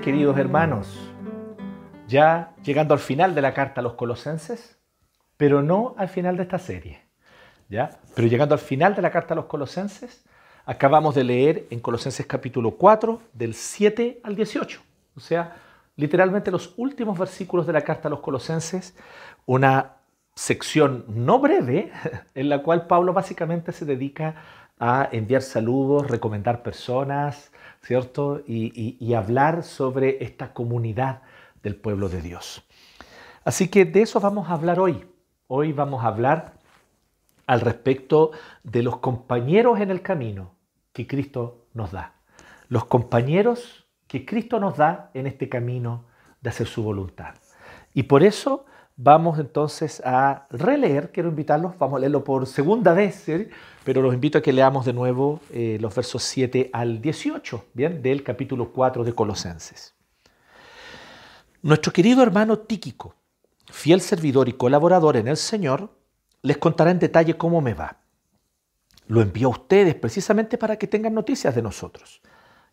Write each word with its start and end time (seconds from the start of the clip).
queridos 0.00 0.36
hermanos, 0.36 0.98
ya 2.06 2.54
llegando 2.62 2.94
al 2.94 3.00
final 3.00 3.34
de 3.34 3.42
la 3.42 3.54
carta 3.54 3.80
a 3.80 3.84
los 3.84 3.94
colosenses, 3.94 4.78
pero 5.36 5.62
no 5.62 5.94
al 5.96 6.08
final 6.08 6.36
de 6.36 6.42
esta 6.42 6.58
serie. 6.58 7.02
¿ya? 7.68 7.98
Pero 8.14 8.28
llegando 8.28 8.54
al 8.54 8.60
final 8.60 8.94
de 8.94 9.02
la 9.02 9.10
carta 9.10 9.34
a 9.34 9.36
los 9.36 9.46
colosenses, 9.46 10.24
acabamos 10.64 11.14
de 11.14 11.24
leer 11.24 11.66
en 11.70 11.80
Colosenses 11.80 12.26
capítulo 12.26 12.72
4, 12.72 13.20
del 13.32 13.54
7 13.54 14.20
al 14.22 14.36
18. 14.36 14.80
O 15.16 15.20
sea, 15.20 15.56
literalmente 15.96 16.50
los 16.50 16.74
últimos 16.76 17.18
versículos 17.18 17.66
de 17.66 17.72
la 17.72 17.82
carta 17.82 18.08
a 18.08 18.10
los 18.10 18.20
colosenses, 18.20 18.96
una 19.46 19.96
sección 20.34 21.04
no 21.08 21.38
breve, 21.38 21.92
en 22.34 22.48
la 22.48 22.62
cual 22.62 22.86
Pablo 22.86 23.12
básicamente 23.12 23.72
se 23.72 23.84
dedica 23.84 24.34
a 24.78 25.08
enviar 25.10 25.42
saludos, 25.42 26.10
recomendar 26.10 26.62
personas, 26.62 27.50
¿cierto? 27.86 28.42
Y, 28.46 29.14
hablar 29.14 29.62
sobre 29.62 30.24
esta 30.24 30.52
comunidad 30.52 31.22
del 31.62 31.76
pueblo 31.76 32.08
de 32.08 32.20
Dios. 32.20 32.66
Así 33.44 33.68
que 33.68 33.84
de 33.84 34.02
eso 34.02 34.18
vamos 34.18 34.48
a 34.48 34.54
hablar 34.54 34.80
hoy. 34.80 35.06
Hoy 35.46 35.72
vamos 35.72 36.04
a 36.04 36.08
hablar 36.08 36.54
al 37.46 37.60
respecto 37.60 38.32
de 38.64 38.82
los 38.82 38.98
compañeros 38.98 39.78
en 39.78 39.92
el 39.92 40.02
camino 40.02 40.50
que 40.92 41.06
Cristo 41.06 41.66
nos 41.74 41.92
da. 41.92 42.14
Los 42.68 42.86
compañeros 42.86 43.86
que 44.08 44.26
Cristo 44.26 44.58
nos 44.58 44.76
da 44.76 45.10
en 45.14 45.28
este 45.28 45.48
camino 45.48 46.06
de 46.40 46.50
hacer 46.50 46.66
su 46.66 46.82
voluntad. 46.82 47.36
Y 47.94 48.04
por 48.04 48.24
eso 48.24 48.66
Vamos 48.98 49.38
entonces 49.38 50.00
a 50.06 50.46
releer, 50.48 51.12
quiero 51.12 51.28
invitarlos, 51.28 51.76
vamos 51.78 51.98
a 51.98 52.00
leerlo 52.00 52.24
por 52.24 52.46
segunda 52.46 52.94
vez, 52.94 53.26
pero 53.84 54.00
los 54.00 54.14
invito 54.14 54.38
a 54.38 54.40
que 54.40 54.54
leamos 54.54 54.86
de 54.86 54.94
nuevo 54.94 55.40
eh, 55.50 55.76
los 55.82 55.94
versos 55.94 56.22
7 56.22 56.70
al 56.72 57.02
18, 57.02 57.66
¿bien? 57.74 58.00
Del 58.00 58.22
capítulo 58.22 58.72
4 58.72 59.04
de 59.04 59.12
Colosenses. 59.12 59.94
Nuestro 61.60 61.92
querido 61.92 62.22
hermano 62.22 62.60
Tíquico, 62.60 63.14
fiel 63.70 64.00
servidor 64.00 64.48
y 64.48 64.54
colaborador 64.54 65.18
en 65.18 65.28
el 65.28 65.36
Señor, 65.36 65.90
les 66.40 66.56
contará 66.56 66.90
en 66.90 66.98
detalle 66.98 67.36
cómo 67.36 67.60
me 67.60 67.74
va. 67.74 67.98
Lo 69.08 69.20
envío 69.20 69.48
a 69.48 69.50
ustedes 69.50 69.94
precisamente 69.94 70.56
para 70.56 70.78
que 70.78 70.86
tengan 70.86 71.12
noticias 71.12 71.54
de 71.54 71.60
nosotros 71.60 72.22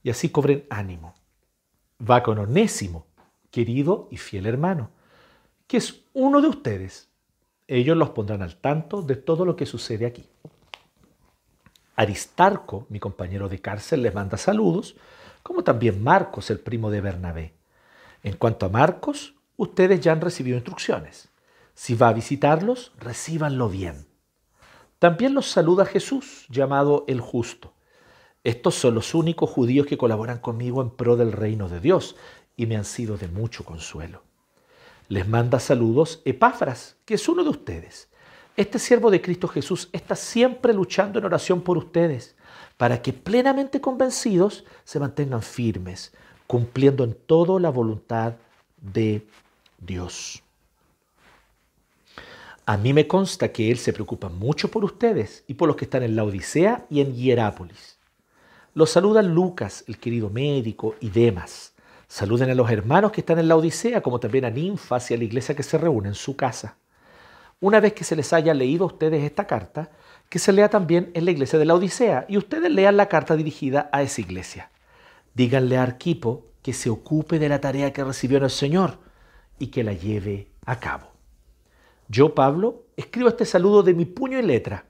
y 0.02 0.10
así 0.10 0.30
cobren 0.30 0.66
ánimo. 0.70 1.16
Va 2.00 2.24
con 2.24 2.40
Onésimo, 2.40 3.08
querido 3.52 4.08
y 4.10 4.16
fiel 4.16 4.46
hermano 4.46 5.03
que 5.74 5.78
es 5.78 6.04
uno 6.14 6.40
de 6.40 6.50
ustedes. 6.50 7.10
Ellos 7.66 7.98
los 7.98 8.12
pondrán 8.12 8.44
al 8.44 8.58
tanto 8.58 9.02
de 9.02 9.16
todo 9.16 9.44
lo 9.44 9.56
que 9.56 9.66
sucede 9.66 10.06
aquí. 10.06 10.30
Aristarco, 11.96 12.86
mi 12.90 13.00
compañero 13.00 13.50
de 13.50 13.60
cárcel, 13.60 14.04
les 14.04 14.14
manda 14.14 14.38
saludos, 14.38 14.96
como 15.42 15.64
también 15.64 16.04
Marcos, 16.04 16.52
el 16.52 16.60
primo 16.60 16.92
de 16.92 17.02
Bernabé. 17.02 17.56
En 18.22 18.38
cuanto 18.38 18.68
a 18.68 18.70
Marcos, 18.70 19.34
ustedes 19.58 20.00
ya 20.00 20.12
han 20.12 20.22
recibido 20.22 20.58
instrucciones. 20.58 21.30
Si 21.74 21.96
va 21.96 22.10
a 22.10 22.14
visitarlos, 22.14 22.92
recíbanlo 23.00 23.68
bien. 23.68 24.06
También 25.00 25.34
los 25.34 25.50
saluda 25.50 25.88
Jesús, 25.88 26.46
llamado 26.50 27.04
el 27.08 27.20
justo. 27.20 27.74
Estos 28.44 28.76
son 28.76 28.94
los 28.94 29.16
únicos 29.16 29.50
judíos 29.50 29.88
que 29.88 29.98
colaboran 29.98 30.38
conmigo 30.38 30.84
en 30.84 30.92
pro 30.92 31.16
del 31.16 31.32
reino 31.32 31.68
de 31.68 31.80
Dios 31.80 32.16
y 32.56 32.68
me 32.68 32.78
han 32.78 32.86
sido 32.86 33.18
de 33.18 33.28
mucho 33.28 33.66
consuelo. 33.66 34.22
Les 35.14 35.28
manda 35.28 35.60
saludos 35.60 36.24
Epáfras, 36.26 36.96
que 37.06 37.14
es 37.14 37.30
uno 37.30 37.44
de 37.44 37.52
ustedes. 37.52 38.08
Este 38.58 38.80
siervo 38.80 39.12
de 39.12 39.22
Cristo 39.22 39.48
Jesús 39.48 39.88
está 39.94 40.16
siempre 40.16 40.74
luchando 40.74 41.20
en 41.20 41.26
oración 41.26 41.62
por 41.62 41.78
ustedes, 41.78 42.36
para 42.78 43.00
que 43.00 43.14
plenamente 43.14 43.80
convencidos 43.80 44.66
se 44.84 45.00
mantengan 45.00 45.44
firmes, 45.44 46.14
cumpliendo 46.48 47.04
en 47.04 47.14
todo 47.14 47.60
la 47.60 47.70
voluntad 47.70 48.38
de 48.82 49.24
Dios. 49.78 50.42
A 52.66 52.76
mí 52.78 52.92
me 52.92 53.08
consta 53.08 53.52
que 53.52 53.70
Él 53.70 53.78
se 53.78 53.94
preocupa 53.94 54.30
mucho 54.30 54.72
por 54.72 54.84
ustedes 54.84 55.44
y 55.48 55.54
por 55.54 55.68
los 55.68 55.78
que 55.78 55.86
están 55.86 56.02
en 56.02 56.16
la 56.16 56.24
Odisea 56.24 56.88
y 56.90 57.02
en 57.02 57.14
Hierápolis. 57.14 58.00
Los 58.74 58.90
saludan 58.90 59.36
Lucas, 59.36 59.84
el 59.86 60.00
querido 60.00 60.32
médico, 60.32 60.96
y 61.00 61.12
Demas 61.12 61.73
Saluden 62.14 62.52
a 62.52 62.54
los 62.54 62.70
hermanos 62.70 63.12
que 63.12 63.22
están 63.22 63.40
en 63.40 63.48
la 63.48 63.56
Odisea, 63.56 64.02
como 64.02 64.20
también 64.20 64.46
a 64.46 64.52
Ninfas 64.52 65.10
y 65.10 65.16
a 65.16 65.18
la 65.18 65.24
iglesia 65.24 65.56
que 65.56 65.64
se 65.64 65.80
reúne 65.80 66.10
en 66.10 66.14
su 66.14 66.36
casa. 66.36 66.78
Una 67.60 67.80
vez 67.80 67.94
que 67.94 68.04
se 68.04 68.16
les 68.16 68.32
haya 68.34 68.54
leído 68.54 68.84
a 68.84 68.86
ustedes 68.86 69.24
esta 69.24 69.48
carta, 69.48 69.90
que 70.30 70.38
se 70.38 70.54
lea 70.54 70.70
también 70.70 71.10
en 71.16 71.26
la 71.26 71.32
iglesia 71.32 71.58
de 71.58 71.66
la 71.66 71.74
Odisea 71.74 72.28
y 72.30 72.38
ustedes 72.38 72.72
lean 72.72 72.98
la 72.98 73.10
carta 73.10 73.36
dirigida 73.36 73.90
a 73.92 74.04
esa 74.04 74.22
iglesia. 74.22 74.70
Díganle 75.34 75.76
a 75.76 75.82
Arquipo 75.82 76.46
que 76.62 76.74
se 76.74 76.92
ocupe 76.92 77.40
de 77.40 77.50
la 77.50 77.60
tarea 77.60 77.92
que 77.92 78.04
recibió 78.04 78.38
en 78.38 78.44
el 78.44 78.52
Señor 78.52 79.00
y 79.58 79.72
que 79.72 79.84
la 79.84 79.94
lleve 79.94 80.50
a 80.68 80.80
cabo. 80.80 81.08
Yo, 82.10 82.36
Pablo, 82.36 82.84
escribo 82.96 83.30
este 83.30 83.46
saludo 83.46 83.82
de 83.82 83.96
mi 83.96 84.06
puño 84.06 84.38
y 84.38 84.44
letra. 84.44 84.86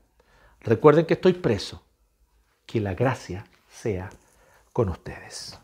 Recuerden 0.59 1.05
que 1.05 1.13
estoy 1.13 1.31
preso. 1.31 1.85
Que 2.65 2.81
la 2.81 2.93
gracia 2.95 3.45
sea 3.69 4.09
con 4.73 4.89
ustedes 4.89 5.62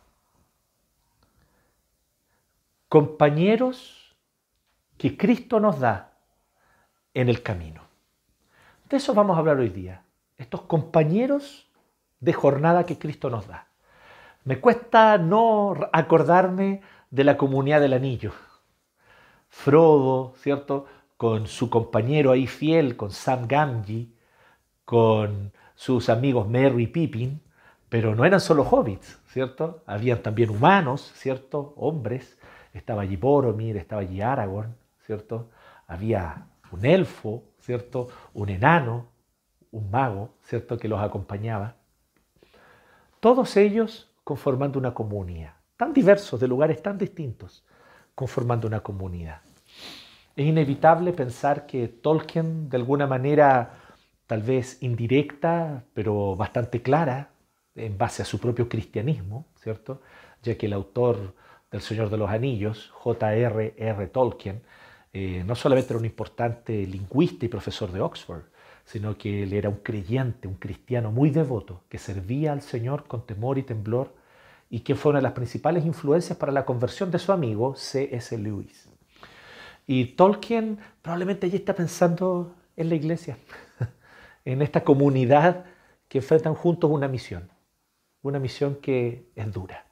compañeros 2.89 4.15
que 4.97 5.15
Cristo 5.15 5.59
nos 5.59 5.79
da 5.79 6.17
en 7.13 7.29
el 7.29 7.43
camino. 7.43 7.83
De 8.89 8.97
eso 8.97 9.13
vamos 9.13 9.35
a 9.35 9.39
hablar 9.39 9.57
hoy 9.57 9.69
día, 9.69 10.03
estos 10.37 10.61
compañeros 10.63 11.69
de 12.19 12.33
jornada 12.33 12.85
que 12.85 12.97
Cristo 12.97 13.29
nos 13.29 13.47
da. 13.47 13.67
Me 14.43 14.59
cuesta 14.59 15.19
no 15.19 15.75
acordarme 15.93 16.81
de 17.11 17.23
la 17.23 17.37
comunidad 17.37 17.79
del 17.81 17.93
anillo. 17.93 18.33
Frodo, 19.47 20.33
¿cierto? 20.37 20.87
Con 21.17 21.45
su 21.45 21.69
compañero 21.69 22.31
ahí 22.31 22.47
fiel, 22.47 22.97
con 22.97 23.11
Sam 23.11 23.47
Gamgee, 23.47 24.07
con 24.85 25.51
sus 25.75 26.09
amigos 26.09 26.47
Merry 26.47 26.83
y 26.83 26.87
Pippin, 26.87 27.41
pero 27.89 28.15
no 28.15 28.25
eran 28.25 28.39
solo 28.39 28.63
hobbits, 28.63 29.19
¿cierto? 29.27 29.83
Habían 29.85 30.23
también 30.23 30.49
humanos, 30.49 31.11
¿cierto? 31.15 31.73
Hombres 31.77 32.38
estaba 32.79 33.03
allí 33.03 33.15
Boromir, 33.15 33.77
estaba 33.77 34.01
allí 34.01 34.21
Aragorn, 34.21 34.75
¿cierto? 35.05 35.49
Había 35.87 36.47
un 36.71 36.85
elfo, 36.85 37.43
¿cierto? 37.59 38.09
Un 38.33 38.49
enano, 38.49 39.07
un 39.71 39.89
mago, 39.91 40.35
¿cierto? 40.43 40.77
Que 40.77 40.87
los 40.87 40.99
acompañaba. 40.99 41.75
Todos 43.19 43.57
ellos 43.57 44.09
conformando 44.23 44.79
una 44.79 44.93
comunidad, 44.93 45.53
tan 45.77 45.93
diversos, 45.93 46.39
de 46.39 46.47
lugares 46.47 46.81
tan 46.81 46.97
distintos, 46.97 47.65
conformando 48.15 48.67
una 48.67 48.81
comunidad. 48.81 49.41
Es 50.35 50.45
inevitable 50.45 51.11
pensar 51.13 51.65
que 51.65 51.87
Tolkien, 51.87 52.69
de 52.69 52.77
alguna 52.77 53.07
manera 53.07 53.73
tal 54.27 54.41
vez 54.43 54.81
indirecta, 54.81 55.83
pero 55.93 56.35
bastante 56.35 56.81
clara, 56.81 57.31
en 57.75 57.97
base 57.97 58.21
a 58.21 58.25
su 58.25 58.39
propio 58.39 58.69
cristianismo, 58.69 59.47
¿cierto? 59.55 60.01
Ya 60.43 60.57
que 60.57 60.67
el 60.67 60.73
autor 60.73 61.33
del 61.71 61.81
Señor 61.81 62.09
de 62.09 62.17
los 62.17 62.29
Anillos, 62.29 62.89
J.R.R. 62.93 64.07
Tolkien, 64.07 64.61
eh, 65.13 65.43
no 65.45 65.55
solamente 65.55 65.93
era 65.93 65.99
un 65.99 66.05
importante 66.05 66.85
lingüista 66.85 67.45
y 67.45 67.49
profesor 67.49 67.91
de 67.91 68.01
Oxford, 68.01 68.43
sino 68.85 69.17
que 69.17 69.43
él 69.43 69.53
era 69.53 69.69
un 69.69 69.77
creyente, 69.77 70.47
un 70.47 70.55
cristiano 70.55 71.11
muy 71.11 71.29
devoto, 71.29 71.83
que 71.89 71.97
servía 71.97 72.53
al 72.53 72.61
Señor 72.61 73.05
con 73.05 73.25
temor 73.25 73.57
y 73.57 73.63
temblor 73.63 74.13
y 74.69 74.81
que 74.81 74.95
fue 74.95 75.11
una 75.11 75.19
de 75.19 75.23
las 75.23 75.33
principales 75.33 75.85
influencias 75.85 76.37
para 76.37 76.51
la 76.51 76.65
conversión 76.65 77.11
de 77.11 77.19
su 77.19 77.31
amigo 77.31 77.75
C.S. 77.75 78.37
Lewis. 78.37 78.87
Y 79.85 80.05
Tolkien 80.05 80.79
probablemente 81.01 81.47
allí 81.47 81.57
está 81.57 81.73
pensando 81.73 82.55
en 82.75 82.89
la 82.89 82.95
iglesia, 82.95 83.37
en 84.45 84.61
esta 84.61 84.83
comunidad 84.83 85.65
que 86.07 86.19
enfrentan 86.19 86.53
juntos 86.53 86.89
una 86.91 87.07
misión, 87.07 87.49
una 88.21 88.39
misión 88.39 88.75
que 88.75 89.31
es 89.35 89.51
dura 89.51 89.88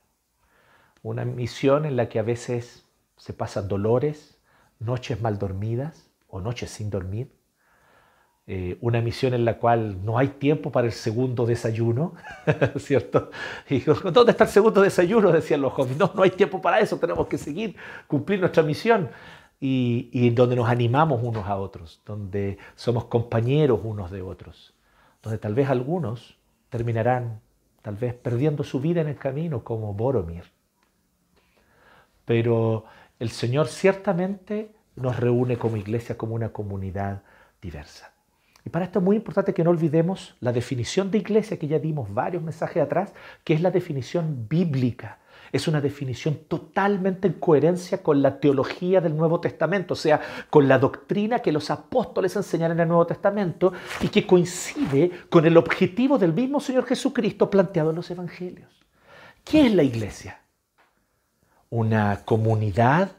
una 1.07 1.23
misión 1.23 1.85
en 1.85 1.95
la 1.95 2.09
que 2.09 2.19
a 2.19 2.23
veces 2.23 2.85
se 3.15 3.33
pasan 3.33 3.67
dolores, 3.67 4.37
noches 4.79 5.21
mal 5.21 5.39
dormidas 5.39 6.09
o 6.27 6.41
noches 6.41 6.69
sin 6.69 6.89
dormir, 6.89 7.31
eh, 8.45 8.77
una 8.81 9.01
misión 9.01 9.33
en 9.33 9.45
la 9.45 9.57
cual 9.57 10.03
no 10.05 10.17
hay 10.17 10.27
tiempo 10.27 10.71
para 10.71 10.87
el 10.87 10.93
segundo 10.93 11.45
desayuno, 11.45 12.13
¿cierto? 12.77 13.31
¿dónde 14.11 14.31
está 14.31 14.43
el 14.43 14.49
segundo 14.49 14.81
desayuno? 14.81 15.31
Decían 15.31 15.61
los 15.61 15.73
jóvenes, 15.73 15.97
no, 15.97 16.11
no 16.13 16.23
hay 16.23 16.31
tiempo 16.31 16.61
para 16.61 16.79
eso, 16.79 16.97
tenemos 16.97 17.27
que 17.27 17.37
seguir, 17.37 17.75
cumplir 18.07 18.39
nuestra 18.39 18.63
misión. 18.63 19.09
Y 19.59 20.29
donde 20.31 20.55
nos 20.55 20.69
animamos 20.69 21.23
unos 21.23 21.47
a 21.47 21.55
otros, 21.55 21.99
donde 22.05 22.59
somos 22.75 23.05
compañeros 23.05 23.79
unos 23.83 24.11
de 24.11 24.21
otros, 24.21 24.75
donde 25.23 25.39
tal 25.39 25.55
vez 25.55 25.67
algunos 25.67 26.37
terminarán 26.69 27.41
tal 27.81 27.95
vez 27.95 28.13
perdiendo 28.13 28.63
su 28.63 28.79
vida 28.79 29.01
en 29.01 29.07
el 29.07 29.17
camino 29.17 29.63
como 29.63 29.93
Boromir 29.93 30.43
pero 32.27 32.83
el 33.19 33.29
Señor 33.29 33.69
ciertamente 33.69 34.75
nos 34.97 35.17
reúne 35.17 35.57
como 35.57 35.77
iglesia, 35.77 36.17
como 36.17 36.35
una 36.35 36.49
comunidad 36.49 37.23
diversa. 37.61 38.11
Y 38.65 38.69
para 38.69 38.83
esto 38.83 38.99
es 38.99 39.05
muy 39.05 39.15
importante 39.15 39.53
que 39.53 39.63
no 39.63 39.69
olvidemos 39.69 40.35
la 40.41 40.51
definición 40.51 41.09
de 41.09 41.19
iglesia 41.19 41.57
que 41.57 41.69
ya 41.69 41.79
dimos 41.79 42.13
varios 42.13 42.43
mensajes 42.43 42.83
atrás, 42.83 43.13
que 43.45 43.53
es 43.53 43.61
la 43.61 43.71
definición 43.71 44.45
bíblica. 44.49 45.19
es 45.53 45.69
una 45.69 45.79
definición 45.79 46.39
totalmente 46.49 47.29
en 47.29 47.35
coherencia 47.35 48.03
con 48.03 48.21
la 48.21 48.41
teología 48.41 48.99
del 48.99 49.15
Nuevo 49.15 49.39
Testamento, 49.39 49.93
o 49.93 49.97
sea, 49.97 50.19
con 50.49 50.67
la 50.67 50.77
doctrina 50.77 51.39
que 51.39 51.53
los 51.53 51.69
apóstoles 51.71 52.35
enseñan 52.35 52.73
en 52.73 52.81
el 52.81 52.89
Nuevo 52.89 53.07
Testamento 53.07 53.71
y 54.01 54.09
que 54.09 54.27
coincide 54.27 55.11
con 55.29 55.45
el 55.45 55.55
objetivo 55.55 56.17
del 56.17 56.33
mismo 56.33 56.59
Señor 56.59 56.85
Jesucristo 56.85 57.49
planteado 57.49 57.91
en 57.91 57.95
los 57.95 58.11
Evangelios. 58.11 58.69
¿Qué 59.45 59.67
es 59.67 59.73
la 59.73 59.83
iglesia? 59.83 60.41
Una 61.69 62.23
comunidad 62.25 63.11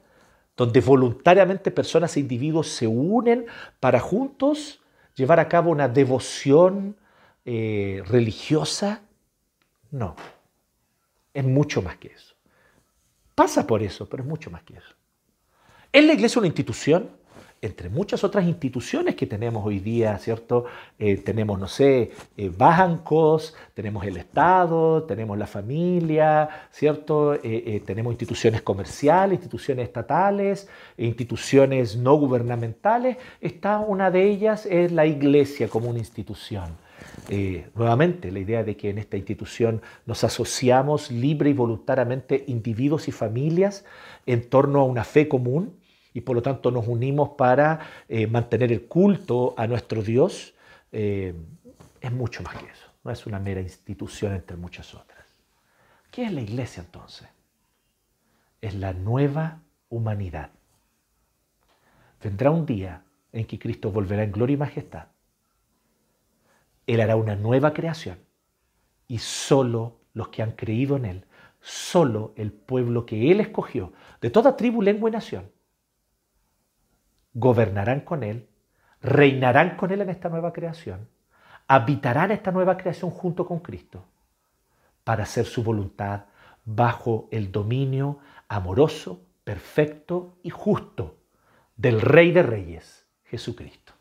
donde 0.57 0.81
voluntariamente 0.81 1.71
personas 1.71 2.17
e 2.17 2.21
individuos 2.21 2.69
se 2.69 2.87
unen 2.87 3.47
para 3.81 4.01
juntos 4.01 4.81
llevar 5.15 5.41
a 5.41 5.49
cabo 5.49 5.71
una 5.71 5.89
devoción 5.89 6.97
eh, 7.45 8.03
religiosa. 8.07 9.03
No, 9.91 10.17
es 11.33 11.45
mucho 11.45 11.81
más 11.81 11.97
que 11.97 12.09
eso. 12.09 12.35
Pasa 13.35 13.67
por 13.67 13.83
eso, 13.83 14.09
pero 14.09 14.25
es 14.25 14.29
mucho 14.29 14.51
más 14.51 14.63
que 14.65 14.75
eso. 14.75 14.95
¿Es 15.93 16.05
la 16.05 16.13
iglesia 16.13 16.41
una 16.41 16.49
institución? 16.49 17.18
Entre 17.61 17.89
muchas 17.89 18.23
otras 18.23 18.47
instituciones 18.47 19.17
que 19.17 19.27
tenemos 19.27 19.67
hoy 19.67 19.81
día, 19.81 20.17
¿cierto? 20.19 20.67
Eh, 20.99 21.17
tenemos, 21.17 21.59
no 21.59 21.67
sé, 21.67 22.13
eh, 22.37 22.51
bancos, 22.57 23.55
tenemos 23.75 24.05
el 24.05 24.17
Estado, 24.17 25.03
tenemos 25.05 25.37
la 25.37 25.47
familia, 25.47 26.49
¿cierto? 26.71 27.35
Eh, 27.35 27.83
tenemos 27.85 28.13
instituciones 28.13 28.63
comerciales, 28.63 29.39
instituciones 29.39 29.87
estatales, 29.87 30.69
instituciones 30.97 31.97
no 31.97 32.15
gubernamentales. 32.15 33.17
Está 33.41 33.81
una 33.81 34.11
de 34.11 34.25
ellas 34.25 34.65
es 34.67 34.93
la 34.93 35.07
iglesia 35.07 35.69
como 35.69 35.91
una 35.91 35.99
institución. 35.99 36.77
Eh, 37.29 37.67
nuevamente, 37.75 38.33
la 38.33 38.39
idea 38.39 38.65
de 38.65 38.77
que 38.77 38.91
en 38.91 38.99
esta 38.99 39.17
institución 39.17 39.83
nos 40.07 40.25
asociamos 40.25 41.11
libre 41.11 41.51
y 41.51 41.53
voluntariamente 41.53 42.45
individuos 42.47 43.09
y 43.09 43.13
familias 43.13 43.85
en 44.27 44.49
torno 44.49 44.81
a 44.81 44.85
una 44.85 45.05
fe 45.05 45.29
común 45.29 45.75
y 46.19 46.21
por 46.21 46.37
lo 46.37 46.43
tanto 46.43 46.71
nos 46.71 46.87
unimos 46.87 47.31
para 47.31 47.81
eh, 48.09 48.27
mantener 48.27 48.73
el 48.73 48.87
culto 48.87 49.55
a 49.57 49.67
nuestro 49.67 50.03
Dios, 50.03 50.55
eh, 50.93 51.35
es 52.01 52.13
mucho 52.13 52.43
más 52.43 52.57
que 52.57 52.67
eso. 52.67 52.87
No 53.05 53.11
es 53.11 53.27
una 53.27 53.39
mera 53.39 53.61
institución 53.61 54.35
entre 54.35 54.57
muchas 54.57 54.95
otras. 54.95 55.27
¿Qué 56.11 56.25
es 56.25 56.33
la 56.33 56.41
iglesia 56.41 56.83
entonces? 56.83 57.29
Es 58.61 58.75
la 58.75 58.93
nueva 58.93 59.61
humanidad. 59.89 60.51
Vendrá 62.23 62.51
un 62.51 62.67
día 62.67 63.05
en 63.33 63.47
que 63.47 63.59
Cristo 63.59 63.91
volverá 63.91 64.25
en 64.25 64.33
gloria 64.33 64.55
y 64.55 64.59
majestad 64.59 65.07
él 66.89 67.03
hará 67.03 67.17
una 67.17 67.37
nueva 67.37 67.75
creación 67.75 68.19
y 69.07 69.19
solo 69.19 70.01
los 70.15 70.29
que 70.29 70.43
han 70.43 70.53
creído 70.53 70.97
en 70.97 71.05
Él, 71.05 71.25
solo 71.61 72.33
el 72.35 72.51
pueblo 72.51 73.05
que 73.05 73.31
Él 73.31 73.41
escogió, 73.41 73.93
de 74.23 74.31
toda 74.31 74.57
tribu, 74.57 74.81
lengua 74.81 75.11
y 75.11 75.13
nación, 75.13 75.53
gobernarán 77.35 78.01
con 78.01 78.23
Él, 78.23 78.49
reinarán 79.01 79.77
con 79.77 79.91
Él 79.93 80.01
en 80.01 80.11
esta 80.11 80.29
nueva 80.29 80.53
creación, 80.53 81.09
habitarán 81.67 82.31
esta 82.31 82.51
nueva 82.51 82.77
creación 82.77 83.11
junto 83.11 83.47
con 83.47 83.61
Cristo 83.61 84.05
para 85.05 85.23
hacer 85.23 85.45
su 85.47 85.63
voluntad 85.63 86.25
bajo 86.65 87.29
el 87.31 87.51
dominio 87.53 88.19
amoroso, 88.49 89.23
perfecto 89.45 90.37
y 90.43 90.51
justo 90.51 91.17
del 91.77 92.01
Rey 92.01 92.33
de 92.33 92.43
Reyes, 92.43 93.07
Jesucristo. 93.25 93.95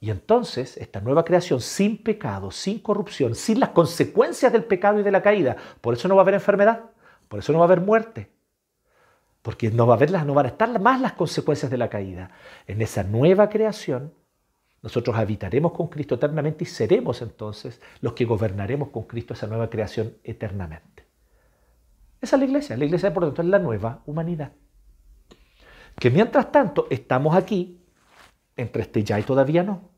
Y 0.00 0.10
entonces 0.10 0.76
esta 0.78 1.00
nueva 1.00 1.24
creación 1.24 1.60
sin 1.60 2.02
pecado, 2.02 2.50
sin 2.50 2.80
corrupción, 2.80 3.36
sin 3.36 3.60
las 3.60 3.68
consecuencias 3.68 4.52
del 4.52 4.64
pecado 4.64 4.98
y 4.98 5.04
de 5.04 5.12
la 5.12 5.22
caída, 5.22 5.56
por 5.80 5.94
eso 5.94 6.08
no 6.08 6.16
va 6.16 6.22
a 6.22 6.24
haber 6.24 6.34
enfermedad, 6.34 6.80
por 7.28 7.38
eso 7.38 7.52
no 7.52 7.60
va 7.60 7.66
a 7.66 7.68
haber 7.68 7.80
muerte, 7.80 8.28
porque 9.42 9.70
no, 9.70 9.86
va 9.86 9.94
a 9.94 9.96
haber 9.96 10.10
no 10.24 10.34
van 10.34 10.46
a 10.46 10.50
estar 10.50 10.80
más 10.80 11.00
las 11.00 11.12
consecuencias 11.12 11.70
de 11.70 11.78
la 11.78 11.90
caída. 11.90 12.30
En 12.66 12.80
esa 12.80 13.02
nueva 13.02 13.48
creación 13.48 14.14
nosotros 14.82 15.16
habitaremos 15.16 15.72
con 15.72 15.88
Cristo 15.88 16.16
eternamente 16.16 16.64
y 16.64 16.66
seremos 16.66 17.22
entonces 17.22 17.80
los 18.00 18.14
que 18.14 18.24
gobernaremos 18.24 18.88
con 18.88 19.04
Cristo 19.04 19.34
esa 19.34 19.46
nueva 19.46 19.70
creación 19.70 20.16
eternamente. 20.24 21.06
Esa 22.20 22.36
es 22.36 22.40
la 22.40 22.46
iglesia. 22.46 22.76
La 22.76 22.84
iglesia, 22.84 23.12
por 23.12 23.24
lo 23.24 23.28
tanto, 23.28 23.42
es 23.42 23.48
la 23.48 23.58
nueva 23.58 24.02
humanidad. 24.06 24.52
Que 25.98 26.10
mientras 26.10 26.50
tanto 26.50 26.86
estamos 26.90 27.36
aquí, 27.36 27.80
entre 28.56 28.82
este 28.82 29.02
ya 29.02 29.18
y 29.18 29.22
todavía 29.22 29.62
no 29.62 29.92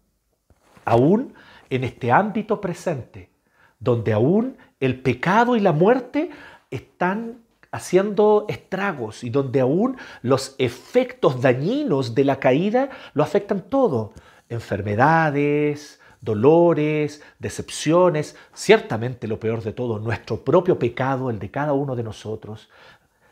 aún 0.85 1.35
en 1.70 1.85
este 1.85 2.12
ámbito 2.12 2.61
presente, 2.61 3.31
donde 3.79 4.12
aún 4.12 4.56
el 4.81 5.00
pecado 5.00 5.56
y 5.56 5.61
la 5.61 5.73
muerte 5.73 6.31
están 6.70 7.44
haciendo 7.74 8.46
estragos 8.48 9.24
y 9.24 9.30
donde 9.30 9.60
aún 9.60 9.96
los 10.22 10.54
efectos 10.58 11.42
dañinos 11.42 12.14
de 12.14 12.22
la 12.22 12.38
caída 12.38 12.88
lo 13.14 13.24
afectan 13.24 13.62
todo. 13.62 14.12
Enfermedades, 14.48 16.00
dolores, 16.20 17.20
decepciones, 17.40 18.36
ciertamente 18.54 19.26
lo 19.26 19.40
peor 19.40 19.62
de 19.64 19.72
todo, 19.72 19.98
nuestro 19.98 20.44
propio 20.44 20.78
pecado, 20.78 21.30
el 21.30 21.40
de 21.40 21.50
cada 21.50 21.72
uno 21.72 21.96
de 21.96 22.04
nosotros, 22.04 22.69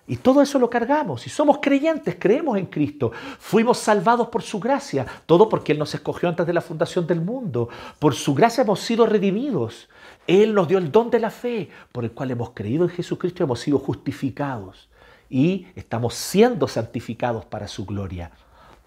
y 0.09 0.17
todo 0.17 0.43
eso 0.43 0.59
lo 0.59 0.69
cargamos. 0.69 1.27
Y 1.27 1.31
somos 1.31 1.59
creyentes, 1.63 2.17
creemos 2.19 2.59
en 2.59 2.67
Cristo. 2.67 3.13
Fuimos 3.39 3.79
salvados 3.79 4.29
por 4.29 4.43
su 4.43 4.59
gracia. 4.59 5.07
Todo 5.27 5.49
porque 5.49 5.73
Él 5.73 5.79
nos 5.79 5.95
escogió 5.95 6.29
antes 6.29 6.47
de 6.47 6.53
la 6.53 6.61
fundación 6.61 7.07
del 7.07 7.21
mundo. 7.21 7.69
Por 8.01 8.15
su 8.15 8.35
gracia 8.35 8.63
hemos 8.63 8.81
sido 8.81 9.07
redimidos. 9.07 9.89
Él 10.27 10.55
nos 10.55 10.69
dio 10.69 10.79
el 10.79 10.93
don 10.93 11.11
de 11.11 11.21
la 11.21 11.31
fe, 11.31 11.69
por 11.91 12.05
el 12.05 12.13
cual 12.13 12.31
hemos 12.31 12.51
creído 12.51 12.85
en 12.85 12.91
Jesucristo 12.91 13.43
y 13.43 13.45
hemos 13.45 13.61
sido 13.61 13.79
justificados. 13.79 14.89
Y 15.29 15.67
estamos 15.75 16.15
siendo 16.15 16.69
santificados 16.69 17.45
para 17.45 17.67
su 17.69 17.87
gloria. 17.87 18.31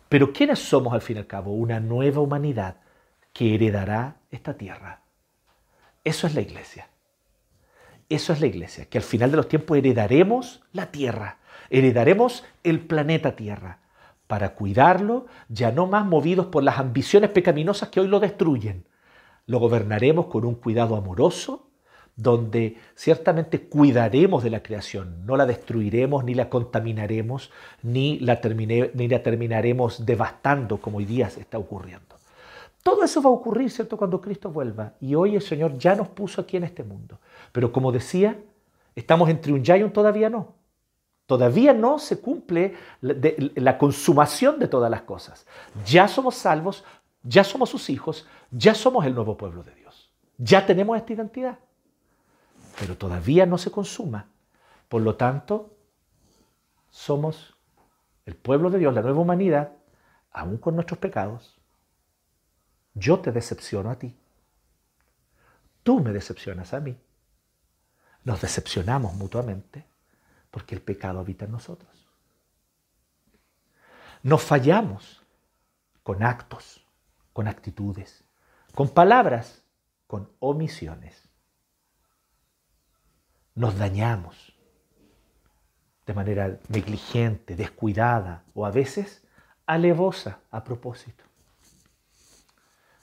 Pero 0.10 0.32
¿quiénes 0.32 0.60
somos 0.60 0.94
al 0.94 1.02
fin 1.02 1.18
y 1.18 1.20
al 1.20 1.28
cabo? 1.28 1.54
Una 1.54 1.80
nueva 1.80 2.22
humanidad 2.22 2.78
que 3.34 3.56
heredará 3.56 4.18
esta 4.32 4.56
tierra. 4.56 5.02
Eso 6.04 6.28
es 6.28 6.36
la 6.36 6.42
iglesia. 6.42 6.88
Eso 8.08 8.34
es 8.34 8.40
la 8.40 8.48
iglesia, 8.48 8.86
que 8.86 9.00
al 9.00 9.04
final 9.04 9.32
de 9.32 9.38
los 9.38 9.48
tiempos 9.48 9.78
heredaremos 9.78 10.62
la 10.74 10.92
tierra, 10.92 11.40
heredaremos 11.72 12.44
el 12.64 12.80
planeta 12.82 13.36
Tierra, 13.36 13.80
para 14.28 14.54
cuidarlo, 14.54 15.26
ya 15.50 15.72
no 15.72 15.88
más 15.88 16.06
movidos 16.06 16.48
por 16.48 16.64
las 16.64 16.80
ambiciones 16.80 17.32
pecaminosas 17.32 17.90
que 17.90 18.00
hoy 18.00 18.08
lo 18.08 18.20
destruyen. 18.20 18.86
Lo 19.48 19.60
gobernaremos 19.60 20.28
con 20.28 20.46
un 20.46 20.56
cuidado 20.56 20.96
amoroso, 20.96 21.68
donde 22.16 22.78
ciertamente 22.96 23.68
cuidaremos 23.68 24.44
de 24.44 24.50
la 24.50 24.64
creación, 24.64 25.26
no 25.26 25.36
la 25.36 25.46
destruiremos, 25.46 26.24
ni 26.24 26.34
la 26.34 26.50
contaminaremos, 26.50 27.52
ni 27.84 28.20
la, 28.20 28.40
ni 28.94 29.08
la 29.08 29.22
terminaremos 29.22 30.06
devastando 30.06 30.78
como 30.78 31.00
hoy 31.00 31.06
día 31.06 31.28
está 31.28 31.58
ocurriendo. 31.58 32.16
Todo 32.84 33.04
eso 33.04 33.22
va 33.22 33.32
a 33.32 33.34
ocurrir, 33.34 33.72
¿cierto?, 33.72 33.98
cuando 33.98 34.22
Cristo 34.22 34.52
vuelva. 34.52 34.94
Y 35.02 35.16
hoy 35.16 35.36
el 35.36 35.42
Señor 35.42 35.78
ya 35.78 35.96
nos 35.96 36.08
puso 36.08 36.42
aquí 36.42 36.56
en 36.56 36.64
este 36.66 36.84
mundo. 36.84 37.20
Pero 37.52 37.72
como 37.72 37.92
decía, 37.92 38.40
estamos 38.96 39.28
entre 39.30 39.52
un 39.52 39.64
ya 39.64 39.76
y 39.76 39.82
un 39.82 39.92
todavía 39.92 40.30
no. 40.30 40.54
Todavía 41.26 41.74
no 41.74 41.98
se 41.98 42.22
cumple 42.22 42.76
la 43.02 43.78
consumación 43.80 44.60
de 44.60 44.68
todas 44.68 44.92
las 44.92 45.02
cosas. 45.02 45.48
Ya 45.84 46.08
somos 46.08 46.36
salvos, 46.36 46.84
ya 47.26 47.44
somos 47.44 47.70
sus 47.70 47.90
hijos, 47.90 48.28
ya 48.52 48.76
somos 48.76 49.06
el 49.06 49.16
nuevo 49.16 49.36
pueblo 49.36 49.64
de 49.64 49.74
Dios. 49.76 50.12
Ya 50.38 50.66
tenemos 50.66 50.96
esta 50.96 51.14
identidad. 51.14 51.60
Pero 52.80 52.96
todavía 52.98 53.46
no 53.46 53.58
se 53.58 53.72
consuma. 53.72 54.30
Por 54.88 55.02
lo 55.02 55.16
tanto, 55.16 55.76
somos 56.90 57.56
el 58.26 58.36
pueblo 58.36 58.70
de 58.70 58.80
Dios, 58.80 58.94
la 58.94 59.02
nueva 59.02 59.20
humanidad, 59.20 59.72
aún 60.32 60.58
con 60.58 60.76
nuestros 60.76 61.00
pecados, 61.00 61.58
yo 62.94 63.20
te 63.20 63.32
decepciono 63.32 63.90
a 63.90 63.96
ti. 63.98 64.16
Tú 65.84 66.00
me 66.00 66.12
decepcionas 66.12 66.74
a 66.74 66.80
mí. 66.80 66.98
Nos 68.24 68.42
decepcionamos 68.42 69.14
mutuamente 69.16 69.86
porque 70.52 70.76
el 70.76 70.82
pecado 70.82 71.20
habita 71.20 71.46
en 71.46 71.52
nosotros. 71.52 72.08
Nos 74.24 74.42
fallamos 74.44 75.22
con 76.04 76.24
actos, 76.24 76.85
con 77.36 77.50
actitudes, 77.50 78.24
con 78.74 78.88
palabras, 78.88 79.62
con 80.08 80.32
omisiones. 80.40 81.28
Nos 83.56 83.78
dañamos 83.78 84.54
de 86.06 86.14
manera 86.14 86.62
negligente, 86.70 87.58
descuidada 87.58 88.46
o 88.54 88.66
a 88.66 88.72
veces 88.72 89.22
alevosa 89.66 90.40
a 90.50 90.64
propósito 90.64 91.26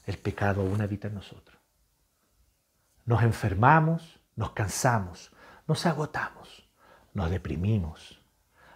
el 0.07 0.17
pecado 0.17 0.63
aún 0.63 0.81
habita 0.81 1.09
en 1.09 1.15
nosotros. 1.15 1.59
Nos 3.05 3.23
enfermamos, 3.23 4.19
nos 4.35 4.53
cansamos, 4.53 5.31
nos 5.69 5.85
agotamos, 5.85 6.67
nos 7.13 7.31
deprimimos. 7.31 8.19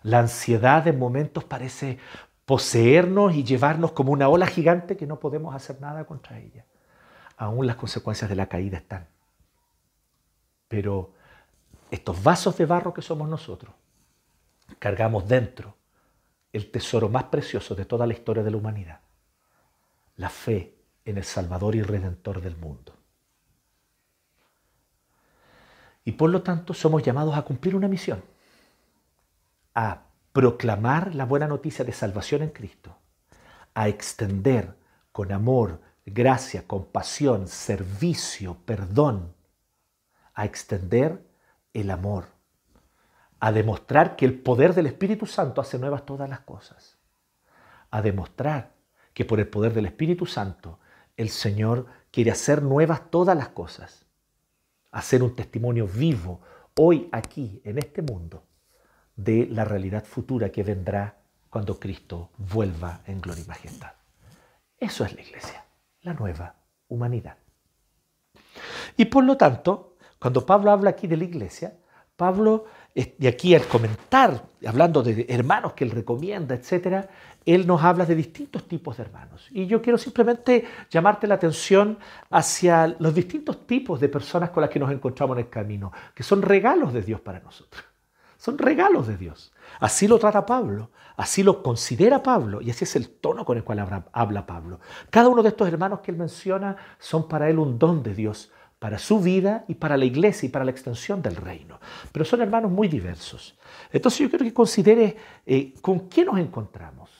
La 0.02 0.18
ansiedad 0.18 0.84
de 0.84 0.92
momentos 0.92 1.44
parece 1.44 1.98
poseernos 2.46 3.34
y 3.34 3.44
llevarnos 3.44 3.92
como 3.92 4.12
una 4.12 4.28
ola 4.28 4.46
gigante 4.46 4.96
que 4.96 5.06
no 5.06 5.18
podemos 5.18 5.54
hacer 5.54 5.80
nada 5.80 6.04
contra 6.04 6.38
ella. 6.38 6.64
Aún 7.36 7.66
las 7.66 7.76
consecuencias 7.76 8.30
de 8.30 8.36
la 8.36 8.46
caída 8.46 8.78
están. 8.78 9.06
Pero 10.68 11.12
estos 11.90 12.22
vasos 12.22 12.56
de 12.56 12.64
barro 12.64 12.94
que 12.94 13.02
somos 13.02 13.28
nosotros, 13.28 13.74
cargamos 14.78 15.28
dentro 15.28 15.74
el 16.52 16.70
tesoro 16.70 17.08
más 17.08 17.24
precioso 17.24 17.74
de 17.74 17.84
toda 17.84 18.06
la 18.06 18.14
historia 18.14 18.42
de 18.42 18.50
la 18.50 18.56
humanidad, 18.56 19.00
la 20.16 20.30
fe 20.30 20.74
en 21.04 21.18
el 21.18 21.24
Salvador 21.24 21.74
y 21.74 21.82
Redentor 21.82 22.40
del 22.40 22.56
mundo. 22.56 22.94
Y 26.04 26.12
por 26.12 26.30
lo 26.30 26.42
tanto 26.42 26.72
somos 26.72 27.02
llamados 27.02 27.36
a 27.36 27.42
cumplir 27.42 27.74
una 27.74 27.88
misión, 27.88 28.22
a 29.74 30.05
proclamar 30.36 31.14
la 31.14 31.24
buena 31.24 31.46
noticia 31.46 31.82
de 31.82 31.92
salvación 31.92 32.42
en 32.42 32.50
Cristo, 32.50 32.98
a 33.72 33.88
extender 33.88 34.74
con 35.10 35.32
amor, 35.32 35.80
gracia, 36.04 36.66
compasión, 36.66 37.48
servicio, 37.48 38.58
perdón, 38.66 39.32
a 40.34 40.44
extender 40.44 41.26
el 41.72 41.90
amor, 41.90 42.26
a 43.40 43.50
demostrar 43.50 44.14
que 44.14 44.26
el 44.26 44.38
poder 44.38 44.74
del 44.74 44.88
Espíritu 44.88 45.24
Santo 45.24 45.62
hace 45.62 45.78
nuevas 45.78 46.04
todas 46.04 46.28
las 46.28 46.40
cosas, 46.40 46.98
a 47.90 48.02
demostrar 48.02 48.74
que 49.14 49.24
por 49.24 49.40
el 49.40 49.48
poder 49.48 49.72
del 49.72 49.86
Espíritu 49.86 50.26
Santo 50.26 50.80
el 51.16 51.30
Señor 51.30 51.86
quiere 52.10 52.30
hacer 52.30 52.62
nuevas 52.62 53.10
todas 53.10 53.38
las 53.38 53.48
cosas, 53.48 54.04
hacer 54.90 55.22
un 55.22 55.34
testimonio 55.34 55.86
vivo 55.86 56.42
hoy 56.74 57.08
aquí, 57.10 57.62
en 57.64 57.78
este 57.78 58.02
mundo, 58.02 58.42
de 59.16 59.46
la 59.50 59.64
realidad 59.64 60.04
futura 60.04 60.50
que 60.50 60.62
vendrá 60.62 61.16
cuando 61.50 61.80
Cristo 61.80 62.30
vuelva 62.36 63.00
en 63.06 63.20
gloria 63.20 63.44
y 63.44 63.48
majestad. 63.48 63.92
Eso 64.78 65.04
es 65.04 65.14
la 65.14 65.22
iglesia, 65.22 65.64
la 66.02 66.12
nueva 66.12 66.54
humanidad. 66.88 67.36
Y 68.96 69.06
por 69.06 69.24
lo 69.24 69.36
tanto, 69.36 69.96
cuando 70.18 70.44
Pablo 70.44 70.70
habla 70.70 70.90
aquí 70.90 71.06
de 71.06 71.16
la 71.16 71.24
iglesia, 71.24 71.74
Pablo, 72.16 72.64
y 72.94 73.26
aquí 73.26 73.54
al 73.54 73.66
comentar, 73.66 74.42
hablando 74.66 75.02
de 75.02 75.26
hermanos 75.28 75.74
que 75.74 75.84
él 75.84 75.90
recomienda, 75.90 76.54
etc., 76.54 77.06
él 77.44 77.66
nos 77.66 77.82
habla 77.82 78.06
de 78.06 78.14
distintos 78.14 78.66
tipos 78.66 78.96
de 78.96 79.04
hermanos. 79.04 79.48
Y 79.50 79.66
yo 79.66 79.80
quiero 79.80 79.98
simplemente 79.98 80.64
llamarte 80.90 81.26
la 81.26 81.34
atención 81.34 81.98
hacia 82.30 82.88
los 82.98 83.14
distintos 83.14 83.66
tipos 83.66 84.00
de 84.00 84.08
personas 84.08 84.50
con 84.50 84.62
las 84.62 84.70
que 84.70 84.78
nos 84.78 84.90
encontramos 84.90 85.36
en 85.36 85.44
el 85.44 85.50
camino, 85.50 85.92
que 86.14 86.22
son 86.22 86.42
regalos 86.42 86.92
de 86.92 87.02
Dios 87.02 87.20
para 87.20 87.40
nosotros. 87.40 87.84
Son 88.38 88.58
regalos 88.58 89.06
de 89.06 89.16
Dios. 89.16 89.52
Así 89.80 90.08
lo 90.08 90.18
trata 90.18 90.46
Pablo, 90.46 90.90
así 91.16 91.42
lo 91.42 91.62
considera 91.62 92.22
Pablo 92.22 92.60
y 92.60 92.70
así 92.70 92.84
es 92.84 92.96
el 92.96 93.08
tono 93.08 93.44
con 93.44 93.56
el 93.56 93.64
cual 93.64 94.06
habla 94.12 94.46
Pablo. 94.46 94.80
Cada 95.10 95.28
uno 95.28 95.42
de 95.42 95.50
estos 95.50 95.68
hermanos 95.68 96.00
que 96.00 96.10
él 96.10 96.16
menciona 96.16 96.76
son 96.98 97.28
para 97.28 97.48
él 97.48 97.58
un 97.58 97.78
don 97.78 98.02
de 98.02 98.14
Dios 98.14 98.52
para 98.78 98.98
su 98.98 99.20
vida 99.20 99.64
y 99.68 99.74
para 99.74 99.96
la 99.96 100.04
iglesia 100.04 100.46
y 100.46 100.50
para 100.50 100.64
la 100.64 100.70
extensión 100.70 101.22
del 101.22 101.36
reino. 101.36 101.80
Pero 102.12 102.24
son 102.24 102.42
hermanos 102.42 102.70
muy 102.70 102.88
diversos. 102.88 103.58
Entonces 103.90 104.20
yo 104.20 104.30
quiero 104.30 104.44
que 104.44 104.52
considere 104.52 105.16
eh, 105.46 105.74
con 105.80 106.08
qué 106.08 106.24
nos 106.24 106.38
encontramos. 106.38 107.10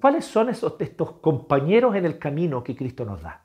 ¿Cuáles 0.00 0.24
son 0.24 0.48
esos, 0.48 0.74
estos 0.80 1.12
compañeros 1.12 1.94
en 1.94 2.04
el 2.04 2.18
camino 2.18 2.62
que 2.62 2.76
Cristo 2.76 3.04
nos 3.04 3.22
da? 3.22 3.44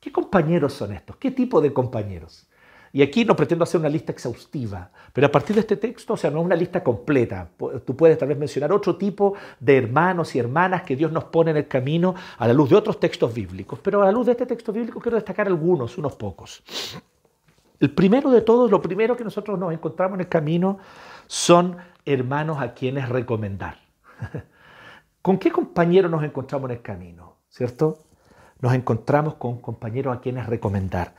¿Qué 0.00 0.10
compañeros 0.10 0.72
son 0.72 0.92
estos? 0.92 1.16
¿Qué 1.16 1.30
tipo 1.30 1.60
de 1.60 1.72
compañeros? 1.72 2.48
Y 2.94 3.00
aquí 3.00 3.24
no 3.24 3.34
pretendo 3.34 3.62
hacer 3.62 3.80
una 3.80 3.88
lista 3.88 4.12
exhaustiva, 4.12 4.90
pero 5.14 5.26
a 5.26 5.30
partir 5.30 5.54
de 5.54 5.60
este 5.60 5.78
texto, 5.78 6.12
o 6.12 6.16
sea, 6.16 6.30
no 6.30 6.40
es 6.40 6.44
una 6.44 6.56
lista 6.56 6.84
completa. 6.84 7.48
Tú 7.86 7.96
puedes 7.96 8.18
tal 8.18 8.28
vez 8.28 8.36
mencionar 8.36 8.70
otro 8.70 8.96
tipo 8.96 9.34
de 9.58 9.78
hermanos 9.78 10.34
y 10.34 10.38
hermanas 10.38 10.82
que 10.82 10.94
Dios 10.94 11.10
nos 11.10 11.24
pone 11.24 11.52
en 11.52 11.56
el 11.56 11.66
camino 11.66 12.14
a 12.36 12.46
la 12.46 12.52
luz 12.52 12.68
de 12.68 12.76
otros 12.76 13.00
textos 13.00 13.32
bíblicos, 13.32 13.78
pero 13.82 14.02
a 14.02 14.04
la 14.04 14.12
luz 14.12 14.26
de 14.26 14.32
este 14.32 14.44
texto 14.44 14.74
bíblico 14.74 15.00
quiero 15.00 15.16
destacar 15.16 15.46
algunos, 15.46 15.96
unos 15.96 16.14
pocos. 16.16 16.62
El 17.80 17.92
primero 17.92 18.30
de 18.30 18.42
todos, 18.42 18.70
lo 18.70 18.82
primero 18.82 19.16
que 19.16 19.24
nosotros 19.24 19.58
nos 19.58 19.72
encontramos 19.72 20.16
en 20.16 20.20
el 20.20 20.28
camino 20.28 20.78
son 21.26 21.78
hermanos 22.04 22.60
a 22.60 22.74
quienes 22.74 23.08
recomendar. 23.08 23.78
¿Con 25.22 25.38
qué 25.38 25.50
compañeros 25.50 26.10
nos 26.10 26.22
encontramos 26.24 26.68
en 26.68 26.76
el 26.76 26.82
camino? 26.82 27.36
¿Cierto? 27.48 28.00
Nos 28.60 28.74
encontramos 28.74 29.34
con 29.34 29.60
compañeros 29.60 30.16
a 30.16 30.20
quienes 30.20 30.46
recomendar 30.46 31.14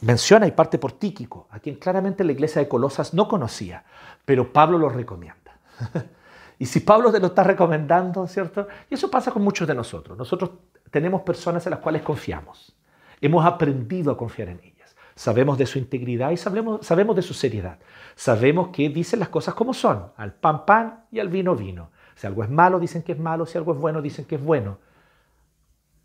menciona 0.00 0.46
y 0.46 0.52
parte 0.52 0.78
por 0.78 0.92
Tíquico, 0.92 1.46
a 1.50 1.60
quien 1.60 1.76
claramente 1.76 2.24
la 2.24 2.32
iglesia 2.32 2.60
de 2.60 2.68
Colosas 2.68 3.14
no 3.14 3.28
conocía, 3.28 3.84
pero 4.24 4.52
Pablo 4.52 4.78
lo 4.78 4.88
recomienda. 4.88 5.58
y 6.58 6.66
si 6.66 6.80
Pablo 6.80 7.12
te 7.12 7.20
lo 7.20 7.28
está 7.28 7.44
recomendando, 7.44 8.26
¿cierto? 8.26 8.66
Y 8.90 8.94
eso 8.94 9.10
pasa 9.10 9.30
con 9.30 9.42
muchos 9.42 9.68
de 9.68 9.74
nosotros. 9.74 10.16
Nosotros 10.16 10.50
tenemos 10.90 11.22
personas 11.22 11.66
en 11.66 11.70
las 11.70 11.80
cuales 11.80 12.02
confiamos. 12.02 12.74
Hemos 13.20 13.44
aprendido 13.44 14.10
a 14.10 14.16
confiar 14.16 14.48
en 14.48 14.60
ellas. 14.60 14.96
Sabemos 15.14 15.58
de 15.58 15.66
su 15.66 15.78
integridad 15.78 16.30
y 16.30 16.36
sabemos, 16.36 16.84
sabemos 16.84 17.14
de 17.14 17.22
su 17.22 17.34
seriedad. 17.34 17.78
Sabemos 18.14 18.68
que 18.68 18.88
dicen 18.88 19.20
las 19.20 19.28
cosas 19.28 19.54
como 19.54 19.74
son, 19.74 20.12
al 20.16 20.34
pan 20.34 20.64
pan 20.64 21.04
y 21.10 21.20
al 21.20 21.28
vino 21.28 21.54
vino. 21.54 21.90
Si 22.14 22.26
algo 22.26 22.42
es 22.42 22.50
malo, 22.50 22.78
dicen 22.80 23.02
que 23.02 23.12
es 23.12 23.18
malo, 23.18 23.46
si 23.46 23.58
algo 23.58 23.72
es 23.72 23.78
bueno, 23.78 24.00
dicen 24.02 24.24
que 24.24 24.36
es 24.36 24.44
bueno. 24.44 24.78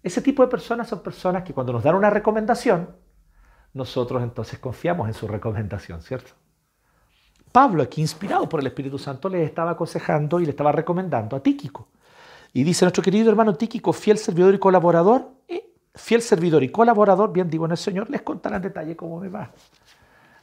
Ese 0.04 0.22
tipo 0.22 0.44
de 0.44 0.50
personas 0.50 0.88
son 0.88 1.02
personas 1.02 1.44
que 1.44 1.54
cuando 1.54 1.74
nos 1.74 1.84
dan 1.84 1.96
una 1.96 2.10
recomendación, 2.10 2.96
nosotros 3.74 4.24
entonces 4.24 4.60
confiamos 4.60 5.08
en 5.08 5.14
su 5.14 5.28
recomendación, 5.28 6.02
¿cierto? 6.02 6.32
Pablo, 7.52 7.84
aquí 7.84 8.02
inspirado 8.02 8.48
por 8.48 8.60
el 8.60 8.68
Espíritu 8.68 8.98
Santo, 8.98 9.30
le 9.30 9.44
estaba 9.44 9.72
aconsejando 9.72 10.40
y 10.40 10.46
le 10.46 10.52
estaba 10.52 10.72
recomendando 10.72 11.36
a 11.36 11.42
Tíquico. 11.42 11.88
Y 12.54 12.64
dice 12.64 12.86
nuestro 12.86 13.04
querido 13.04 13.30
hermano 13.30 13.56
Tíquico, 13.56 13.94
fiel 13.94 14.18
servidor 14.18 14.54
y 14.54 14.60
colaborador, 14.60 15.32
fiel 15.98 16.22
servidor 16.22 16.64
y 16.64 16.70
colaborador, 16.70 17.32
bien 17.32 17.50
digo 17.50 17.66
en 17.66 17.72
el 17.72 17.78
Señor, 17.78 18.10
les 18.10 18.22
contará 18.22 18.58
en 18.58 18.64
detalle 18.64 18.96
cómo 18.96 19.20
me 19.20 19.30
va. 19.30 19.52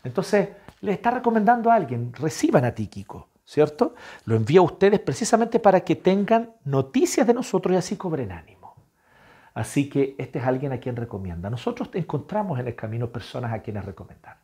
Entonces, 0.03 0.49
le 0.81 0.93
está 0.93 1.11
recomendando 1.11 1.71
a 1.71 1.75
alguien, 1.75 2.13
reciban 2.13 2.65
a 2.65 2.75
Tíquico, 2.75 3.29
¿cierto? 3.45 3.95
Lo 4.27 4.37
envía 4.37 4.61
a 4.61 4.65
ustedes 4.65 5.01
precisamente 5.01 5.61
para 5.61 5.81
que 5.81 5.97
tengan 5.97 6.53
noticias 6.65 7.27
de 7.27 7.35
nosotros 7.35 7.75
y 7.75 7.79
así 7.79 7.97
cobren 7.97 8.33
ánimo. 8.33 8.64
Así 9.55 9.89
que 9.89 10.17
este 10.19 10.41
es 10.41 10.45
alguien 10.45 10.73
a 10.73 10.81
quien 10.81 10.97
recomienda. 10.97 11.49
Nosotros 11.49 11.89
encontramos 11.95 12.59
en 12.59 12.67
el 12.67 12.75
camino 12.75 13.11
personas 13.11 13.53
a 13.53 13.63
quienes 13.63 13.85
recomendar. 13.85 14.37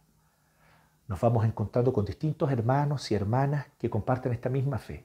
Nos 1.09 1.21
vamos 1.21 1.45
encontrando 1.45 1.93
con 1.93 2.05
distintos 2.05 2.51
hermanos 2.53 3.11
y 3.11 3.17
hermanas 3.17 3.67
que 3.77 3.91
comparten 3.91 4.33
esta 4.33 4.49
misma 4.49 4.79
fe. 4.79 5.05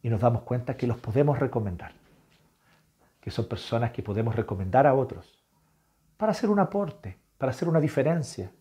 Y 0.00 0.08
nos 0.08 0.20
damos 0.20 0.42
cuenta 0.42 0.76
que 0.76 0.86
los 0.86 0.96
podemos 0.98 1.40
recomendar. 1.40 1.90
Que 3.20 3.32
son 3.32 3.48
personas 3.48 3.90
que 3.90 4.04
podemos 4.04 4.36
recomendar 4.36 4.86
a 4.86 4.94
otros 4.94 5.44
para 6.16 6.30
hacer 6.30 6.48
un 6.48 6.60
aporte, 6.60 7.18
para 7.36 7.50
hacer 7.50 7.68
una 7.68 7.80
diferencia. 7.80 8.52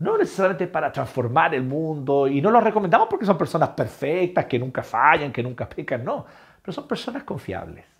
No 0.00 0.18
necesariamente 0.18 0.66
para 0.66 0.90
transformar 0.90 1.54
el 1.54 1.62
mundo. 1.62 2.26
Y 2.26 2.42
no 2.42 2.50
los 2.50 2.64
recomendamos 2.64 3.06
porque 3.08 3.24
son 3.24 3.38
personas 3.38 3.68
perfectas, 3.68 4.46
que 4.46 4.58
nunca 4.58 4.82
fallan, 4.82 5.32
que 5.32 5.44
nunca 5.44 5.68
pecan. 5.68 6.04
No, 6.04 6.26
pero 6.60 6.72
son 6.72 6.88
personas 6.88 7.22
confiables 7.22 7.93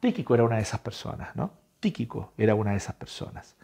Tíquico 0.00 0.34
era 0.34 0.44
una 0.44 0.56
de 0.56 0.62
esas 0.62 0.80
personas, 0.80 1.36
¿no? 1.36 1.52
Tíquico 1.78 2.32
era 2.36 2.54
una 2.54 2.72
de 2.72 2.78
esas 2.78 2.94
personas. 2.94 3.56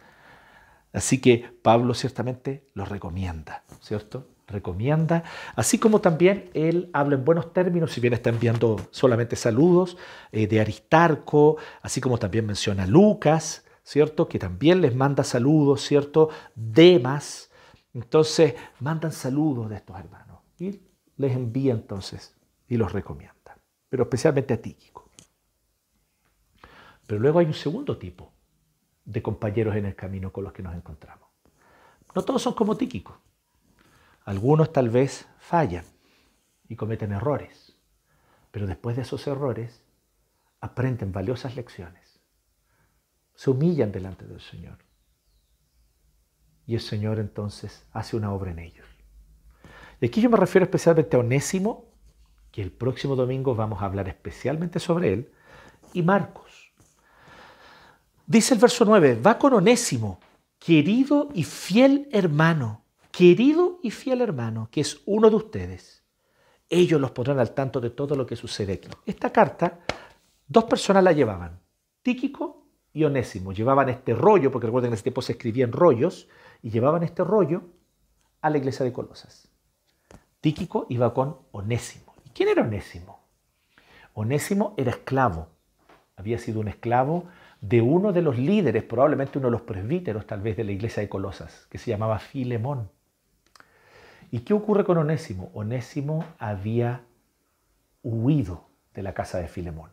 Así 0.93 1.19
que 1.19 1.45
Pablo 1.61 1.93
ciertamente 1.93 2.69
lo 2.73 2.85
recomienda, 2.85 3.63
¿cierto? 3.81 4.29
Recomienda, 4.47 5.23
así 5.55 5.77
como 5.77 5.99
también 5.99 6.49
él 6.53 6.89
habla 6.93 7.15
en 7.15 7.25
buenos 7.25 7.51
términos, 7.51 7.91
si 7.91 7.99
bien 7.99 8.13
está 8.13 8.29
enviando 8.29 8.77
solamente 8.91 9.35
saludos 9.35 9.97
eh, 10.31 10.47
de 10.47 10.61
Aristarco, 10.61 11.57
así 11.81 11.99
como 11.99 12.17
también 12.17 12.45
menciona 12.45 12.83
a 12.83 12.87
Lucas, 12.87 13.65
¿cierto? 13.83 14.29
Que 14.29 14.39
también 14.39 14.79
les 14.79 14.95
manda 14.95 15.23
saludos, 15.25 15.81
¿cierto? 15.81 16.29
Demas. 16.55 17.51
Entonces, 17.93 18.55
mandan 18.79 19.11
saludos 19.11 19.69
de 19.69 19.75
estos 19.75 19.99
hermanos 19.99 20.39
y 20.57 20.79
les 21.17 21.35
envía 21.35 21.73
entonces 21.73 22.35
y 22.69 22.77
los 22.77 22.93
recomienda, 22.93 23.57
pero 23.89 24.03
especialmente 24.03 24.53
a 24.53 24.61
Tíquico. 24.61 24.96
Pero 27.07 27.21
luego 27.21 27.39
hay 27.39 27.45
un 27.45 27.53
segundo 27.53 27.97
tipo 27.97 28.31
de 29.05 29.23
compañeros 29.23 29.75
en 29.75 29.85
el 29.85 29.95
camino 29.95 30.31
con 30.31 30.43
los 30.43 30.53
que 30.53 30.61
nos 30.61 30.75
encontramos. 30.75 31.27
No 32.13 32.21
todos 32.23 32.41
son 32.41 32.53
como 32.53 32.75
Tíquico. 32.75 33.17
Algunos 34.25 34.73
tal 34.73 34.89
vez 34.89 35.27
fallan 35.39 35.85
y 36.67 36.75
cometen 36.75 37.13
errores, 37.13 37.77
pero 38.51 38.67
después 38.67 38.97
de 38.97 39.03
esos 39.03 39.25
errores 39.25 39.81
aprenden 40.59 41.13
valiosas 41.13 41.55
lecciones. 41.55 42.19
Se 43.35 43.49
humillan 43.49 43.91
delante 43.91 44.25
del 44.25 44.41
Señor. 44.41 44.79
Y 46.65 46.75
el 46.75 46.81
Señor 46.81 47.19
entonces 47.19 47.85
hace 47.93 48.17
una 48.17 48.33
obra 48.33 48.51
en 48.51 48.59
ellos. 48.59 48.85
Y 50.01 50.07
aquí 50.07 50.19
yo 50.19 50.29
me 50.29 50.37
refiero 50.37 50.65
especialmente 50.65 51.15
a 51.15 51.19
Onésimo, 51.19 51.85
que 52.51 52.61
el 52.61 52.71
próximo 52.71 53.15
domingo 53.15 53.55
vamos 53.55 53.81
a 53.81 53.85
hablar 53.85 54.09
especialmente 54.09 54.79
sobre 54.79 55.13
él, 55.13 55.31
y 55.93 56.01
Marcos 56.03 56.46
Dice 58.29 58.55
el 58.55 58.59
verso 58.59 58.83
9, 58.83 59.21
va 59.25 59.37
con 59.37 59.53
Onésimo, 59.53 60.19
querido 60.59 61.29
y 61.33 61.45
fiel 61.45 62.09
hermano, 62.11 62.83
querido 63.09 63.79
y 63.81 63.89
fiel 63.89 64.19
hermano, 64.19 64.67
que 64.69 64.81
es 64.81 65.01
uno 65.05 65.29
de 65.29 65.37
ustedes. 65.37 66.03
Ellos 66.67 66.99
los 66.99 67.11
pondrán 67.11 67.39
al 67.39 67.53
tanto 67.53 67.79
de 67.79 67.89
todo 67.89 68.15
lo 68.15 68.25
que 68.25 68.35
sucede 68.35 68.73
aquí. 68.73 68.89
Esta 69.05 69.29
carta, 69.29 69.79
dos 70.45 70.65
personas 70.65 71.05
la 71.05 71.13
llevaban, 71.13 71.61
Tíquico 72.01 72.67
y 72.91 73.05
Onésimo. 73.05 73.53
Llevaban 73.53 73.87
este 73.87 74.13
rollo, 74.13 74.51
porque 74.51 74.67
recuerden 74.67 74.89
que 74.89 74.95
en 74.95 74.95
ese 74.95 75.03
tiempo 75.03 75.21
se 75.21 75.31
escribían 75.31 75.71
rollos, 75.71 76.27
y 76.61 76.69
llevaban 76.69 77.03
este 77.03 77.23
rollo 77.23 77.63
a 78.41 78.49
la 78.49 78.57
iglesia 78.57 78.83
de 78.83 78.91
Colosas. 78.91 79.47
Tíquico 80.41 80.85
iba 80.89 81.13
con 81.13 81.37
Onésimo. 81.53 82.13
¿Y 82.25 82.31
quién 82.31 82.49
era 82.49 82.63
Onésimo? 82.63 83.21
Onésimo 84.13 84.73
era 84.75 84.91
esclavo. 84.91 85.47
Había 86.17 86.39
sido 86.39 86.59
un 86.59 86.67
esclavo 86.67 87.29
de 87.61 87.81
uno 87.81 88.13
de 88.13 88.21
los 88.21 88.37
líderes, 88.37 88.83
probablemente 88.83 89.37
uno 89.37 89.47
de 89.47 89.51
los 89.51 89.61
presbíteros 89.61 90.27
tal 90.27 90.41
vez 90.41 90.57
de 90.57 90.63
la 90.63 90.71
iglesia 90.71 91.01
de 91.01 91.09
Colosas, 91.09 91.67
que 91.69 91.77
se 91.77 91.89
llamaba 91.89 92.19
Filemón. 92.19 92.89
¿Y 94.29 94.39
qué 94.39 94.53
ocurre 94.53 94.83
con 94.83 94.97
Onésimo? 94.97 95.49
Onésimo 95.53 96.25
había 96.37 97.03
huido 98.03 98.67
de 98.93 99.03
la 99.03 99.13
casa 99.13 99.39
de 99.39 99.47
Filemón, 99.47 99.91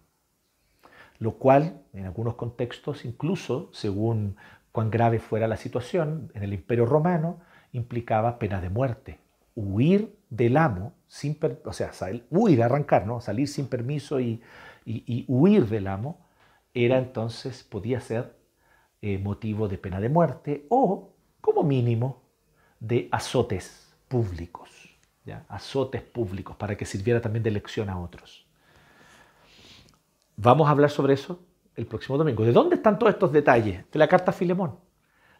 lo 1.18 1.32
cual 1.38 1.82
en 1.92 2.06
algunos 2.06 2.34
contextos, 2.34 3.04
incluso 3.04 3.70
según 3.72 4.36
cuán 4.72 4.90
grave 4.90 5.20
fuera 5.20 5.46
la 5.46 5.56
situación 5.56 6.32
en 6.34 6.42
el 6.42 6.52
imperio 6.52 6.86
romano, 6.86 7.40
implicaba 7.72 8.38
pena 8.38 8.60
de 8.60 8.70
muerte. 8.70 9.20
Huir 9.54 10.16
del 10.30 10.56
amo, 10.56 10.94
sin 11.06 11.38
o 11.64 11.72
sea, 11.72 11.92
huir, 12.30 12.62
arrancar, 12.62 13.06
¿no? 13.06 13.20
salir 13.20 13.46
sin 13.46 13.68
permiso 13.68 14.20
y, 14.20 14.42
huir 15.28 15.68
del 15.68 15.86
amo, 15.86 16.23
era 16.74 16.98
entonces, 16.98 17.62
podía 17.62 18.00
ser 18.00 18.36
eh, 19.00 19.18
motivo 19.18 19.68
de 19.68 19.78
pena 19.78 20.00
de 20.00 20.08
muerte 20.08 20.66
o, 20.68 21.12
como 21.40 21.62
mínimo, 21.62 22.22
de 22.80 23.08
azotes 23.12 23.94
públicos, 24.08 24.70
¿ya? 25.24 25.44
azotes 25.48 26.02
públicos, 26.02 26.56
para 26.56 26.76
que 26.76 26.84
sirviera 26.84 27.20
también 27.20 27.44
de 27.44 27.52
lección 27.52 27.88
a 27.88 27.98
otros. 27.98 28.44
Vamos 30.36 30.66
a 30.66 30.70
hablar 30.70 30.90
sobre 30.90 31.14
eso 31.14 31.38
el 31.76 31.86
próximo 31.86 32.18
domingo. 32.18 32.44
¿De 32.44 32.52
dónde 32.52 32.76
están 32.76 32.98
todos 32.98 33.12
estos 33.12 33.32
detalles? 33.32 33.88
De 33.90 33.98
la 33.98 34.08
carta 34.08 34.32
a 34.32 34.34
Filemón. 34.34 34.78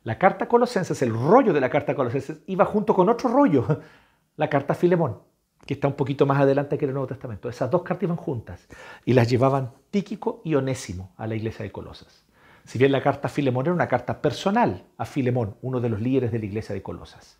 La 0.04 0.18
carta 0.18 0.44
a 0.44 0.48
Colosenses, 0.48 1.00
el 1.02 1.12
rollo 1.12 1.52
de 1.52 1.60
la 1.60 1.70
carta 1.70 1.92
a 1.92 1.94
Colosenses, 1.94 2.42
iba 2.46 2.64
junto 2.64 2.94
con 2.94 3.08
otro 3.08 3.28
rollo, 3.30 3.80
la 4.36 4.48
carta 4.48 4.74
a 4.74 4.76
Filemón, 4.76 5.18
que 5.66 5.74
está 5.74 5.88
un 5.88 5.94
poquito 5.94 6.26
más 6.26 6.40
adelante 6.40 6.78
que 6.78 6.84
el 6.84 6.92
Nuevo 6.92 7.06
Testamento. 7.06 7.48
Esas 7.48 7.70
dos 7.70 7.82
cartas 7.82 8.04
iban 8.04 8.16
juntas 8.16 8.66
y 9.04 9.12
las 9.12 9.28
llevaban 9.28 9.72
Tíquico 9.90 10.40
y 10.44 10.54
Onésimo 10.54 11.12
a 11.16 11.26
la 11.26 11.34
iglesia 11.34 11.64
de 11.64 11.72
Colosas. 11.72 12.24
Si 12.64 12.78
bien 12.78 12.92
la 12.92 13.02
carta 13.02 13.28
a 13.28 13.30
Filemón 13.30 13.66
era 13.66 13.74
una 13.74 13.88
carta 13.88 14.20
personal 14.22 14.84
a 14.96 15.04
Filemón, 15.04 15.56
uno 15.62 15.80
de 15.80 15.88
los 15.88 16.00
líderes 16.00 16.32
de 16.32 16.38
la 16.38 16.46
iglesia 16.46 16.74
de 16.74 16.82
Colosas. 16.82 17.38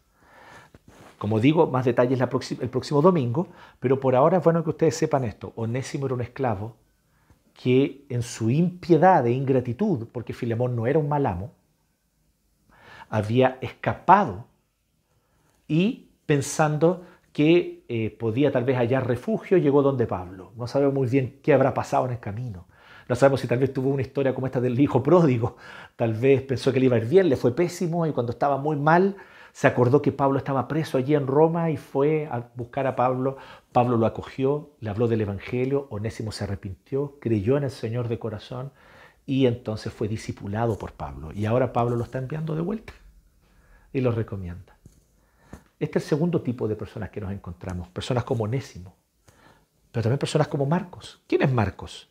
Como 1.19 1.40
digo, 1.40 1.66
más 1.66 1.85
detalles 1.85 2.21
el 2.21 2.69
próximo 2.69 3.00
domingo, 3.00 3.49
pero 3.81 4.00
por 4.00 4.14
ahora 4.14 4.38
es 4.38 4.45
bueno 4.45 4.62
que 4.62 4.71
ustedes 4.71 4.97
sepan 4.97 5.25
esto. 5.25 5.52
Onésimo 5.56 6.06
era 6.06 6.15
un 6.15 6.21
esclavo 6.21 6.76
que 7.54 8.04
en 8.08 8.23
su 8.23 8.50
impiedad 8.50 9.26
e 9.26 9.32
ingratitud, 9.32 10.08
porque 10.13 10.34
Filemón 10.34 10.76
no 10.76 10.87
era 10.87 10.99
un 10.99 11.08
mal 11.08 11.25
amo, 11.25 11.52
había 13.08 13.58
escapado 13.60 14.45
y 15.69 16.08
pensando 16.26 17.06
que 17.34 17.84
eh, 17.88 18.16
podía 18.16 18.52
tal 18.52 18.62
vez 18.62 18.76
hallar 18.76 19.08
refugio, 19.08 19.58
llegó 19.58 19.82
donde 19.82 20.06
Pablo. 20.06 20.52
No 20.56 20.68
sabemos 20.68 20.94
muy 20.94 21.08
bien 21.08 21.40
qué 21.42 21.52
habrá 21.52 21.75
pasado 21.75 22.06
en 22.06 22.12
el 22.12 22.20
camino. 22.20 22.68
No 23.08 23.16
sabemos 23.16 23.40
si 23.40 23.49
tal 23.49 23.58
vez 23.58 23.73
tuvo 23.73 23.90
una 23.90 24.02
historia 24.02 24.32
como 24.32 24.47
esta 24.47 24.60
del 24.60 24.78
hijo 24.78 25.02
pródigo. 25.02 25.56
Tal 25.97 26.14
vez 26.14 26.42
pensó 26.42 26.73
que 26.73 26.78
le 26.78 26.86
iba 26.86 26.94
a 26.94 27.00
ir 27.00 27.06
bien, 27.06 27.28
le 27.28 27.34
fue 27.34 27.54
pésimo 27.54 28.06
y 28.06 28.12
cuando 28.12 28.30
estaba 28.30 28.56
muy 28.56 28.76
mal 28.76 29.16
se 29.52 29.66
acordó 29.66 30.00
que 30.00 30.12
Pablo 30.12 30.38
estaba 30.38 30.68
preso 30.68 30.97
allí 30.97 31.16
en 31.16 31.26
Roma 31.26 31.73
y 31.73 31.76
fue 31.76 32.28
a 32.30 32.50
buscar 32.54 32.86
a 32.86 32.94
Pablo. 32.94 33.36
Pablo 33.73 33.97
lo 33.97 34.06
acogió, 34.06 34.70
le 34.78 34.90
habló 34.90 35.08
del 35.08 35.23
Evangelio, 35.23 35.88
Onésimo 35.90 36.30
se 36.30 36.44
arrepintió, 36.44 37.18
creyó 37.20 37.56
en 37.56 37.64
el 37.64 37.70
Señor 37.73 38.06
de 38.06 38.20
corazón 38.20 38.70
y 39.26 39.47
entonces 39.47 39.92
fue 39.92 40.06
discipulado 40.06 40.78
por 40.78 40.92
Pablo. 40.92 41.32
Y 41.32 41.47
ahora 41.47 41.73
Pablo 41.73 41.97
lo 41.97 42.04
está 42.04 42.18
enviando 42.18 42.54
de 42.54 42.62
vuelta 42.62 42.92
y 43.92 44.02
lo 44.02 44.12
recomienda. 44.12 44.74
Este 45.84 45.99
es 45.99 46.04
el 46.06 46.08
segundo 46.08 46.40
tipo 46.40 46.66
de 46.66 46.76
personas 46.76 47.10
que 47.10 47.20
nos 47.20 47.30
encontramos, 47.30 47.88
personas 47.88 48.25
como 48.25 48.44
Onésimo, 48.44 48.97
pero 49.92 50.02
también 50.02 50.18
personas 50.18 50.49
como 50.49 50.64
Marcos. 50.64 51.20
¿Quién 51.26 51.42
es 51.42 51.52
Marcos? 51.52 52.08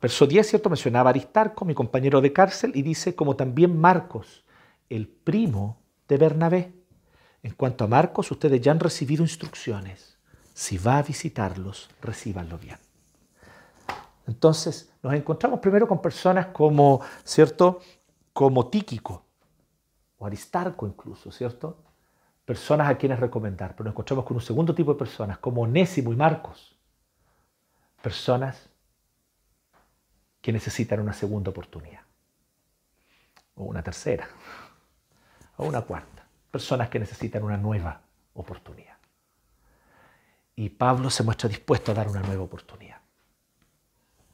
Verso 0.00 0.24
10, 0.24 0.46
¿cierto? 0.46 0.70
Mencionaba 0.70 1.10
Aristarco, 1.10 1.64
mi 1.64 1.74
compañero 1.74 2.20
de 2.20 2.32
cárcel, 2.32 2.70
y 2.76 2.82
dice, 2.82 3.16
como 3.16 3.34
también 3.34 3.76
Marcos, 3.76 4.44
el 4.88 5.08
primo 5.08 5.80
de 6.06 6.16
Bernabé. 6.16 6.72
En 7.42 7.54
cuanto 7.54 7.82
a 7.82 7.88
Marcos, 7.88 8.30
ustedes 8.30 8.60
ya 8.60 8.70
han 8.70 8.78
recibido 8.78 9.24
instrucciones. 9.24 10.16
Si 10.54 10.78
va 10.78 10.98
a 10.98 11.02
visitarlos, 11.02 11.90
recíbanlo 12.00 12.56
bien. 12.58 12.78
Entonces, 14.28 14.92
nos 15.02 15.12
encontramos 15.14 15.58
primero 15.58 15.88
con 15.88 16.00
personas 16.00 16.46
como, 16.46 17.00
¿cierto? 17.24 17.80
Como 18.32 18.68
Tíquico 18.68 19.24
o 20.18 20.26
Aristarco 20.26 20.86
incluso, 20.86 21.32
¿cierto? 21.32 21.87
Personas 22.48 22.88
a 22.88 22.96
quienes 22.96 23.20
recomendar. 23.20 23.72
Pero 23.76 23.84
nos 23.84 23.92
encontramos 23.92 24.24
con 24.24 24.38
un 24.38 24.42
segundo 24.42 24.74
tipo 24.74 24.94
de 24.94 24.98
personas, 24.98 25.36
como 25.36 25.62
Onésimo 25.62 26.12
y 26.12 26.16
Marcos. 26.16 26.74
Personas 28.00 28.70
que 30.40 30.52
necesitan 30.52 31.00
una 31.00 31.12
segunda 31.12 31.50
oportunidad. 31.50 32.00
O 33.54 33.64
una 33.64 33.82
tercera. 33.82 34.26
O 35.58 35.66
una 35.66 35.82
cuarta 35.82 36.18
personas 36.50 36.88
que 36.88 36.98
necesitan 36.98 37.42
una 37.42 37.56
nueva 37.56 38.00
oportunidad. 38.34 38.96
Y 40.56 40.70
Pablo 40.70 41.10
se 41.10 41.22
muestra 41.22 41.48
dispuesto 41.48 41.92
a 41.92 41.94
dar 41.94 42.08
una 42.08 42.20
nueva 42.20 42.42
oportunidad. 42.42 42.96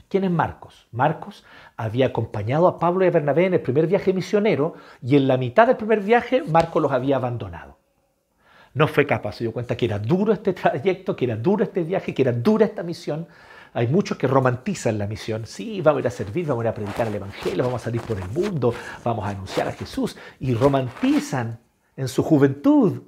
¿Quién 0.09 0.25
es 0.25 0.31
Marcos? 0.31 0.87
Marcos 0.93 1.45
había 1.77 2.07
acompañado 2.07 2.69
a 2.69 2.79
Pablo 2.79 3.05
y 3.05 3.09
a 3.09 3.11
Bernabé 3.11 3.47
en 3.47 3.55
el 3.55 3.61
primer 3.61 3.87
viaje 3.87 4.13
misionero 4.13 4.75
y 5.03 5.17
en 5.17 5.27
la 5.27 5.37
mitad 5.37 5.67
del 5.67 5.77
primer 5.77 6.01
viaje 6.01 6.43
Marcos 6.43 6.81
los 6.81 6.93
había 6.93 7.17
abandonado. 7.17 7.79
No 8.75 8.89
fue 8.89 9.07
capaz, 9.07 9.37
se 9.37 9.45
dio 9.45 9.53
cuenta 9.53 9.77
que 9.77 9.87
era 9.87 9.99
duro 9.99 10.33
este 10.33 10.53
trayecto, 10.53 11.15
que 11.15 11.27
era 11.27 11.37
duro 11.37 11.63
este 11.63 11.85
viaje, 11.85 12.13
que 12.13 12.23
era 12.23 12.33
dura 12.33 12.67
esta 12.67 12.83
misión. 12.83 13.27
Hay 13.73 13.87
muchos 13.87 14.19
que 14.19 14.27
romantizan 14.27 14.99
la 14.99 15.07
misión. 15.07 15.47
Sí, 15.47 15.81
vamos 15.81 15.99
a 15.99 16.01
ir 16.01 16.07
a 16.09 16.11
servir, 16.11 16.47
vamos 16.47 16.63
a 16.63 16.67
ir 16.67 16.69
a 16.69 16.75
predicar 16.75 17.07
el 17.07 17.15
Evangelio, 17.15 17.65
vamos 17.65 17.83
a 17.83 17.85
salir 17.85 18.01
por 18.01 18.21
el 18.21 18.29
mundo, 18.29 18.75
vamos 19.05 19.25
a 19.25 19.31
anunciar 19.31 19.69
a 19.69 19.73
Jesús. 19.73 20.17
Y 20.41 20.55
romantizan 20.55 21.61
en 21.97 22.09
su 22.09 22.23
juventud, 22.23 23.03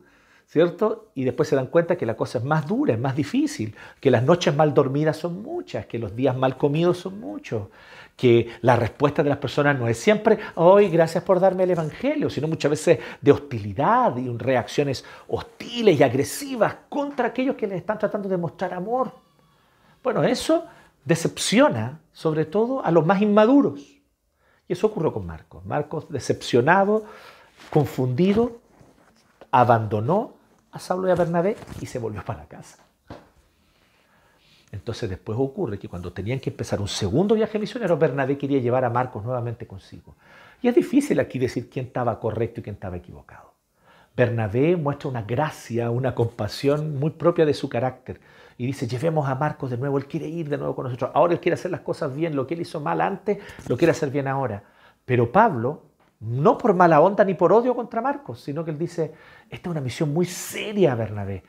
¿cierto? 0.46 1.10
Y 1.14 1.24
después 1.24 1.48
se 1.48 1.56
dan 1.56 1.66
cuenta 1.66 1.96
que 1.96 2.06
la 2.06 2.16
cosa 2.16 2.38
es 2.38 2.44
más 2.44 2.66
dura, 2.66 2.94
es 2.94 3.00
más 3.00 3.16
difícil, 3.16 3.74
que 4.00 4.10
las 4.10 4.22
noches 4.22 4.54
mal 4.54 4.72
dormidas 4.72 5.16
son 5.16 5.42
muchas, 5.42 5.86
que 5.86 5.98
los 5.98 6.14
días 6.14 6.36
mal 6.36 6.56
comidos 6.56 6.98
son 6.98 7.20
muchos, 7.20 7.68
que 8.16 8.48
la 8.62 8.76
respuesta 8.76 9.22
de 9.22 9.28
las 9.28 9.38
personas 9.38 9.78
no 9.78 9.86
es 9.86 9.98
siempre, 9.98 10.38
hoy 10.54 10.88
gracias 10.88 11.22
por 11.22 11.38
darme 11.38 11.64
el 11.64 11.70
Evangelio, 11.72 12.30
sino 12.30 12.48
muchas 12.48 12.70
veces 12.70 12.98
de 13.20 13.30
hostilidad 13.30 14.16
y 14.16 14.28
reacciones 14.36 15.04
hostiles 15.28 16.00
y 16.00 16.02
agresivas 16.02 16.76
contra 16.88 17.28
aquellos 17.28 17.56
que 17.56 17.66
les 17.66 17.78
están 17.78 17.98
tratando 17.98 18.28
de 18.28 18.38
mostrar 18.38 18.72
amor. 18.72 19.12
Bueno, 20.02 20.24
eso 20.24 20.64
decepciona 21.04 22.00
sobre 22.12 22.46
todo 22.46 22.84
a 22.84 22.90
los 22.90 23.04
más 23.04 23.20
inmaduros. 23.20 23.80
Y 24.68 24.72
eso 24.72 24.86
ocurrió 24.86 25.12
con 25.12 25.26
Marcos. 25.26 25.64
Marcos 25.66 26.08
decepcionado, 26.08 27.04
confundido, 27.70 28.58
abandonó 29.50 30.34
a 30.72 30.78
Saulo 30.78 31.08
y 31.08 31.10
a 31.10 31.14
Bernabé 31.14 31.56
y 31.80 31.86
se 31.86 31.98
volvió 31.98 32.24
para 32.24 32.46
casa. 32.46 32.84
Entonces 34.72 35.08
después 35.08 35.38
ocurre 35.38 35.78
que 35.78 35.88
cuando 35.88 36.12
tenían 36.12 36.40
que 36.40 36.50
empezar 36.50 36.80
un 36.80 36.88
segundo 36.88 37.34
viaje 37.34 37.58
misionero, 37.58 37.96
Bernabé 37.96 38.36
quería 38.36 38.60
llevar 38.60 38.84
a 38.84 38.90
Marcos 38.90 39.24
nuevamente 39.24 39.66
consigo. 39.66 40.16
Y 40.60 40.68
es 40.68 40.74
difícil 40.74 41.20
aquí 41.20 41.38
decir 41.38 41.70
quién 41.70 41.86
estaba 41.86 42.18
correcto 42.18 42.60
y 42.60 42.62
quién 42.64 42.74
estaba 42.74 42.96
equivocado. 42.96 43.54
Bernabé 44.16 44.76
muestra 44.76 45.10
una 45.10 45.22
gracia, 45.22 45.90
una 45.90 46.14
compasión 46.14 46.98
muy 46.98 47.10
propia 47.10 47.44
de 47.44 47.52
su 47.52 47.68
carácter. 47.68 48.18
Y 48.58 48.64
dice, 48.66 48.88
llevemos 48.88 49.28
a 49.28 49.34
Marcos 49.34 49.70
de 49.70 49.76
nuevo, 49.76 49.98
él 49.98 50.06
quiere 50.06 50.26
ir 50.26 50.48
de 50.48 50.56
nuevo 50.56 50.74
con 50.74 50.84
nosotros. 50.84 51.10
Ahora 51.12 51.34
él 51.34 51.40
quiere 51.40 51.54
hacer 51.54 51.70
las 51.70 51.82
cosas 51.82 52.14
bien, 52.14 52.34
lo 52.34 52.46
que 52.46 52.54
él 52.54 52.62
hizo 52.62 52.80
mal 52.80 53.02
antes, 53.02 53.38
lo 53.68 53.76
quiere 53.76 53.90
hacer 53.90 54.10
bien 54.10 54.26
ahora. 54.26 54.62
Pero 55.04 55.30
Pablo 55.30 55.82
no 56.20 56.56
por 56.56 56.74
mala 56.74 57.00
onda 57.02 57.24
ni 57.24 57.34
por 57.34 57.52
odio 57.52 57.76
contra 57.76 58.00
Marcos, 58.00 58.40
sino 58.40 58.64
que 58.64 58.70
él 58.70 58.78
dice, 58.78 59.12
esta 59.50 59.68
es 59.68 59.70
una 59.70 59.82
misión 59.82 60.14
muy 60.14 60.24
seria, 60.24 60.94
Bernabé. 60.94 61.42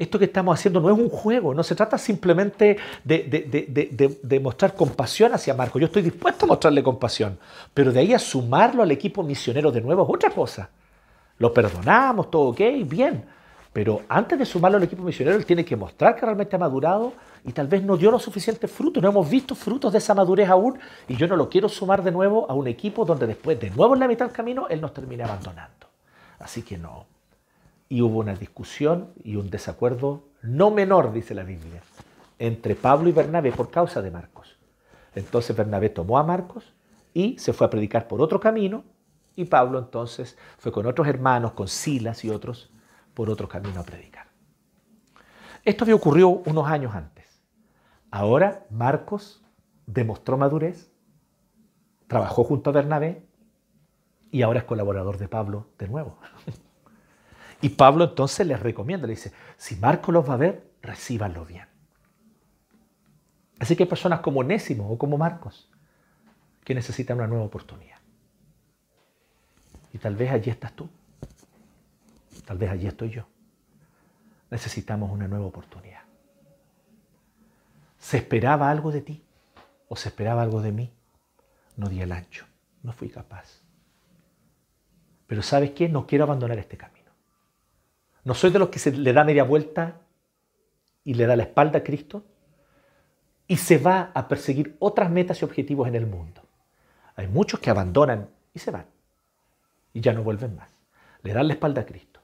Esto 0.00 0.18
que 0.18 0.24
estamos 0.24 0.58
haciendo 0.58 0.80
no 0.80 0.88
es 0.88 0.98
un 0.98 1.10
juego, 1.10 1.52
no 1.52 1.62
se 1.62 1.74
trata 1.74 1.98
simplemente 1.98 2.78
de, 3.04 4.40
mostrar 4.42 4.74
compasión 4.74 5.34
hacia 5.34 5.52
Marcos. 5.52 5.78
Yo 5.78 5.88
estoy 5.88 6.00
dispuesto 6.00 6.46
a 6.46 6.48
mostrarle 6.48 6.82
compasión, 6.82 7.38
pero 7.74 7.92
de 7.92 8.00
ahí 8.00 8.14
a 8.14 8.18
sumarlo 8.18 8.82
al 8.82 8.90
equipo 8.92 9.22
misionero 9.22 9.70
de 9.70 9.82
nuevo 9.82 10.04
es 10.04 10.08
otra 10.08 10.30
cosa. 10.30 10.70
Lo 11.36 11.52
perdonamos, 11.52 12.30
todo 12.30 12.44
ok, 12.44 12.60
bien, 12.86 13.26
pero 13.74 14.00
antes 14.08 14.38
de 14.38 14.46
sumarlo 14.46 14.78
al 14.78 14.84
equipo 14.84 15.02
misionero, 15.02 15.36
él 15.36 15.44
tiene 15.44 15.66
que 15.66 15.76
mostrar 15.76 16.14
que 16.14 16.22
realmente 16.22 16.56
ha 16.56 16.58
madurado 16.58 17.12
y 17.44 17.52
tal 17.52 17.66
vez 17.66 17.82
no 17.82 17.98
dio 17.98 18.10
los 18.10 18.22
suficientes 18.22 18.70
frutos. 18.70 19.02
No 19.02 19.10
hemos 19.10 19.28
visto 19.28 19.54
frutos 19.54 19.92
de 19.92 19.98
esa 19.98 20.14
madurez 20.14 20.48
aún 20.48 20.78
y 21.08 21.16
yo 21.16 21.28
no 21.28 21.36
lo 21.36 21.50
quiero 21.50 21.68
sumar 21.68 22.02
de 22.02 22.10
nuevo 22.10 22.50
a 22.50 22.54
un 22.54 22.68
equipo 22.68 23.04
donde 23.04 23.26
después 23.26 23.60
de 23.60 23.68
nuevo 23.68 23.92
en 23.92 24.00
la 24.00 24.08
mitad 24.08 24.24
del 24.24 24.34
camino 24.34 24.66
él 24.70 24.80
nos 24.80 24.94
termine 24.94 25.24
abandonando. 25.24 25.88
Así 26.38 26.62
que 26.62 26.78
no. 26.78 27.09
Y 27.90 28.00
hubo 28.00 28.20
una 28.20 28.34
discusión 28.34 29.12
y 29.22 29.36
un 29.36 29.50
desacuerdo 29.50 30.24
no 30.40 30.70
menor, 30.70 31.12
dice 31.12 31.34
la 31.34 31.42
Biblia, 31.42 31.82
entre 32.38 32.74
Pablo 32.74 33.10
y 33.10 33.12
Bernabé 33.12 33.52
por 33.52 33.70
causa 33.70 34.00
de 34.00 34.10
Marcos. 34.10 34.56
Entonces 35.14 35.54
Bernabé 35.54 35.90
tomó 35.90 36.18
a 36.18 36.22
Marcos 36.22 36.72
y 37.12 37.36
se 37.38 37.52
fue 37.52 37.66
a 37.66 37.70
predicar 37.70 38.08
por 38.08 38.22
otro 38.22 38.40
camino 38.40 38.84
y 39.36 39.44
Pablo 39.44 39.78
entonces 39.78 40.38
fue 40.58 40.72
con 40.72 40.86
otros 40.86 41.06
hermanos, 41.08 41.52
con 41.52 41.68
Silas 41.68 42.24
y 42.24 42.30
otros 42.30 42.70
por 43.12 43.28
otro 43.28 43.48
camino 43.48 43.80
a 43.80 43.84
predicar. 43.84 44.28
Esto 45.64 45.84
había 45.84 45.94
ocurrido 45.94 46.28
unos 46.28 46.68
años 46.68 46.94
antes. 46.94 47.42
Ahora 48.10 48.66
Marcos 48.70 49.44
demostró 49.86 50.38
madurez, 50.38 50.90
trabajó 52.06 52.44
junto 52.44 52.70
a 52.70 52.72
Bernabé 52.72 53.26
y 54.30 54.42
ahora 54.42 54.60
es 54.60 54.64
colaborador 54.64 55.18
de 55.18 55.28
Pablo 55.28 55.66
de 55.78 55.88
nuevo. 55.88 56.18
Y 57.62 57.70
Pablo 57.70 58.04
entonces 58.04 58.46
les 58.46 58.58
recomienda, 58.58 59.06
le 59.06 59.14
dice, 59.14 59.32
si 59.56 59.76
Marcos 59.76 60.12
los 60.14 60.28
va 60.28 60.34
a 60.34 60.38
ver, 60.38 60.70
recíbanlo 60.82 61.44
bien. 61.44 61.66
Así 63.58 63.76
que 63.76 63.82
hay 63.82 63.88
personas 63.88 64.20
como 64.20 64.42
Nésimo 64.42 64.90
o 64.90 64.96
como 64.96 65.18
Marcos 65.18 65.70
que 66.64 66.74
necesitan 66.74 67.18
una 67.18 67.26
nueva 67.26 67.44
oportunidad. 67.44 67.98
Y 69.92 69.98
tal 69.98 70.16
vez 70.16 70.30
allí 70.30 70.50
estás 70.50 70.72
tú. 70.72 70.88
Tal 72.46 72.56
vez 72.56 72.70
allí 72.70 72.86
estoy 72.86 73.10
yo. 73.10 73.26
Necesitamos 74.50 75.10
una 75.10 75.28
nueva 75.28 75.46
oportunidad. 75.46 76.02
¿Se 77.98 78.16
esperaba 78.16 78.70
algo 78.70 78.90
de 78.90 79.02
ti? 79.02 79.22
¿O 79.88 79.96
se 79.96 80.08
esperaba 80.08 80.42
algo 80.42 80.62
de 80.62 80.72
mí? 80.72 80.92
No 81.76 81.88
di 81.88 82.00
el 82.00 82.12
ancho. 82.12 82.46
No 82.82 82.92
fui 82.92 83.10
capaz. 83.10 83.60
Pero 85.26 85.42
¿sabes 85.42 85.72
qué? 85.72 85.88
No 85.88 86.06
quiero 86.06 86.24
abandonar 86.24 86.58
este 86.58 86.76
camino. 86.76 86.99
No 88.24 88.34
soy 88.34 88.50
de 88.50 88.58
los 88.58 88.68
que 88.68 88.78
se 88.78 88.92
le 88.92 89.12
da 89.12 89.24
media 89.24 89.44
vuelta 89.44 90.00
y 91.04 91.14
le 91.14 91.26
da 91.26 91.36
la 91.36 91.44
espalda 91.44 91.78
a 91.78 91.82
Cristo 91.82 92.24
y 93.46 93.56
se 93.56 93.78
va 93.78 94.12
a 94.14 94.28
perseguir 94.28 94.76
otras 94.78 95.10
metas 95.10 95.40
y 95.40 95.44
objetivos 95.44 95.88
en 95.88 95.94
el 95.94 96.06
mundo. 96.06 96.42
Hay 97.16 97.26
muchos 97.26 97.60
que 97.60 97.70
abandonan 97.70 98.28
y 98.54 98.58
se 98.58 98.70
van 98.70 98.86
y 99.92 100.00
ya 100.00 100.12
no 100.12 100.22
vuelven 100.22 100.56
más. 100.56 100.70
Le 101.22 101.32
dan 101.32 101.48
la 101.48 101.54
espalda 101.54 101.82
a 101.82 101.86
Cristo. 101.86 102.20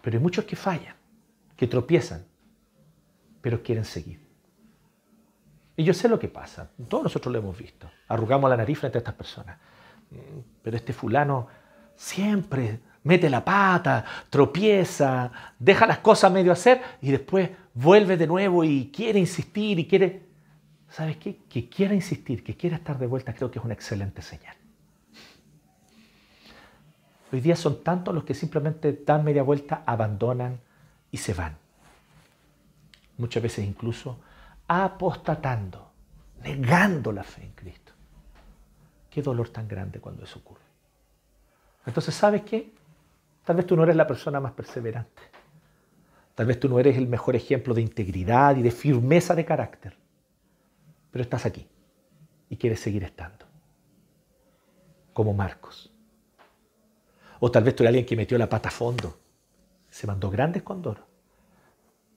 Pero 0.00 0.16
hay 0.16 0.22
muchos 0.22 0.44
que 0.44 0.56
fallan, 0.56 0.94
que 1.56 1.66
tropiezan, 1.66 2.24
pero 3.40 3.62
quieren 3.62 3.84
seguir. 3.84 4.20
Y 5.76 5.84
yo 5.84 5.92
sé 5.92 6.08
lo 6.08 6.18
que 6.18 6.28
pasa, 6.28 6.70
todos 6.88 7.04
nosotros 7.04 7.32
lo 7.32 7.38
hemos 7.40 7.58
visto. 7.58 7.90
Arrugamos 8.08 8.48
la 8.48 8.56
nariz 8.56 8.78
frente 8.78 8.98
a 8.98 9.00
estas 9.00 9.14
personas. 9.14 9.58
Mm, 10.10 10.38
pero 10.62 10.76
este 10.76 10.92
fulano 10.92 11.48
siempre 11.96 12.80
mete 13.04 13.30
la 13.30 13.44
pata, 13.44 14.04
tropieza, 14.28 15.30
deja 15.58 15.86
las 15.86 15.98
cosas 15.98 16.32
medio 16.32 16.52
hacer 16.52 16.82
y 17.00 17.10
después 17.10 17.50
vuelve 17.74 18.16
de 18.16 18.26
nuevo 18.26 18.64
y 18.64 18.90
quiere 18.90 19.18
insistir 19.18 19.78
y 19.78 19.86
quiere... 19.86 20.22
¿Sabes 20.90 21.16
qué? 21.16 21.38
Que 21.48 21.68
quiera 21.68 21.94
insistir, 21.94 22.44
que 22.44 22.56
quiera 22.56 22.76
estar 22.76 22.98
de 22.98 23.06
vuelta, 23.06 23.34
creo 23.34 23.50
que 23.50 23.58
es 23.58 23.64
una 23.64 23.74
excelente 23.74 24.22
señal. 24.22 24.56
Hoy 27.32 27.40
día 27.40 27.56
son 27.56 27.82
tantos 27.82 28.14
los 28.14 28.24
que 28.24 28.32
simplemente 28.32 29.02
dan 29.04 29.24
media 29.24 29.42
vuelta, 29.42 29.82
abandonan 29.86 30.60
y 31.10 31.16
se 31.16 31.34
van. 31.34 31.56
Muchas 33.18 33.42
veces 33.42 33.66
incluso 33.66 34.20
apostatando, 34.68 35.90
negando 36.42 37.12
la 37.12 37.24
fe 37.24 37.42
en 37.42 37.52
Cristo. 37.52 37.92
Qué 39.10 39.20
dolor 39.20 39.48
tan 39.48 39.68
grande 39.68 40.00
cuando 40.00 40.24
eso 40.24 40.38
ocurre. 40.38 40.62
Entonces, 41.86 42.14
¿sabes 42.14 42.42
qué? 42.42 42.72
Tal 43.44 43.56
vez 43.56 43.66
tú 43.66 43.76
no 43.76 43.82
eres 43.84 43.96
la 43.96 44.06
persona 44.06 44.40
más 44.40 44.52
perseverante. 44.52 45.22
Tal 46.34 46.46
vez 46.46 46.58
tú 46.58 46.68
no 46.68 46.78
eres 46.78 46.96
el 46.96 47.06
mejor 47.06 47.36
ejemplo 47.36 47.74
de 47.74 47.82
integridad 47.82 48.56
y 48.56 48.62
de 48.62 48.70
firmeza 48.70 49.34
de 49.34 49.44
carácter. 49.44 49.96
Pero 51.10 51.22
estás 51.22 51.46
aquí 51.46 51.68
y 52.48 52.56
quieres 52.56 52.80
seguir 52.80 53.04
estando. 53.04 53.46
Como 55.12 55.32
Marcos. 55.32 55.92
O 57.38 57.50
tal 57.50 57.62
vez 57.62 57.76
tú 57.76 57.82
eres 57.82 57.90
alguien 57.90 58.06
que 58.06 58.16
metió 58.16 58.38
la 58.38 58.48
pata 58.48 58.70
a 58.70 58.72
fondo. 58.72 59.16
Se 59.88 60.06
mandó 60.06 60.30
grandes 60.30 60.62
condoros. 60.62 61.04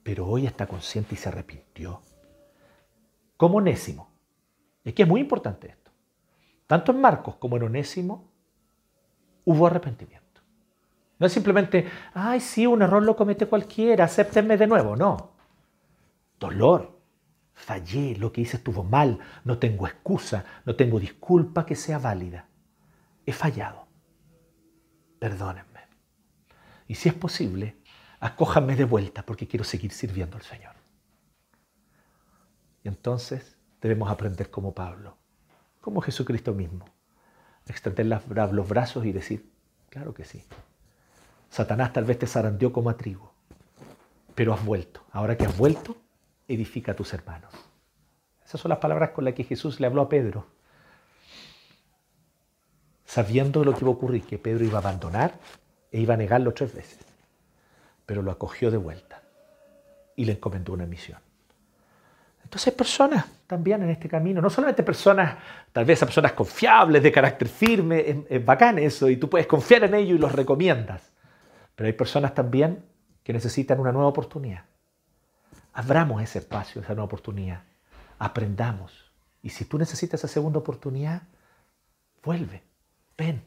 Pero 0.02 0.26
hoy 0.26 0.46
está 0.46 0.66
consciente 0.66 1.14
y 1.14 1.18
se 1.18 1.28
arrepintió. 1.28 2.00
Como 3.36 3.58
Onésimo. 3.58 4.10
Es 4.82 4.94
que 4.94 5.02
es 5.02 5.08
muy 5.08 5.20
importante 5.20 5.68
esto. 5.68 5.90
Tanto 6.66 6.92
en 6.92 7.00
Marcos 7.00 7.36
como 7.36 7.56
en 7.56 7.64
Onésimo 7.64 8.30
hubo 9.44 9.66
arrepentimiento. 9.66 10.17
No 11.18 11.26
es 11.26 11.32
simplemente, 11.32 11.88
ay, 12.14 12.40
sí, 12.40 12.66
un 12.66 12.82
error 12.82 13.02
lo 13.02 13.16
comete 13.16 13.46
cualquiera, 13.46 14.04
acéptenme 14.04 14.56
de 14.56 14.66
nuevo. 14.66 14.96
No. 14.96 15.32
Dolor. 16.38 16.96
Fallé, 17.54 18.16
lo 18.16 18.30
que 18.30 18.42
hice 18.42 18.58
estuvo 18.58 18.84
mal, 18.84 19.18
no 19.44 19.58
tengo 19.58 19.88
excusa, 19.88 20.44
no 20.64 20.76
tengo 20.76 21.00
disculpa 21.00 21.66
que 21.66 21.74
sea 21.74 21.98
válida. 21.98 22.46
He 23.26 23.32
fallado 23.32 23.88
perdónenme. 25.18 25.80
Y 26.86 26.94
si 26.94 27.08
es 27.08 27.14
posible, 27.14 27.76
acójanme 28.20 28.76
de 28.76 28.84
vuelta 28.84 29.24
porque 29.24 29.46
quiero 29.46 29.64
seguir 29.64 29.92
sirviendo 29.92 30.36
al 30.36 30.42
Señor. 30.42 30.74
Y 32.82 32.88
entonces 32.88 33.56
debemos 33.80 34.10
aprender 34.10 34.50
como 34.50 34.74
Pablo, 34.74 35.18
como 35.80 36.00
Jesucristo 36.00 36.54
mismo, 36.54 36.86
extender 37.66 38.06
los 38.06 38.68
brazos 38.68 39.04
y 39.04 39.12
decir, 39.12 39.52
claro 39.90 40.14
que 40.14 40.24
sí. 40.24 40.44
Satanás 41.50 41.92
tal 41.92 42.04
vez 42.04 42.18
te 42.18 42.26
zarandeó 42.26 42.72
como 42.72 42.90
a 42.90 42.96
trigo, 42.96 43.32
pero 44.34 44.52
has 44.52 44.64
vuelto. 44.64 45.02
Ahora 45.12 45.36
que 45.36 45.46
has 45.46 45.56
vuelto, 45.56 45.96
edifica 46.46 46.92
a 46.92 46.96
tus 46.96 47.12
hermanos. 47.12 47.52
Esas 48.44 48.60
son 48.60 48.68
las 48.70 48.78
palabras 48.78 49.10
con 49.10 49.24
las 49.24 49.34
que 49.34 49.44
Jesús 49.44 49.80
le 49.80 49.86
habló 49.86 50.02
a 50.02 50.08
Pedro 50.08 50.46
sabiendo 53.08 53.64
lo 53.64 53.72
que 53.72 53.80
iba 53.80 53.88
a 53.88 53.94
ocurrir, 53.94 54.22
que 54.22 54.38
Pedro 54.38 54.64
iba 54.64 54.78
a 54.78 54.82
abandonar 54.82 55.32
e 55.90 55.98
iba 55.98 56.12
a 56.12 56.16
negarlo 56.16 56.52
tres 56.52 56.74
veces. 56.74 57.00
Pero 58.04 58.20
lo 58.20 58.30
acogió 58.30 58.70
de 58.70 58.76
vuelta 58.76 59.22
y 60.14 60.26
le 60.26 60.32
encomendó 60.32 60.74
una 60.74 60.84
misión. 60.84 61.18
Entonces 62.44 62.72
personas 62.74 63.24
también 63.46 63.82
en 63.82 63.88
este 63.88 64.08
camino, 64.08 64.42
no 64.42 64.50
solamente 64.50 64.82
personas, 64.82 65.38
tal 65.72 65.86
vez 65.86 66.02
a 66.02 66.06
personas 66.06 66.32
confiables, 66.32 67.02
de 67.02 67.10
carácter 67.10 67.48
firme, 67.48 68.24
es, 68.28 68.44
bacán 68.44 68.78
eso, 68.78 69.08
y 69.08 69.16
tú 69.16 69.28
puedes 69.28 69.46
confiar 69.46 69.84
en 69.84 69.94
ellos 69.94 70.18
y 70.18 70.20
los 70.20 70.32
recomiendas. 70.32 71.10
Pero 71.78 71.86
hay 71.86 71.92
personas 71.92 72.34
también 72.34 72.84
que 73.22 73.32
necesitan 73.32 73.78
una 73.78 73.92
nueva 73.92 74.08
oportunidad. 74.08 74.64
Abramos 75.72 76.20
ese 76.20 76.40
espacio, 76.40 76.80
esa 76.80 76.94
nueva 76.94 77.04
oportunidad. 77.04 77.62
Aprendamos. 78.18 79.12
Y 79.42 79.50
si 79.50 79.64
tú 79.64 79.78
necesitas 79.78 80.18
esa 80.18 80.26
segunda 80.26 80.58
oportunidad, 80.58 81.22
vuelve 82.20 82.64
ven, 83.16 83.44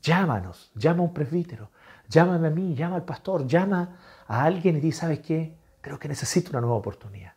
llámanos, 0.00 0.70
llama 0.74 1.00
a 1.00 1.02
un 1.02 1.12
presbítero, 1.12 1.70
llámame 2.08 2.48
a 2.48 2.50
mí, 2.50 2.74
llama 2.74 2.96
al 2.96 3.04
pastor, 3.04 3.46
llama 3.46 3.98
a 4.26 4.44
alguien 4.44 4.76
y 4.76 4.80
di, 4.80 4.92
¿sabes 4.92 5.20
qué? 5.20 5.58
Creo 5.82 5.98
que 5.98 6.08
necesito 6.08 6.48
una 6.48 6.62
nueva 6.62 6.76
oportunidad. 6.76 7.34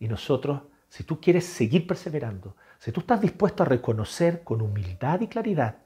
Y 0.00 0.08
nosotros, 0.08 0.62
si 0.88 1.04
tú 1.04 1.20
quieres 1.20 1.46
seguir 1.46 1.86
perseverando, 1.86 2.56
si 2.80 2.90
tú 2.90 2.98
estás 2.98 3.20
dispuesto 3.20 3.62
a 3.62 3.66
reconocer 3.66 4.42
con 4.42 4.60
humildad 4.60 5.20
y 5.20 5.28
claridad 5.28 5.76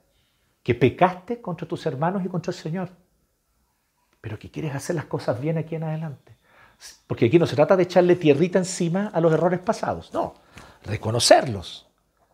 que 0.63 0.75
pecaste 0.75 1.43
contra 1.43 1.69
tus 1.69 1.85
hermanos 1.85 2.25
y 2.25 2.29
contra 2.29 2.53
el 2.53 2.57
Señor, 2.57 2.91
pero 4.21 4.39
que 4.39 4.51
quieres 4.51 4.75
hacer 4.75 4.97
las 4.97 5.07
cosas 5.07 5.41
bien 5.41 5.59
aquí 5.59 5.75
en 5.75 5.85
adelante. 5.85 6.37
Porque 7.07 7.27
aquí 7.27 7.39
no 7.39 7.47
se 7.47 7.57
trata 7.57 7.77
de 7.77 7.83
echarle 7.85 8.17
tierrita 8.17 8.59
encima 8.59 9.09
a 9.09 9.21
los 9.21 9.33
errores 9.33 9.61
pasados, 9.61 10.13
no, 10.13 10.35
reconocerlos, 10.85 11.89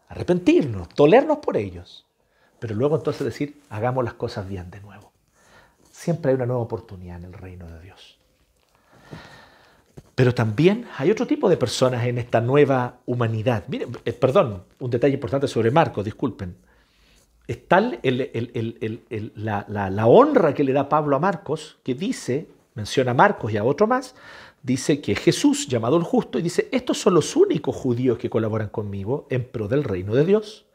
arrepentirnos, 0.09 0.88
tolernos 0.90 1.38
por 1.38 1.57
ellos 1.57 2.05
pero 2.64 2.77
luego 2.77 2.97
entonces 2.97 3.27
decir, 3.27 3.61
hagamos 3.68 4.03
las 4.05 4.14
cosas 4.14 4.49
bien 4.49 4.70
de 4.70 4.81
nuevo. 4.81 5.12
Siempre 5.92 6.31
hay 6.31 6.37
una 6.37 6.47
nueva 6.47 6.62
oportunidad 6.62 7.18
en 7.18 7.25
el 7.25 7.35
reino 7.35 7.66
de 7.66 7.79
Dios. 7.83 8.18
Pero 10.14 10.35
también 10.35 10.87
hay 10.97 11.11
otro 11.11 11.27
tipo 11.27 11.51
de 11.51 11.59
personas 11.59 12.07
en 12.07 12.16
esta 12.16 12.40
nueva 12.40 13.01
humanidad. 13.05 13.64
Eh, 13.70 14.14
perdón, 14.14 14.64
un 14.79 14.90
detalle 14.90 15.12
importante 15.12 15.47
sobre 15.47 15.70
Marcos, 15.70 16.07
disculpen. 16.07 16.57
Es 17.46 17.68
tal 17.68 18.00
la, 19.35 19.66
la 19.68 20.07
honra 20.07 20.54
que 20.54 20.64
le 20.64 20.72
da 20.72 20.88
Pablo 20.88 21.16
a 21.16 21.18
Marcos 21.18 21.78
que 21.83 21.94
dice, 21.94 22.48
menciona 22.74 23.11
a 23.11 23.14
Marcos 23.14 23.52
y 23.52 23.57
a 23.57 23.64
otro 23.64 23.87
más, 23.87 24.14
dice 24.62 25.02
que 25.02 25.14
Jesús, 25.14 25.68
llamado 25.68 25.98
el 25.98 26.04
justo, 26.04 26.38
y 26.38 26.42
dice, 26.42 26.68
estos 26.72 26.98
son 26.98 27.14
los 27.14 27.37
únicos 27.37 27.76
judíos 27.76 28.16
que 28.16 28.30
colaboran 28.30 28.70
conmigo 28.70 29.26
en 29.28 29.44
pro 29.44 29.68
del 29.68 29.85
reino 29.85 30.14
de 30.14 30.24
Dios 30.24 30.66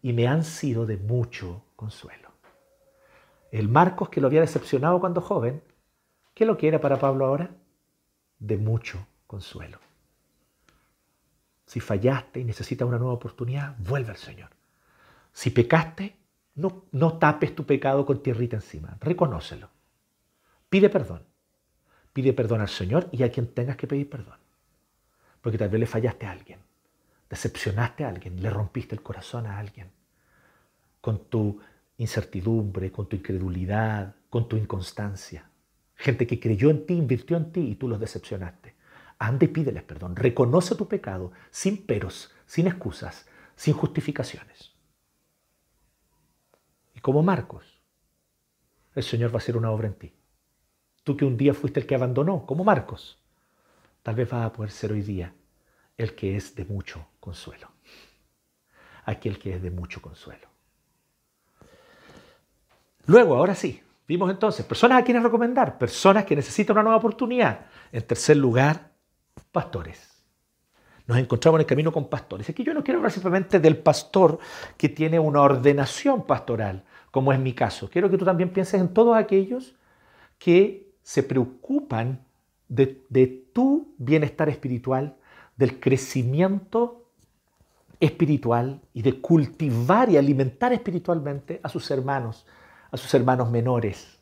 y 0.00 0.12
me 0.12 0.28
han 0.28 0.44
sido 0.44 0.86
de 0.86 0.96
mucho 0.96 1.64
consuelo. 1.74 2.30
El 3.50 3.68
Marcos 3.68 4.08
que 4.08 4.20
lo 4.20 4.28
había 4.28 4.40
decepcionado 4.40 5.00
cuando 5.00 5.20
joven, 5.20 5.62
¿qué 6.34 6.46
lo 6.46 6.56
que 6.56 6.68
era 6.68 6.80
para 6.80 6.98
Pablo 6.98 7.26
ahora? 7.26 7.50
De 8.38 8.56
mucho 8.56 9.06
consuelo. 9.26 9.78
Si 11.66 11.80
fallaste 11.80 12.40
y 12.40 12.44
necesitas 12.44 12.86
una 12.86 12.98
nueva 12.98 13.14
oportunidad, 13.14 13.76
vuelve 13.78 14.10
al 14.10 14.16
Señor. 14.16 14.50
Si 15.32 15.50
pecaste, 15.50 16.16
no, 16.54 16.84
no 16.92 17.18
tapes 17.18 17.54
tu 17.54 17.64
pecado 17.64 18.04
con 18.04 18.22
tierrita 18.22 18.56
encima, 18.56 18.96
reconócelo. 19.00 19.70
Pide 20.68 20.88
perdón. 20.90 21.24
Pide 22.12 22.32
perdón 22.32 22.60
al 22.60 22.68
Señor 22.68 23.08
y 23.12 23.22
a 23.22 23.30
quien 23.30 23.46
tengas 23.54 23.76
que 23.76 23.86
pedir 23.86 24.08
perdón. 24.08 24.38
Porque 25.40 25.58
tal 25.58 25.70
vez 25.70 25.80
le 25.80 25.86
fallaste 25.86 26.26
a 26.26 26.32
alguien 26.32 26.58
decepcionaste 27.32 28.04
a 28.04 28.10
alguien, 28.10 28.42
le 28.42 28.50
rompiste 28.50 28.94
el 28.94 29.00
corazón 29.00 29.46
a 29.46 29.58
alguien, 29.58 29.90
con 31.00 31.30
tu 31.30 31.58
incertidumbre, 31.96 32.92
con 32.92 33.08
tu 33.08 33.16
incredulidad, 33.16 34.14
con 34.28 34.50
tu 34.50 34.58
inconstancia. 34.58 35.48
gente 35.94 36.26
que 36.26 36.38
creyó 36.38 36.68
en 36.68 36.84
ti, 36.84 36.92
invirtió 36.92 37.38
en 37.38 37.50
ti 37.50 37.60
y 37.60 37.76
tú 37.76 37.88
los 37.88 37.98
decepcionaste. 37.98 38.74
Anda 39.18 39.46
y 39.46 39.48
pídeles 39.48 39.82
perdón. 39.82 40.14
Reconoce 40.14 40.74
tu 40.74 40.88
pecado 40.88 41.32
sin 41.50 41.86
peros, 41.86 42.30
sin 42.44 42.66
excusas, 42.66 43.26
sin 43.56 43.72
justificaciones. 43.72 44.71
Como 47.02 47.24
Marcos, 47.24 47.82
el 48.94 49.02
Señor 49.02 49.30
va 49.30 49.34
a 49.34 49.38
hacer 49.38 49.56
una 49.56 49.72
obra 49.72 49.88
en 49.88 49.94
ti. 49.94 50.14
Tú 51.02 51.16
que 51.16 51.24
un 51.24 51.36
día 51.36 51.52
fuiste 51.52 51.80
el 51.80 51.86
que 51.86 51.96
abandonó, 51.96 52.46
como 52.46 52.62
Marcos, 52.62 53.18
tal 54.04 54.14
vez 54.14 54.30
vas 54.30 54.46
a 54.46 54.52
poder 54.52 54.70
ser 54.70 54.92
hoy 54.92 55.02
día 55.02 55.34
el 55.96 56.14
que 56.14 56.36
es 56.36 56.54
de 56.54 56.64
mucho 56.64 57.04
consuelo. 57.18 57.72
Aquel 59.04 59.40
que 59.40 59.56
es 59.56 59.62
de 59.62 59.72
mucho 59.72 60.00
consuelo. 60.00 60.46
Luego, 63.06 63.34
ahora 63.34 63.56
sí, 63.56 63.82
vimos 64.06 64.30
entonces 64.30 64.64
personas 64.64 65.02
a 65.02 65.04
quienes 65.04 65.24
recomendar, 65.24 65.78
personas 65.78 66.24
que 66.24 66.36
necesitan 66.36 66.76
una 66.76 66.84
nueva 66.84 66.98
oportunidad. 66.98 67.66
En 67.90 68.06
tercer 68.06 68.36
lugar, 68.36 68.92
pastores. 69.50 70.11
Nos 71.12 71.20
encontramos 71.20 71.58
en 71.58 71.60
el 71.60 71.66
camino 71.66 71.92
con 71.92 72.08
pastores. 72.08 72.48
Aquí 72.48 72.64
yo 72.64 72.72
no 72.72 72.82
quiero 72.82 72.96
hablar 72.96 73.12
simplemente 73.12 73.60
del 73.60 73.76
pastor 73.76 74.38
que 74.78 74.88
tiene 74.88 75.18
una 75.18 75.42
ordenación 75.42 76.24
pastoral, 76.24 76.84
como 77.10 77.34
es 77.34 77.38
mi 77.38 77.52
caso. 77.52 77.90
Quiero 77.90 78.08
que 78.08 78.16
tú 78.16 78.24
también 78.24 78.48
pienses 78.48 78.80
en 78.80 78.94
todos 78.94 79.14
aquellos 79.14 79.74
que 80.38 80.90
se 81.02 81.22
preocupan 81.22 82.24
de, 82.66 83.02
de 83.10 83.26
tu 83.52 83.92
bienestar 83.98 84.48
espiritual, 84.48 85.14
del 85.54 85.78
crecimiento 85.78 87.04
espiritual 88.00 88.80
y 88.94 89.02
de 89.02 89.20
cultivar 89.20 90.08
y 90.08 90.16
alimentar 90.16 90.72
espiritualmente 90.72 91.60
a 91.62 91.68
sus 91.68 91.90
hermanos, 91.90 92.46
a 92.90 92.96
sus 92.96 93.12
hermanos 93.12 93.50
menores. 93.50 94.18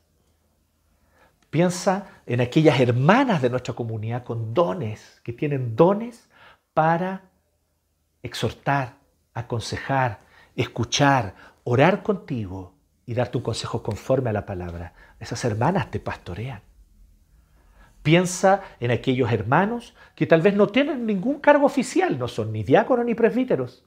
Piensa 1.51 2.09
en 2.27 2.41
aquellas 2.41 2.81
hermanas 2.81 3.43
de 3.43 3.51
nuestra 3.51 3.75
comunidad 3.75 4.25
con 4.25 4.53
dones, 4.53 5.21
que 5.23 5.33
tienen 5.33 5.77
dones 5.77 6.29
para 6.75 7.23
exhortar, 8.23 8.97
aconsejar, 9.35 10.21
escuchar, 10.57 11.35
orar 11.65 12.03
contigo 12.03 12.75
y 13.07 13.15
darte 13.15 13.39
un 13.39 13.45
consejo 13.45 13.83
conforme 13.83 14.31
a 14.31 14.33
la 14.33 14.47
palabra. 14.47 14.95
Esas 15.19 15.45
hermanas 15.45 15.91
te 15.91 16.01
pastorean. 16.01 16.63
Piensa 18.03 18.63
en 18.81 18.91
aquellos 18.91 19.31
hermanos 19.31 19.95
que 20.15 20.27
tal 20.27 20.41
vez 20.41 20.55
no 20.55 20.69
tienen 20.69 21.05
ningún 21.05 21.41
cargo 21.41 21.67
oficial, 21.67 22.19
no 22.19 22.29
son 22.29 22.53
ni 22.53 22.63
diáconos 22.63 23.05
ni 23.05 23.15
presbíteros, 23.15 23.85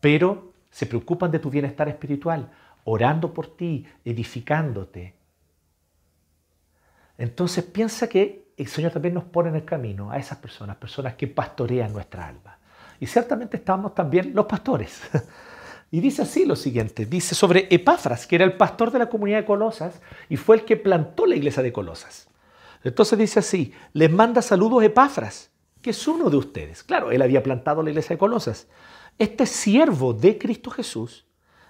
pero 0.00 0.52
se 0.70 0.86
preocupan 0.86 1.30
de 1.30 1.38
tu 1.38 1.50
bienestar 1.50 1.88
espiritual, 1.88 2.50
orando 2.84 3.32
por 3.32 3.56
ti, 3.56 3.86
edificándote. 4.04 5.14
Entonces 7.16 7.64
piensa 7.64 8.08
que 8.08 8.43
el 8.56 8.66
Señor 8.68 8.92
también 8.92 9.14
nos 9.14 9.24
pone 9.24 9.48
en 9.48 9.56
el 9.56 9.64
camino 9.64 10.10
a 10.10 10.18
esas 10.18 10.38
personas, 10.38 10.76
personas 10.76 11.14
que 11.14 11.26
pastorean 11.26 11.92
nuestra 11.92 12.28
alma. 12.28 12.58
Y 13.00 13.06
ciertamente 13.06 13.56
estamos 13.56 13.94
también 13.94 14.34
los 14.34 14.46
pastores. 14.46 15.00
Y 15.90 16.00
dice 16.00 16.22
así 16.22 16.44
lo 16.44 16.56
siguiente, 16.56 17.06
dice 17.06 17.36
sobre 17.36 17.68
Epafras, 17.70 18.26
que 18.26 18.34
era 18.34 18.44
el 18.44 18.56
pastor 18.56 18.90
de 18.90 18.98
la 18.98 19.08
comunidad 19.08 19.38
de 19.38 19.44
Colosas 19.44 20.00
y 20.28 20.36
fue 20.36 20.56
el 20.56 20.64
que 20.64 20.76
plantó 20.76 21.24
la 21.24 21.36
iglesia 21.36 21.62
de 21.62 21.72
Colosas. 21.72 22.26
Entonces 22.82 23.16
dice 23.16 23.38
así, 23.38 23.72
les 23.92 24.10
manda 24.10 24.42
saludos 24.42 24.82
Epafras, 24.82 25.52
que 25.80 25.90
es 25.90 26.08
uno 26.08 26.30
de 26.30 26.36
ustedes. 26.36 26.82
Claro, 26.82 27.12
él 27.12 27.22
había 27.22 27.44
plantado 27.44 27.80
la 27.80 27.90
iglesia 27.90 28.14
de 28.14 28.18
Colosas. 28.18 28.66
Este 29.20 29.46
siervo 29.46 30.12
de 30.12 30.36
Cristo 30.36 30.68
Jesús 30.72 31.26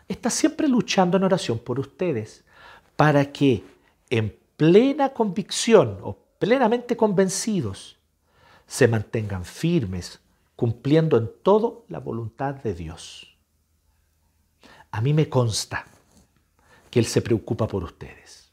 está 0.09 0.31
siempre 0.31 0.69
luchando 0.69 1.19
en 1.19 1.25
oración 1.25 1.59
por 1.59 1.79
ustedes, 1.79 2.47
para 2.97 3.31
que 3.31 3.63
en 4.09 4.35
plena 4.57 5.11
convicción 5.11 5.99
o 6.03 6.24
plenamente 6.39 6.97
convencidos 6.97 7.99
se 8.67 8.89
mantengan 8.89 9.45
firmes, 9.45 10.21
cumpliendo 10.57 11.17
en 11.17 11.31
todo 11.43 11.85
la 11.89 12.01
voluntad 12.01 12.55
de 12.55 12.75
Dios. 12.75 13.37
A 14.91 15.01
mí 15.01 15.13
me 15.13 15.29
consta 15.29 15.85
que 16.91 17.01
Él 17.01 17.07
se 17.07 17.23
preocupa 17.23 17.67
por 17.67 17.83
ustedes. 17.83 18.53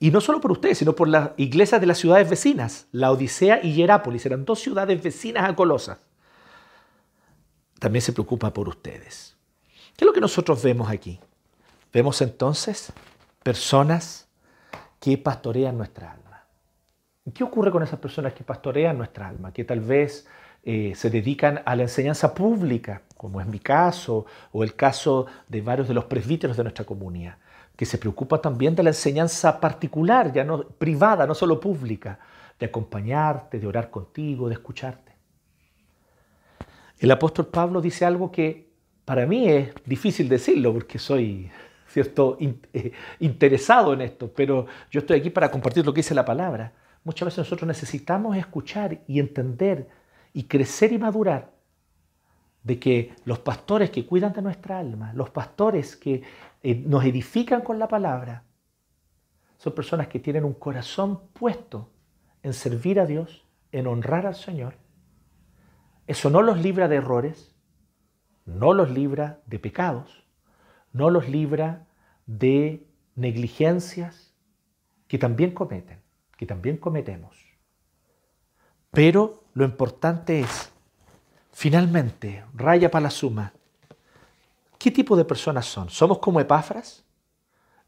Y 0.00 0.10
no 0.10 0.20
solo 0.20 0.40
por 0.40 0.52
ustedes, 0.52 0.78
sino 0.78 0.94
por 0.94 1.08
las 1.08 1.30
iglesias 1.36 1.80
de 1.80 1.86
las 1.86 1.98
ciudades 1.98 2.28
vecinas, 2.28 2.88
la 2.92 3.10
Odisea 3.12 3.60
y 3.62 3.74
Hierápolis, 3.74 4.26
eran 4.26 4.44
dos 4.44 4.60
ciudades 4.60 5.02
vecinas 5.02 5.48
a 5.48 5.54
Colosas. 5.54 5.98
También 7.78 8.02
se 8.02 8.12
preocupa 8.12 8.52
por 8.52 8.68
ustedes. 8.68 9.36
¿Qué 9.96 10.04
es 10.04 10.06
lo 10.06 10.12
que 10.12 10.20
nosotros 10.20 10.62
vemos 10.62 10.90
aquí? 10.90 11.20
Vemos 11.92 12.20
entonces 12.20 12.92
personas 13.42 14.26
que 14.98 15.16
pastorean 15.16 15.78
nuestra 15.78 16.12
alma. 16.12 16.23
¿Qué 17.32 17.42
ocurre 17.42 17.70
con 17.70 17.82
esas 17.82 17.98
personas 17.98 18.34
que 18.34 18.44
pastorean 18.44 18.98
nuestra 18.98 19.28
alma? 19.28 19.50
Que 19.50 19.64
tal 19.64 19.80
vez 19.80 20.26
eh, 20.62 20.92
se 20.94 21.08
dedican 21.08 21.62
a 21.64 21.74
la 21.74 21.82
enseñanza 21.82 22.34
pública, 22.34 23.00
como 23.16 23.40
es 23.40 23.46
mi 23.46 23.60
caso, 23.60 24.26
o 24.52 24.62
el 24.62 24.74
caso 24.74 25.24
de 25.48 25.62
varios 25.62 25.88
de 25.88 25.94
los 25.94 26.04
presbíteros 26.04 26.54
de 26.58 26.64
nuestra 26.64 26.84
comunidad, 26.84 27.38
que 27.76 27.86
se 27.86 27.96
preocupa 27.96 28.42
también 28.42 28.74
de 28.74 28.82
la 28.82 28.90
enseñanza 28.90 29.58
particular, 29.58 30.34
ya 30.34 30.44
no 30.44 30.68
privada, 30.68 31.26
no 31.26 31.34
solo 31.34 31.58
pública, 31.58 32.18
de 32.58 32.66
acompañarte, 32.66 33.58
de 33.58 33.66
orar 33.66 33.90
contigo, 33.90 34.48
de 34.48 34.54
escucharte. 34.54 35.12
El 36.98 37.10
apóstol 37.10 37.46
Pablo 37.46 37.80
dice 37.80 38.04
algo 38.04 38.30
que 38.30 38.68
para 39.06 39.24
mí 39.24 39.48
es 39.48 39.72
difícil 39.86 40.28
decirlo 40.28 40.74
porque 40.74 40.98
soy 40.98 41.50
cierto 41.88 42.36
eh, 42.38 42.92
interesado 43.20 43.94
en 43.94 44.02
esto, 44.02 44.30
pero 44.30 44.66
yo 44.90 45.00
estoy 45.00 45.20
aquí 45.20 45.30
para 45.30 45.50
compartir 45.50 45.86
lo 45.86 45.94
que 45.94 46.00
dice 46.00 46.14
la 46.14 46.24
palabra. 46.26 46.83
Muchas 47.04 47.26
veces 47.26 47.38
nosotros 47.38 47.68
necesitamos 47.68 48.36
escuchar 48.36 49.02
y 49.06 49.20
entender 49.20 49.88
y 50.32 50.44
crecer 50.44 50.92
y 50.92 50.98
madurar 50.98 51.52
de 52.62 52.80
que 52.80 53.14
los 53.26 53.38
pastores 53.38 53.90
que 53.90 54.06
cuidan 54.06 54.32
de 54.32 54.42
nuestra 54.42 54.78
alma, 54.78 55.12
los 55.12 55.30
pastores 55.30 55.96
que 55.96 56.22
eh, 56.62 56.74
nos 56.74 57.04
edifican 57.04 57.60
con 57.60 57.78
la 57.78 57.88
palabra, 57.88 58.42
son 59.58 59.74
personas 59.74 60.08
que 60.08 60.18
tienen 60.18 60.44
un 60.44 60.54
corazón 60.54 61.20
puesto 61.34 61.90
en 62.42 62.54
servir 62.54 62.98
a 62.98 63.06
Dios, 63.06 63.46
en 63.70 63.86
honrar 63.86 64.26
al 64.26 64.34
Señor. 64.34 64.76
Eso 66.06 66.30
no 66.30 66.42
los 66.42 66.58
libra 66.58 66.88
de 66.88 66.96
errores, 66.96 67.54
no 68.46 68.72
los 68.72 68.90
libra 68.90 69.40
de 69.46 69.58
pecados, 69.58 70.24
no 70.92 71.10
los 71.10 71.28
libra 71.28 71.86
de 72.26 72.86
negligencias 73.14 74.34
que 75.06 75.18
también 75.18 75.52
cometen, 75.52 76.03
que 76.36 76.46
también 76.46 76.76
cometemos. 76.76 77.36
Pero 78.90 79.44
lo 79.54 79.64
importante 79.64 80.40
es, 80.40 80.72
finalmente, 81.52 82.44
raya 82.54 82.90
para 82.90 83.04
la 83.04 83.10
suma, 83.10 83.52
¿qué 84.78 84.90
tipo 84.90 85.16
de 85.16 85.24
personas 85.24 85.66
son? 85.66 85.90
¿Somos 85.90 86.18
como 86.18 86.40
Epáfras, 86.40 87.04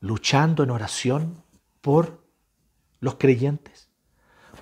luchando 0.00 0.62
en 0.62 0.70
oración 0.70 1.42
por 1.80 2.24
los 3.00 3.16
creyentes, 3.16 3.88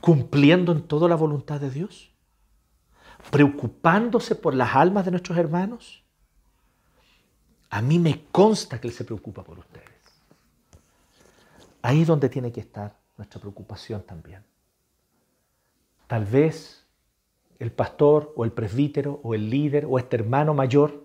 cumpliendo 0.00 0.72
en 0.72 0.82
todo 0.82 1.08
la 1.08 1.16
voluntad 1.16 1.60
de 1.60 1.70
Dios? 1.70 2.14
preocupándose 3.30 4.34
por 4.34 4.54
las 4.54 4.74
almas 4.74 5.04
de 5.04 5.10
nuestros 5.10 5.38
hermanos? 5.38 6.04
A 7.70 7.82
mí 7.82 7.98
me 7.98 8.26
consta 8.30 8.80
que 8.80 8.88
Él 8.88 8.94
se 8.94 9.04
preocupa 9.04 9.42
por 9.42 9.58
ustedes. 9.58 9.88
Ahí 11.82 12.02
es 12.02 12.06
donde 12.06 12.28
tiene 12.28 12.52
que 12.52 12.60
estar 12.60 12.96
nuestra 13.16 13.40
preocupación 13.40 14.02
también. 14.02 14.42
Tal 16.06 16.24
vez 16.24 16.86
el 17.58 17.72
pastor 17.72 18.32
o 18.36 18.44
el 18.44 18.52
presbítero 18.52 19.20
o 19.22 19.34
el 19.34 19.48
líder 19.48 19.86
o 19.88 19.98
este 19.98 20.16
hermano 20.16 20.54
mayor 20.54 21.04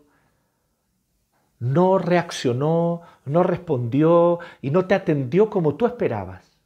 no 1.59 1.97
reaccionó, 1.97 3.01
no 3.25 3.43
respondió 3.43 4.39
y 4.61 4.71
no 4.71 4.85
te 4.85 4.95
atendió 4.95 5.49
como 5.49 5.75
tú 5.75 5.85
esperabas. 5.85 6.57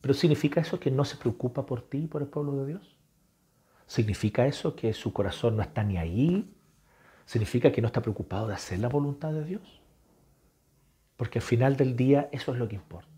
Pero 0.00 0.14
¿significa 0.14 0.60
eso 0.60 0.78
que 0.78 0.90
no 0.90 1.04
se 1.04 1.16
preocupa 1.16 1.66
por 1.66 1.82
ti 1.82 2.04
y 2.04 2.06
por 2.06 2.22
el 2.22 2.28
pueblo 2.28 2.56
de 2.56 2.66
Dios? 2.66 2.96
¿Significa 3.86 4.46
eso 4.46 4.76
que 4.76 4.92
su 4.92 5.12
corazón 5.12 5.56
no 5.56 5.62
está 5.62 5.82
ni 5.82 5.96
ahí? 5.96 6.52
¿Significa 7.24 7.72
que 7.72 7.80
no 7.80 7.88
está 7.88 8.00
preocupado 8.00 8.46
de 8.48 8.54
hacer 8.54 8.78
la 8.78 8.88
voluntad 8.88 9.32
de 9.32 9.44
Dios? 9.44 9.80
Porque 11.16 11.38
al 11.38 11.44
final 11.44 11.76
del 11.76 11.96
día 11.96 12.28
eso 12.30 12.52
es 12.52 12.58
lo 12.58 12.68
que 12.68 12.76
importa. 12.76 13.15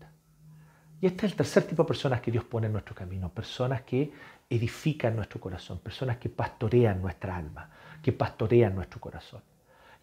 Y 1.01 1.05
este 1.05 1.25
es 1.25 1.31
el 1.31 1.37
tercer 1.37 1.63
tipo 1.63 1.83
de 1.83 1.87
personas 1.87 2.21
que 2.21 2.31
Dios 2.31 2.43
pone 2.43 2.67
en 2.67 2.73
nuestro 2.73 2.93
camino, 2.93 3.29
personas 3.29 3.83
que 3.83 4.11
edifican 4.49 5.15
nuestro 5.15 5.39
corazón, 5.39 5.79
personas 5.79 6.17
que 6.17 6.29
pastorean 6.29 7.01
nuestra 7.01 7.37
alma, 7.37 7.69
que 8.01 8.11
pastorean 8.11 8.75
nuestro 8.75 8.99
corazón. 8.99 9.41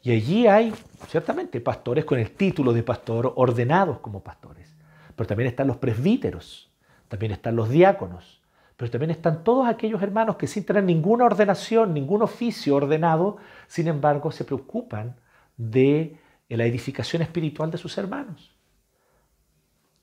Y 0.02 0.12
allí 0.12 0.46
hay, 0.46 0.72
ciertamente, 1.08 1.60
pastores 1.60 2.04
con 2.04 2.18
el 2.18 2.30
título 2.30 2.72
de 2.72 2.82
pastor, 2.82 3.32
ordenados 3.36 3.98
como 3.98 4.20
pastores, 4.22 4.74
pero 5.14 5.26
también 5.26 5.48
están 5.48 5.66
los 5.66 5.76
presbíteros, 5.76 6.70
también 7.08 7.32
están 7.32 7.56
los 7.56 7.68
diáconos, 7.68 8.40
pero 8.76 8.90
también 8.90 9.10
están 9.10 9.42
todos 9.42 9.66
aquellos 9.66 10.02
hermanos 10.02 10.36
que 10.36 10.46
sin 10.46 10.64
tener 10.64 10.84
ninguna 10.84 11.24
ordenación, 11.24 11.92
ningún 11.92 12.22
oficio 12.22 12.76
ordenado, 12.76 13.38
sin 13.66 13.88
embargo 13.88 14.30
se 14.30 14.44
preocupan 14.44 15.16
de 15.56 16.18
la 16.48 16.64
edificación 16.64 17.22
espiritual 17.22 17.70
de 17.70 17.78
sus 17.78 17.96
hermanos. 17.98 18.55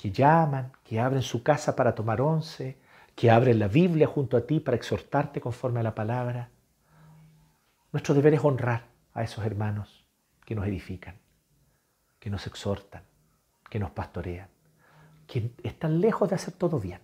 Que 0.03 0.11
llaman, 0.11 0.73
que 0.83 0.99
abren 0.99 1.21
su 1.21 1.43
casa 1.43 1.77
para 1.77 1.95
tomar 1.95 2.19
once, 2.19 2.77
que 3.15 3.31
abren 3.31 3.57
la 3.57 3.69
Biblia 3.69 4.05
junto 4.05 4.35
a 4.35 4.45
ti 4.45 4.59
para 4.59 4.75
exhortarte 4.75 5.39
conforme 5.39 5.79
a 5.79 5.83
la 5.83 5.95
palabra. 5.95 6.49
Nuestro 7.93 8.13
deber 8.13 8.33
es 8.33 8.43
honrar 8.43 8.83
a 9.13 9.23
esos 9.23 9.45
hermanos 9.45 10.05
que 10.43 10.55
nos 10.55 10.67
edifican, 10.67 11.15
que 12.19 12.29
nos 12.29 12.45
exhortan, 12.47 13.03
que 13.69 13.79
nos 13.79 13.91
pastorean, 13.91 14.49
que 15.25 15.53
están 15.63 16.01
lejos 16.01 16.27
de 16.27 16.35
hacer 16.35 16.53
todo 16.55 16.81
bien, 16.81 16.99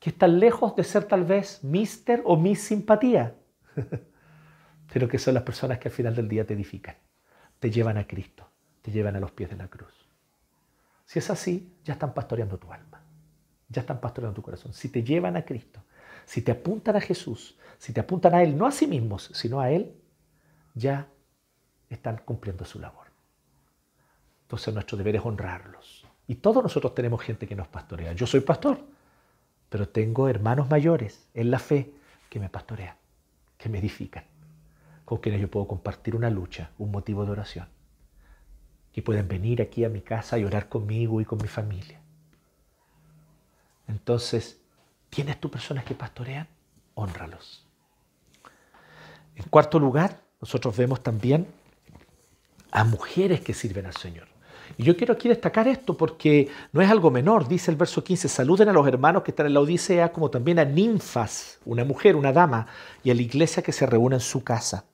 que 0.00 0.10
están 0.10 0.40
lejos 0.40 0.74
de 0.74 0.82
ser 0.82 1.04
tal 1.04 1.22
vez 1.22 1.62
mister 1.62 2.22
o 2.24 2.36
mis 2.36 2.60
simpatía, 2.60 3.36
pero 4.92 5.08
que 5.08 5.20
son 5.20 5.34
las 5.34 5.44
personas 5.44 5.78
que 5.78 5.86
al 5.86 5.94
final 5.94 6.16
del 6.16 6.28
día 6.28 6.44
te 6.44 6.54
edifican, 6.54 6.96
te 7.60 7.70
llevan 7.70 7.98
a 7.98 8.08
Cristo, 8.08 8.50
te 8.82 8.90
llevan 8.90 9.14
a 9.14 9.20
los 9.20 9.30
pies 9.30 9.48
de 9.48 9.56
la 9.58 9.68
cruz. 9.68 10.03
Si 11.04 11.18
es 11.18 11.30
así, 11.30 11.76
ya 11.84 11.94
están 11.94 12.14
pastoreando 12.14 12.58
tu 12.58 12.72
alma, 12.72 13.02
ya 13.68 13.80
están 13.80 14.00
pastoreando 14.00 14.34
tu 14.34 14.42
corazón. 14.42 14.72
Si 14.72 14.88
te 14.88 15.02
llevan 15.02 15.36
a 15.36 15.44
Cristo, 15.44 15.82
si 16.24 16.42
te 16.42 16.52
apuntan 16.52 16.96
a 16.96 17.00
Jesús, 17.00 17.58
si 17.78 17.92
te 17.92 18.00
apuntan 18.00 18.34
a 18.34 18.42
Él, 18.42 18.56
no 18.56 18.66
a 18.66 18.72
sí 18.72 18.86
mismos, 18.86 19.30
sino 19.34 19.60
a 19.60 19.70
Él, 19.70 19.94
ya 20.74 21.08
están 21.90 22.22
cumpliendo 22.24 22.64
su 22.64 22.78
labor. 22.78 23.06
Entonces 24.42 24.72
nuestro 24.72 24.96
deber 24.96 25.16
es 25.16 25.24
honrarlos. 25.24 26.06
Y 26.26 26.36
todos 26.36 26.62
nosotros 26.62 26.94
tenemos 26.94 27.20
gente 27.22 27.46
que 27.46 27.54
nos 27.54 27.68
pastorea. 27.68 28.12
Yo 28.14 28.26
soy 28.26 28.40
pastor, 28.40 28.80
pero 29.68 29.88
tengo 29.88 30.28
hermanos 30.28 30.70
mayores 30.70 31.28
en 31.34 31.50
la 31.50 31.58
fe 31.58 31.92
que 32.30 32.40
me 32.40 32.48
pastorean, 32.48 32.96
que 33.58 33.68
me 33.68 33.78
edifican, 33.78 34.24
con 35.04 35.18
quienes 35.18 35.42
yo 35.42 35.50
puedo 35.50 35.68
compartir 35.68 36.16
una 36.16 36.30
lucha, 36.30 36.70
un 36.78 36.90
motivo 36.90 37.26
de 37.26 37.32
oración 37.32 37.73
que 38.94 39.02
pueden 39.02 39.26
venir 39.26 39.60
aquí 39.60 39.84
a 39.84 39.88
mi 39.88 40.00
casa 40.00 40.38
y 40.38 40.44
orar 40.44 40.68
conmigo 40.68 41.20
y 41.20 41.24
con 41.24 41.38
mi 41.42 41.48
familia. 41.48 42.00
Entonces, 43.88 44.60
¿tienes 45.10 45.40
tú 45.40 45.50
personas 45.50 45.84
que 45.84 45.94
pastorean? 45.94 46.46
Honralos. 46.94 47.66
En 49.34 49.44
cuarto 49.50 49.80
lugar, 49.80 50.20
nosotros 50.40 50.76
vemos 50.76 51.02
también 51.02 51.48
a 52.70 52.84
mujeres 52.84 53.40
que 53.40 53.52
sirven 53.52 53.86
al 53.86 53.96
Señor. 53.96 54.28
Y 54.78 54.84
yo 54.84 54.96
quiero 54.96 55.14
aquí 55.14 55.28
destacar 55.28 55.66
esto 55.66 55.96
porque 55.96 56.48
no 56.72 56.80
es 56.80 56.88
algo 56.88 57.10
menor. 57.10 57.48
Dice 57.48 57.72
el 57.72 57.76
verso 57.76 58.02
15, 58.02 58.28
saluden 58.28 58.68
a 58.68 58.72
los 58.72 58.86
hermanos 58.86 59.24
que 59.24 59.32
están 59.32 59.46
en 59.46 59.54
la 59.54 59.60
Odisea, 59.60 60.12
como 60.12 60.30
también 60.30 60.60
a 60.60 60.64
ninfas, 60.64 61.58
una 61.64 61.84
mujer, 61.84 62.14
una 62.14 62.32
dama, 62.32 62.68
y 63.02 63.10
a 63.10 63.14
la 63.14 63.22
iglesia 63.22 63.62
que 63.62 63.72
se 63.72 63.86
reúne 63.86 64.16
en 64.16 64.20
su 64.20 64.44
casa. 64.44 64.84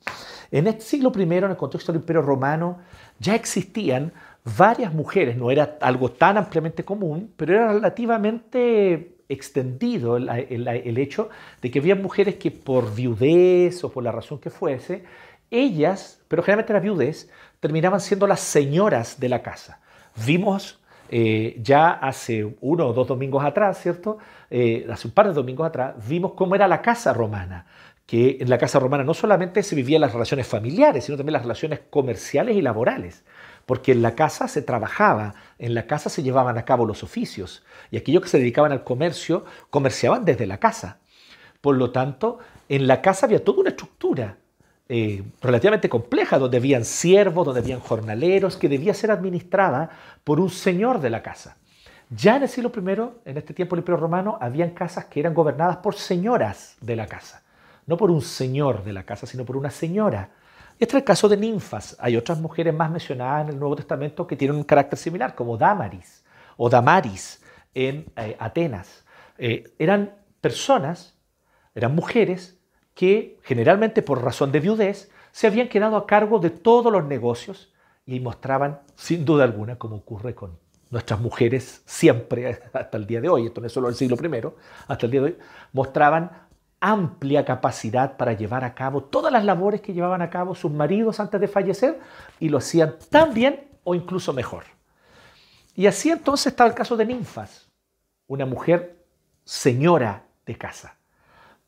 En 0.50 0.66
este 0.66 0.82
siglo 0.82 1.12
I, 1.14 1.22
en 1.22 1.32
el 1.32 1.56
contexto 1.56 1.92
del 1.92 2.00
Imperio 2.00 2.22
Romano, 2.22 2.78
ya 3.20 3.35
existían 3.37 4.12
varias 4.44 4.92
mujeres, 4.92 5.37
no 5.37 5.50
era 5.50 5.76
algo 5.80 6.11
tan 6.11 6.38
ampliamente 6.38 6.85
común, 6.85 7.33
pero 7.37 7.54
era 7.54 7.72
relativamente 7.72 9.16
extendido 9.28 10.16
el, 10.16 10.98
hecho 10.98 11.28
de 11.62 11.70
que 11.70 11.78
había 11.78 11.94
mujeres 11.94 12.35
que 12.37 12.50
por 12.50 12.92
viudez 12.94 13.85
o 13.85 13.92
por 13.92 14.02
la 14.02 14.11
razón 14.11 14.40
que 14.40 14.50
fuese, 14.50 15.04
ellas, 15.50 16.20
pero 16.26 16.42
generalmente 16.42 16.72
la 16.72 16.80
viudez, 16.80 17.30
terminaban 17.61 18.00
siendo 18.00 18.26
las 18.26 18.40
señoras 18.40 19.20
de 19.20 19.28
la 19.28 19.42
casa. 19.42 19.80
Vimos 20.26 20.80
eh, 21.11 21.61
ya 21.62 21.90
hace 21.90 22.56
uno 22.61 22.88
o 22.88 22.92
dos 22.92 23.06
domingos 23.06 23.44
atrás, 23.44 23.80
¿cierto? 23.80 24.18
Eh, 24.48 24.87
hace 24.90 25.09
un 25.09 25.14
par 25.14 25.28
de 25.28 25.35
domingos 25.35 25.66
atrás, 25.66 25.94
vimos 26.09 26.33
cómo 26.33 26.54
era 26.54 26.66
la 26.66 26.80
casa 26.80 27.12
romana 27.12 27.66
que 28.11 28.38
en 28.40 28.51
la 28.51 28.59
casa 28.59 28.81
romana 28.81 29.05
no 29.05 29.14
solamente 29.14 29.62
se 29.62 29.77
vivían 29.77 30.01
las 30.01 30.12
relaciones 30.12 30.44
familiares, 30.44 31.05
sino 31.05 31.16
también 31.16 31.35
las 31.35 31.42
relaciones 31.42 31.79
comerciales 31.90 32.57
y 32.57 32.61
laborales, 32.61 33.23
porque 33.66 33.92
en 33.92 34.03
la 34.03 34.16
casa 34.16 34.49
se 34.49 34.62
trabajaba, 34.62 35.37
en 35.61 35.75
la 35.75 35.87
casa 35.87 36.11
se 36.11 36.25
llevaban 36.25 36.59
a 36.59 36.64
cabo 36.64 36.85
los 36.85 37.05
oficios, 37.05 37.62
y 37.92 37.99
aquellos 37.99 38.25
que 38.25 38.29
se 38.29 38.38
dedicaban 38.38 38.73
al 38.73 38.83
comercio 38.83 39.44
comerciaban 39.70 40.25
desde 40.25 40.49
la 40.49 40.59
casa. 40.59 40.99
Por 41.61 41.77
lo 41.77 41.92
tanto, 41.92 42.40
en 42.68 42.88
la 42.88 43.01
casa 43.01 43.27
había 43.27 43.44
toda 43.44 43.61
una 43.61 43.70
estructura 43.70 44.38
eh, 44.88 45.23
relativamente 45.40 45.88
compleja, 45.88 46.40
donde 46.40 46.57
habían 46.57 46.85
siervos, 46.85 47.46
donde 47.46 47.61
habían 47.61 47.79
jornaleros, 47.79 48.57
que 48.57 48.68
debía 48.68 48.92
ser 48.92 49.12
administrada 49.12 49.88
por 50.25 50.40
un 50.40 50.51
señor 50.51 51.01
de 51.01 51.11
la 51.11 51.23
casa. 51.23 51.59
Ya 52.09 52.35
en 52.35 52.42
el 52.42 52.49
siglo 52.49 52.73
I, 52.75 53.31
en 53.31 53.37
este 53.37 53.55
tiempo 53.55 53.77
del 53.77 53.83
Imperio 53.83 54.01
Romano, 54.01 54.37
habían 54.40 54.70
casas 54.70 55.05
que 55.05 55.20
eran 55.20 55.33
gobernadas 55.33 55.77
por 55.77 55.94
señoras 55.94 56.77
de 56.81 56.96
la 56.96 57.07
casa 57.07 57.44
no 57.86 57.96
por 57.96 58.10
un 58.10 58.22
señor 58.22 58.84
de 58.84 58.92
la 58.92 59.04
casa, 59.04 59.26
sino 59.26 59.44
por 59.44 59.56
una 59.56 59.70
señora. 59.70 60.30
Este 60.78 60.96
es 60.96 61.00
el 61.00 61.04
caso 61.04 61.28
de 61.28 61.36
ninfas. 61.36 61.96
Hay 62.00 62.16
otras 62.16 62.40
mujeres 62.40 62.74
más 62.74 62.90
mencionadas 62.90 63.44
en 63.44 63.54
el 63.54 63.60
Nuevo 63.60 63.76
Testamento 63.76 64.26
que 64.26 64.36
tienen 64.36 64.56
un 64.56 64.64
carácter 64.64 64.98
similar, 64.98 65.34
como 65.34 65.56
Damaris 65.56 66.24
o 66.56 66.68
Damaris 66.68 67.42
en 67.74 68.06
eh, 68.16 68.36
Atenas. 68.38 69.04
Eh, 69.38 69.72
eran 69.78 70.14
personas, 70.40 71.16
eran 71.74 71.94
mujeres 71.94 72.58
que 72.94 73.38
generalmente 73.42 74.02
por 74.02 74.22
razón 74.22 74.52
de 74.52 74.60
viudez 74.60 75.10
se 75.32 75.46
habían 75.46 75.68
quedado 75.68 75.96
a 75.96 76.06
cargo 76.06 76.38
de 76.38 76.50
todos 76.50 76.92
los 76.92 77.04
negocios 77.04 77.72
y 78.06 78.20
mostraban, 78.20 78.80
sin 78.94 79.24
duda 79.24 79.44
alguna, 79.44 79.76
como 79.76 79.96
ocurre 79.96 80.34
con 80.34 80.58
nuestras 80.90 81.20
mujeres 81.20 81.82
siempre 81.86 82.60
hasta 82.72 82.96
el 82.96 83.06
día 83.06 83.20
de 83.20 83.28
hoy, 83.28 83.46
esto 83.46 83.60
no 83.60 83.66
es 83.66 83.72
solo 83.72 83.88
el 83.88 83.94
siglo 83.94 84.16
I, 84.16 84.42
hasta 84.88 85.06
el 85.06 85.12
día 85.12 85.20
de 85.20 85.26
hoy, 85.26 85.38
mostraban 85.72 86.30
amplia 86.80 87.44
capacidad 87.44 88.16
para 88.16 88.32
llevar 88.32 88.64
a 88.64 88.74
cabo 88.74 89.04
todas 89.04 89.32
las 89.32 89.44
labores 89.44 89.82
que 89.82 89.92
llevaban 89.92 90.22
a 90.22 90.30
cabo 90.30 90.54
sus 90.54 90.72
maridos 90.72 91.20
antes 91.20 91.40
de 91.40 91.48
fallecer 91.48 92.00
y 92.40 92.48
lo 92.48 92.58
hacían 92.58 92.96
tan 93.10 93.34
bien 93.34 93.68
o 93.84 93.94
incluso 93.94 94.32
mejor. 94.32 94.64
Y 95.74 95.86
así 95.86 96.10
entonces 96.10 96.48
está 96.48 96.66
el 96.66 96.74
caso 96.74 96.96
de 96.96 97.06
Ninfas, 97.06 97.70
una 98.26 98.46
mujer 98.46 99.04
señora 99.44 100.24
de 100.46 100.56
casa, 100.56 100.96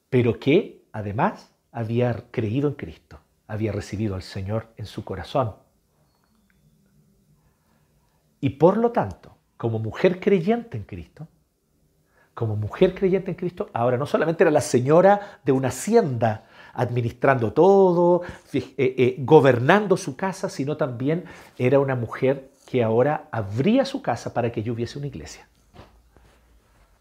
pero 0.08 0.38
que 0.38 0.84
además 0.92 1.52
había 1.70 2.24
creído 2.30 2.68
en 2.68 2.74
Cristo, 2.74 3.20
había 3.46 3.72
recibido 3.72 4.14
al 4.14 4.22
Señor 4.22 4.68
en 4.76 4.86
su 4.86 5.04
corazón. 5.04 5.54
Y 8.40 8.50
por 8.50 8.76
lo 8.76 8.90
tanto, 8.90 9.36
como 9.56 9.78
mujer 9.78 10.20
creyente 10.20 10.76
en 10.76 10.84
Cristo, 10.84 11.28
como 12.34 12.56
mujer 12.56 12.94
creyente 12.94 13.30
en 13.30 13.36
Cristo, 13.36 13.68
ahora 13.72 13.96
no 13.96 14.06
solamente 14.06 14.44
era 14.44 14.50
la 14.50 14.60
señora 14.60 15.40
de 15.44 15.52
una 15.52 15.68
hacienda, 15.68 16.44
administrando 16.72 17.52
todo, 17.52 18.22
eh, 18.52 18.74
eh, 18.78 19.16
gobernando 19.18 19.96
su 19.96 20.16
casa, 20.16 20.48
sino 20.48 20.76
también 20.76 21.24
era 21.58 21.78
una 21.78 21.94
mujer 21.94 22.50
que 22.66 22.82
ahora 22.82 23.28
abría 23.30 23.84
su 23.84 24.00
casa 24.00 24.32
para 24.32 24.50
que 24.50 24.62
yo 24.62 24.72
hubiese 24.72 24.98
una 24.98 25.08
iglesia. 25.08 25.46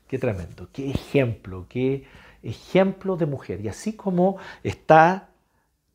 Qué 0.07 0.19
tremendo, 0.19 0.67
qué 0.73 0.91
ejemplo, 0.91 1.65
qué 1.69 2.05
ejemplo 2.43 3.15
de 3.15 3.25
mujer. 3.25 3.61
Y 3.61 3.69
así 3.69 3.93
como 3.93 4.37
está 4.63 5.29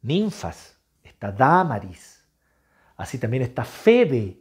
Ninfas, 0.01 0.79
está 1.05 1.31
Damaris, 1.31 2.25
así 2.97 3.19
también 3.19 3.43
está 3.43 3.65
Febe, 3.65 4.39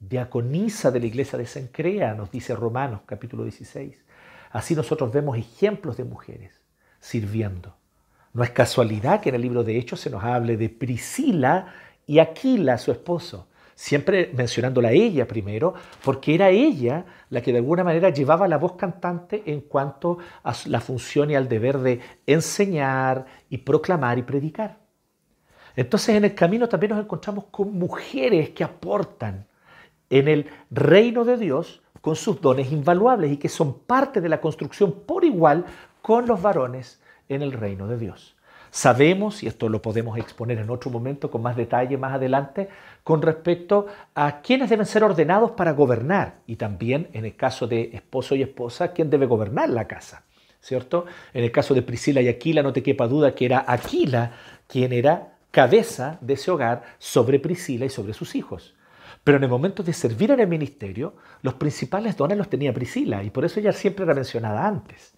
diaconisa 0.00 0.90
de 0.90 1.00
la 1.00 1.06
iglesia 1.06 1.38
de 1.38 1.46
Sencrea, 1.46 2.14
nos 2.14 2.30
dice 2.30 2.54
Romanos 2.54 3.02
capítulo 3.04 3.42
16. 3.42 4.04
Así 4.50 4.74
nosotros 4.74 5.12
vemos 5.12 5.36
ejemplos 5.36 5.96
de 5.96 6.04
mujeres 6.04 6.60
sirviendo. 7.00 7.76
No 8.32 8.42
es 8.42 8.50
casualidad 8.50 9.20
que 9.20 9.30
en 9.30 9.34
el 9.34 9.42
libro 9.42 9.64
de 9.64 9.78
Hechos 9.78 10.00
se 10.00 10.10
nos 10.10 10.22
hable 10.22 10.56
de 10.56 10.68
Priscila 10.68 11.74
y 12.06 12.18
Aquila, 12.18 12.78
su 12.78 12.92
esposo, 12.92 13.48
siempre 13.74 14.30
mencionándola 14.34 14.88
a 14.88 14.92
ella 14.92 15.26
primero, 15.26 15.74
porque 16.04 16.34
era 16.34 16.50
ella 16.50 17.04
la 17.30 17.40
que 17.40 17.52
de 17.52 17.58
alguna 17.58 17.84
manera 17.84 18.10
llevaba 18.10 18.48
la 18.48 18.58
voz 18.58 18.72
cantante 18.72 19.42
en 19.46 19.60
cuanto 19.60 20.18
a 20.42 20.52
la 20.66 20.80
función 20.80 21.30
y 21.30 21.36
al 21.36 21.48
deber 21.48 21.78
de 21.78 22.00
enseñar 22.26 23.26
y 23.48 23.58
proclamar 23.58 24.18
y 24.18 24.22
predicar. 24.22 24.78
Entonces 25.76 26.16
en 26.16 26.24
el 26.24 26.34
camino 26.34 26.68
también 26.68 26.90
nos 26.90 27.04
encontramos 27.04 27.44
con 27.52 27.78
mujeres 27.78 28.50
que 28.50 28.64
aportan 28.64 29.46
en 30.10 30.26
el 30.26 30.46
reino 30.70 31.24
de 31.24 31.36
Dios 31.36 31.80
con 32.00 32.16
sus 32.16 32.40
dones 32.40 32.72
invaluables 32.72 33.32
y 33.32 33.36
que 33.36 33.48
son 33.48 33.78
parte 33.80 34.20
de 34.20 34.28
la 34.28 34.40
construcción 34.40 34.92
por 35.06 35.24
igual 35.24 35.64
con 36.02 36.26
los 36.26 36.40
varones 36.40 37.00
en 37.28 37.42
el 37.42 37.52
reino 37.52 37.86
de 37.86 37.98
Dios. 37.98 38.36
Sabemos, 38.70 39.42
y 39.42 39.46
esto 39.46 39.68
lo 39.68 39.80
podemos 39.80 40.18
exponer 40.18 40.58
en 40.58 40.70
otro 40.70 40.90
momento 40.90 41.30
con 41.30 41.42
más 41.42 41.56
detalle 41.56 41.96
más 41.96 42.14
adelante, 42.14 42.68
con 43.02 43.22
respecto 43.22 43.86
a 44.14 44.40
quiénes 44.42 44.68
deben 44.68 44.86
ser 44.86 45.04
ordenados 45.04 45.52
para 45.52 45.72
gobernar 45.72 46.40
y 46.46 46.56
también 46.56 47.08
en 47.12 47.24
el 47.24 47.34
caso 47.34 47.66
de 47.66 47.90
esposo 47.94 48.34
y 48.34 48.42
esposa, 48.42 48.92
quién 48.92 49.08
debe 49.08 49.26
gobernar 49.26 49.70
la 49.70 49.86
casa, 49.86 50.24
¿cierto? 50.60 51.06
En 51.32 51.44
el 51.44 51.50
caso 51.50 51.72
de 51.74 51.82
Priscila 51.82 52.20
y 52.20 52.28
Aquila 52.28 52.62
no 52.62 52.72
te 52.72 52.82
quepa 52.82 53.08
duda 53.08 53.34
que 53.34 53.46
era 53.46 53.64
Aquila 53.66 54.32
quien 54.66 54.92
era 54.92 55.32
cabeza 55.50 56.18
de 56.20 56.34
ese 56.34 56.50
hogar 56.50 56.82
sobre 56.98 57.40
Priscila 57.40 57.86
y 57.86 57.90
sobre 57.90 58.12
sus 58.12 58.34
hijos. 58.34 58.74
Pero 59.24 59.38
en 59.38 59.44
el 59.44 59.50
momento 59.50 59.82
de 59.82 59.92
servir 59.92 60.30
en 60.30 60.40
el 60.40 60.48
ministerio, 60.48 61.14
los 61.42 61.54
principales 61.54 62.16
dones 62.16 62.38
los 62.38 62.48
tenía 62.48 62.72
Priscila 62.72 63.22
y 63.22 63.30
por 63.30 63.44
eso 63.44 63.60
ella 63.60 63.72
siempre 63.72 64.04
era 64.04 64.14
mencionada 64.14 64.66
antes. 64.66 65.14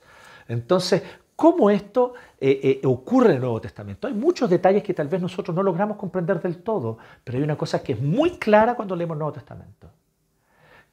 Entonces, 0.48 1.02
¿cómo 1.36 1.70
esto 1.70 2.14
eh, 2.40 2.60
eh, 2.62 2.86
ocurre 2.86 3.30
en 3.30 3.34
el 3.36 3.40
Nuevo 3.40 3.60
Testamento? 3.60 4.08
Hay 4.08 4.14
muchos 4.14 4.50
detalles 4.50 4.82
que 4.82 4.94
tal 4.94 5.08
vez 5.08 5.20
nosotros 5.20 5.54
no 5.54 5.62
logramos 5.62 5.96
comprender 5.96 6.40
del 6.42 6.62
todo, 6.62 6.98
pero 7.22 7.38
hay 7.38 7.44
una 7.44 7.56
cosa 7.56 7.82
que 7.82 7.92
es 7.92 8.00
muy 8.00 8.38
clara 8.38 8.74
cuando 8.74 8.96
leemos 8.96 9.14
el 9.14 9.20
Nuevo 9.20 9.32
Testamento, 9.32 9.90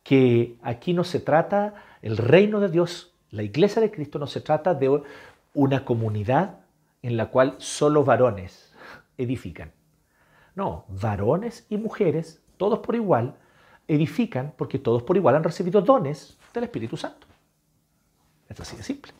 que 0.04 0.58
aquí 0.62 0.94
no 0.94 1.04
se 1.04 1.20
trata, 1.20 1.74
el 2.02 2.18
reino 2.18 2.60
de 2.60 2.70
Dios, 2.70 3.16
la 3.32 3.44
iglesia 3.44 3.82
de 3.82 3.92
Cristo 3.92 4.20
no 4.20 4.28
se 4.28 4.42
trata 4.42 4.74
de 4.74 5.02
una 5.54 5.84
comunidad 5.84 6.60
en 7.02 7.18
la 7.18 7.32
cual 7.32 7.56
solo 7.58 8.04
varones 8.04 8.74
edifican. 9.18 9.72
No, 10.56 10.86
varones 10.88 11.66
y 11.70 11.78
mujeres, 11.78 12.42
todos 12.58 12.80
por 12.80 12.96
igual, 12.96 13.36
edifican 13.88 14.54
porque 14.58 14.80
todos 14.80 15.04
por 15.04 15.16
igual 15.18 15.36
han 15.36 15.44
recibido 15.44 15.82
dones 15.82 16.38
del 16.54 16.66
Espíritu 16.66 16.98
Santo. 16.98 17.28
Es 18.50 18.60
así 18.60 18.76
de 18.76 18.84
simple. 18.84 19.14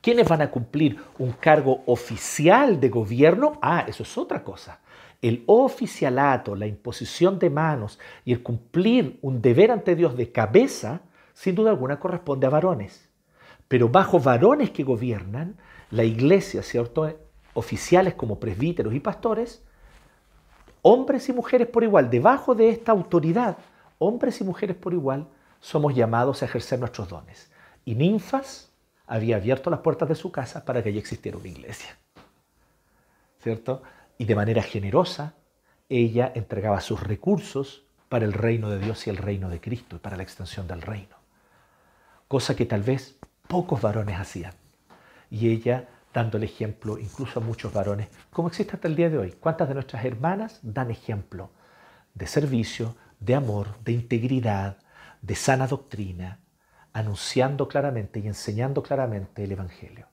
¿Quiénes 0.00 0.28
van 0.28 0.42
a 0.42 0.50
cumplir 0.50 0.98
un 1.18 1.32
cargo 1.32 1.82
oficial 1.86 2.80
de 2.80 2.88
gobierno? 2.88 3.58
Ah, 3.62 3.84
eso 3.86 4.02
es 4.02 4.18
otra 4.18 4.42
cosa. 4.42 4.80
El 5.20 5.44
oficialato, 5.46 6.56
la 6.56 6.66
imposición 6.66 7.38
de 7.38 7.50
manos 7.50 8.00
y 8.24 8.32
el 8.32 8.42
cumplir 8.42 9.18
un 9.22 9.40
deber 9.40 9.70
ante 9.70 9.94
Dios 9.94 10.16
de 10.16 10.32
cabeza, 10.32 11.02
sin 11.32 11.54
duda 11.54 11.70
alguna 11.70 12.00
corresponde 12.00 12.48
a 12.48 12.50
varones. 12.50 13.08
Pero 13.68 13.88
bajo 13.88 14.18
varones 14.18 14.70
que 14.70 14.82
gobiernan, 14.82 15.56
la 15.90 16.02
iglesia, 16.02 16.62
¿cierto? 16.62 17.16
Oficiales 17.54 18.14
como 18.14 18.40
presbíteros 18.40 18.94
y 18.94 19.00
pastores, 19.00 19.64
hombres 20.82 21.28
y 21.28 21.32
mujeres 21.32 21.68
por 21.68 21.84
igual, 21.84 22.10
debajo 22.10 22.54
de 22.54 22.68
esta 22.68 22.92
autoridad, 22.92 23.56
hombres 23.98 24.40
y 24.40 24.44
mujeres 24.44 24.76
por 24.76 24.92
igual, 24.92 25.28
somos 25.60 25.94
llamados 25.94 26.42
a 26.42 26.46
ejercer 26.46 26.80
nuestros 26.80 27.08
dones. 27.08 27.50
Y 27.84 27.94
ninfas 27.94 28.70
había 29.06 29.36
abierto 29.36 29.70
las 29.70 29.80
puertas 29.80 30.08
de 30.08 30.14
su 30.14 30.30
casa 30.32 30.64
para 30.64 30.82
que 30.82 30.90
allí 30.90 30.98
existiera 30.98 31.38
una 31.38 31.48
iglesia. 31.48 31.96
¿Cierto? 33.40 33.82
Y 34.18 34.24
de 34.24 34.34
manera 34.34 34.62
generosa, 34.62 35.34
ella 35.88 36.32
entregaba 36.34 36.80
sus 36.80 37.02
recursos 37.02 37.84
para 38.08 38.24
el 38.24 38.32
reino 38.32 38.68
de 38.68 38.78
Dios 38.78 39.06
y 39.06 39.10
el 39.10 39.16
reino 39.16 39.48
de 39.48 39.60
Cristo, 39.60 39.96
y 39.96 39.98
para 39.98 40.16
la 40.16 40.22
extensión 40.22 40.66
del 40.66 40.82
reino. 40.82 41.16
Cosa 42.28 42.54
que 42.56 42.66
tal 42.66 42.82
vez 42.82 43.16
pocos 43.48 43.80
varones 43.80 44.18
hacían. 44.18 44.54
Y 45.30 45.48
ella 45.50 45.88
dando 46.12 46.36
el 46.36 46.44
ejemplo 46.44 46.98
incluso 46.98 47.40
a 47.40 47.42
muchos 47.42 47.72
varones, 47.72 48.08
como 48.30 48.48
existe 48.48 48.74
hasta 48.74 48.88
el 48.88 48.96
día 48.96 49.10
de 49.10 49.18
hoy. 49.18 49.32
¿Cuántas 49.38 49.68
de 49.68 49.74
nuestras 49.74 50.04
hermanas 50.04 50.60
dan 50.62 50.90
ejemplo 50.90 51.50
de 52.14 52.26
servicio, 52.26 52.96
de 53.20 53.34
amor, 53.34 53.68
de 53.84 53.92
integridad, 53.92 54.76
de 55.22 55.34
sana 55.34 55.66
doctrina, 55.66 56.40
anunciando 56.92 57.68
claramente 57.68 58.20
y 58.20 58.26
enseñando 58.26 58.82
claramente 58.82 59.44
el 59.44 59.52
Evangelio? 59.52 60.06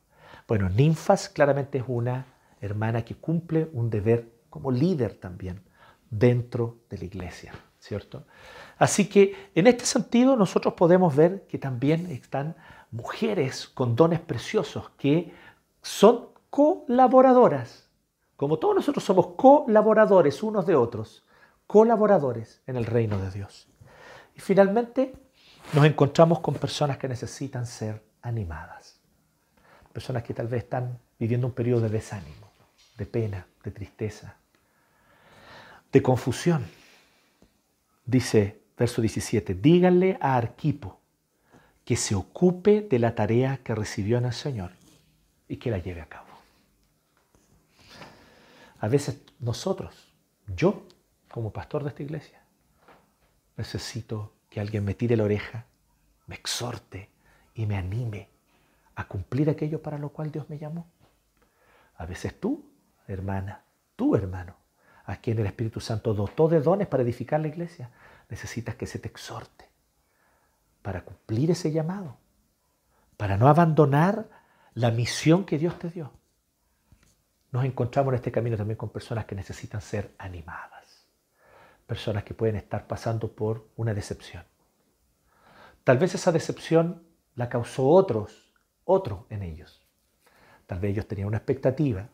Bueno, 0.47 0.69
Ninfas 0.69 1.29
claramente 1.29 1.79
es 1.79 1.83
una 1.87 2.25
hermana 2.61 3.03
que 3.03 3.15
cumple 3.15 3.69
un 3.73 3.89
deber 3.89 4.31
como 4.49 4.71
líder 4.71 5.13
también 5.13 5.61
dentro 6.09 6.77
de 6.89 6.97
la 6.97 7.05
iglesia, 7.05 7.53
¿cierto? 7.79 8.25
Así 8.77 9.07
que 9.07 9.51
en 9.53 9.67
este 9.67 9.85
sentido 9.85 10.35
nosotros 10.35 10.73
podemos 10.73 11.15
ver 11.15 11.45
que 11.47 11.57
también 11.57 12.07
están 12.07 12.55
mujeres 12.91 13.67
con 13.67 13.95
dones 13.95 14.19
preciosos 14.19 14.89
que 14.97 15.31
son 15.81 16.29
colaboradoras. 16.49 17.87
Como 18.35 18.57
todos 18.57 18.75
nosotros 18.75 19.03
somos 19.03 19.27
colaboradores 19.35 20.41
unos 20.43 20.65
de 20.65 20.75
otros, 20.75 21.25
colaboradores 21.67 22.61
en 22.67 22.77
el 22.77 22.85
reino 22.85 23.19
de 23.19 23.31
Dios. 23.31 23.67
Y 24.35 24.39
finalmente 24.39 25.13
nos 25.73 25.85
encontramos 25.85 26.39
con 26.39 26.55
personas 26.55 26.97
que 26.97 27.07
necesitan 27.07 27.65
ser 27.65 28.03
animadas. 28.21 28.99
Personas 29.93 30.23
que 30.23 30.33
tal 30.33 30.47
vez 30.47 30.63
están 30.63 30.99
viviendo 31.19 31.47
un 31.47 31.53
periodo 31.53 31.81
de 31.81 31.89
desánimo, 31.89 32.49
de 32.97 33.05
pena, 33.05 33.45
de 33.63 33.71
tristeza, 33.71 34.37
de 35.91 36.01
confusión. 36.01 36.65
Dice 38.05 38.61
verso 38.77 39.01
17, 39.01 39.55
díganle 39.55 40.17
a 40.21 40.37
Arquipo 40.37 40.99
que 41.83 41.97
se 41.97 42.15
ocupe 42.15 42.81
de 42.81 42.99
la 42.99 43.15
tarea 43.15 43.59
que 43.63 43.75
recibió 43.75 44.17
en 44.17 44.25
el 44.25 44.33
Señor 44.33 44.78
y 45.49 45.57
que 45.57 45.71
la 45.71 45.79
lleve 45.79 45.99
a 45.99 46.05
cabo. 46.05 46.27
A 48.79 48.87
veces 48.87 49.21
nosotros, 49.39 50.13
yo 50.47 50.87
como 51.29 51.51
pastor 51.51 51.83
de 51.83 51.89
esta 51.89 52.03
iglesia, 52.03 52.41
necesito 53.57 54.31
que 54.49 54.61
alguien 54.61 54.85
me 54.85 54.93
tire 54.93 55.17
la 55.17 55.25
oreja, 55.25 55.65
me 56.27 56.35
exhorte 56.35 57.09
y 57.53 57.65
me 57.65 57.75
anime 57.75 58.29
a 58.95 59.07
cumplir 59.07 59.49
aquello 59.49 59.81
para 59.81 59.97
lo 59.97 60.09
cual 60.09 60.31
Dios 60.31 60.49
me 60.49 60.57
llamó. 60.57 60.87
A 61.97 62.05
veces 62.05 62.39
tú, 62.39 62.71
hermana, 63.07 63.63
tú, 63.95 64.15
hermano, 64.15 64.55
a 65.05 65.17
quien 65.17 65.39
el 65.39 65.47
Espíritu 65.47 65.81
Santo 65.81 66.13
dotó 66.13 66.47
de 66.47 66.61
dones 66.61 66.87
para 66.87 67.03
edificar 67.03 67.41
la 67.41 67.47
iglesia, 67.47 67.89
necesitas 68.29 68.75
que 68.75 68.87
se 68.87 68.99
te 68.99 69.07
exhorte 69.07 69.67
para 70.81 71.03
cumplir 71.03 71.51
ese 71.51 71.71
llamado, 71.71 72.17
para 73.17 73.35
no 73.35 73.47
abandonar 73.47 74.38
la 74.79 74.91
misión 74.91 75.43
que 75.43 75.57
Dios 75.57 75.77
te 75.77 75.89
dio. 75.89 76.09
Nos 77.51 77.65
encontramos 77.65 78.13
en 78.13 78.15
este 78.15 78.31
camino 78.31 78.55
también 78.55 78.77
con 78.77 78.89
personas 78.89 79.25
que 79.25 79.35
necesitan 79.35 79.81
ser 79.81 80.13
animadas, 80.17 81.05
personas 81.85 82.23
que 82.23 82.33
pueden 82.33 82.55
estar 82.55 82.87
pasando 82.87 83.29
por 83.29 83.67
una 83.75 83.93
decepción. 83.93 84.43
Tal 85.83 85.97
vez 85.97 86.15
esa 86.15 86.31
decepción 86.31 87.03
la 87.35 87.49
causó 87.49 87.89
otros, 87.89 88.53
otro 88.85 89.25
en 89.29 89.43
ellos. 89.43 89.85
Tal 90.65 90.79
vez 90.79 90.91
ellos 90.91 91.07
tenían 91.07 91.27
una 91.27 91.37
expectativa, 91.37 92.07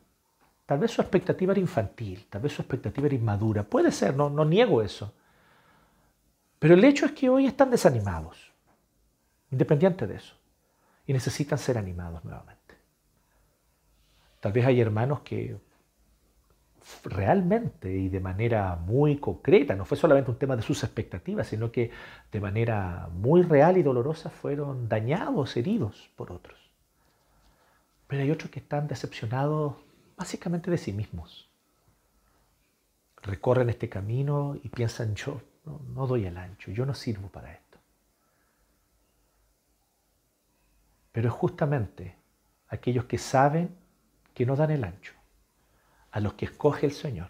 tal 0.66 0.80
vez 0.80 0.90
su 0.90 1.02
expectativa 1.02 1.52
era 1.52 1.62
infantil, 1.62 2.26
tal 2.32 2.42
vez 2.42 2.54
su 2.54 2.64
expectativa 2.64 3.06
era 3.06 3.16
inmadura, 3.16 3.62
puede 3.62 3.92
ser, 3.92 4.16
no, 4.16 4.32
no 4.32 4.44
niego 4.44 4.82
eso. 4.82 5.14
Pero 6.58 6.74
el 6.74 6.84
hecho 6.84 7.06
es 7.06 7.12
que 7.12 7.30
hoy 7.30 7.46
están 7.46 7.70
desanimados, 7.70 8.52
independiente 9.52 10.08
de 10.08 10.16
eso 10.16 10.36
y 11.06 11.14
necesitan 11.14 11.58
ser 11.58 11.78
animados 11.78 12.24
nuevamente. 12.24 12.55
Tal 14.46 14.54
vez 14.54 14.64
hay 14.68 14.80
hermanos 14.80 15.22
que 15.22 15.58
realmente 17.06 17.92
y 17.92 18.10
de 18.10 18.20
manera 18.20 18.76
muy 18.76 19.18
concreta, 19.18 19.76
no 19.76 19.86
fue 19.86 19.98
solamente 19.98 20.30
un 20.30 20.38
tema 20.38 20.56
de 20.56 20.62
sus 20.62 20.84
expectativas, 20.84 21.48
sino 21.48 21.72
que 21.72 21.90
de 22.32 22.40
manera 22.40 23.10
muy 23.12 23.42
real 23.42 23.76
y 23.76 23.82
dolorosa 23.82 24.30
fueron 24.30 24.88
dañados, 24.88 25.58
heridos 25.58 26.12
por 26.16 26.32
otros. 26.32 26.60
Pero 28.06 28.22
hay 28.22 28.30
otros 28.30 28.52
que 28.52 28.60
están 28.60 28.88
decepcionados 28.88 29.78
básicamente 30.16 30.70
de 30.70 30.78
sí 30.78 30.94
mismos. 30.94 31.50
Recorren 33.24 33.72
este 33.72 33.90
camino 33.90 34.56
y 34.62 34.70
piensan 34.70 35.16
yo 35.16 35.42
no, 35.96 36.06
doy 36.06 36.28
el 36.28 36.38
ancho, 36.38 36.70
yo 36.70 36.86
no 36.86 36.94
sirvo 36.94 37.30
para 37.30 37.52
esto. 37.52 37.80
Pero 41.12 41.30
es 41.30 41.34
justamente 41.34 42.16
aquellos 42.68 43.06
que 43.06 43.18
saben 43.18 43.84
que 44.36 44.46
no 44.46 44.56
dan 44.56 44.70
el 44.70 44.84
ancho, 44.84 45.14
a 46.12 46.20
los 46.20 46.34
que 46.34 46.46
escoge 46.46 46.86
el 46.86 46.92
Señor 46.92 47.30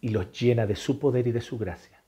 y 0.00 0.08
los 0.08 0.32
llena 0.32 0.66
de 0.66 0.76
su 0.76 0.98
poder 0.98 1.26
y 1.26 1.32
de 1.32 1.42
su 1.42 1.58
gracia. 1.58 2.00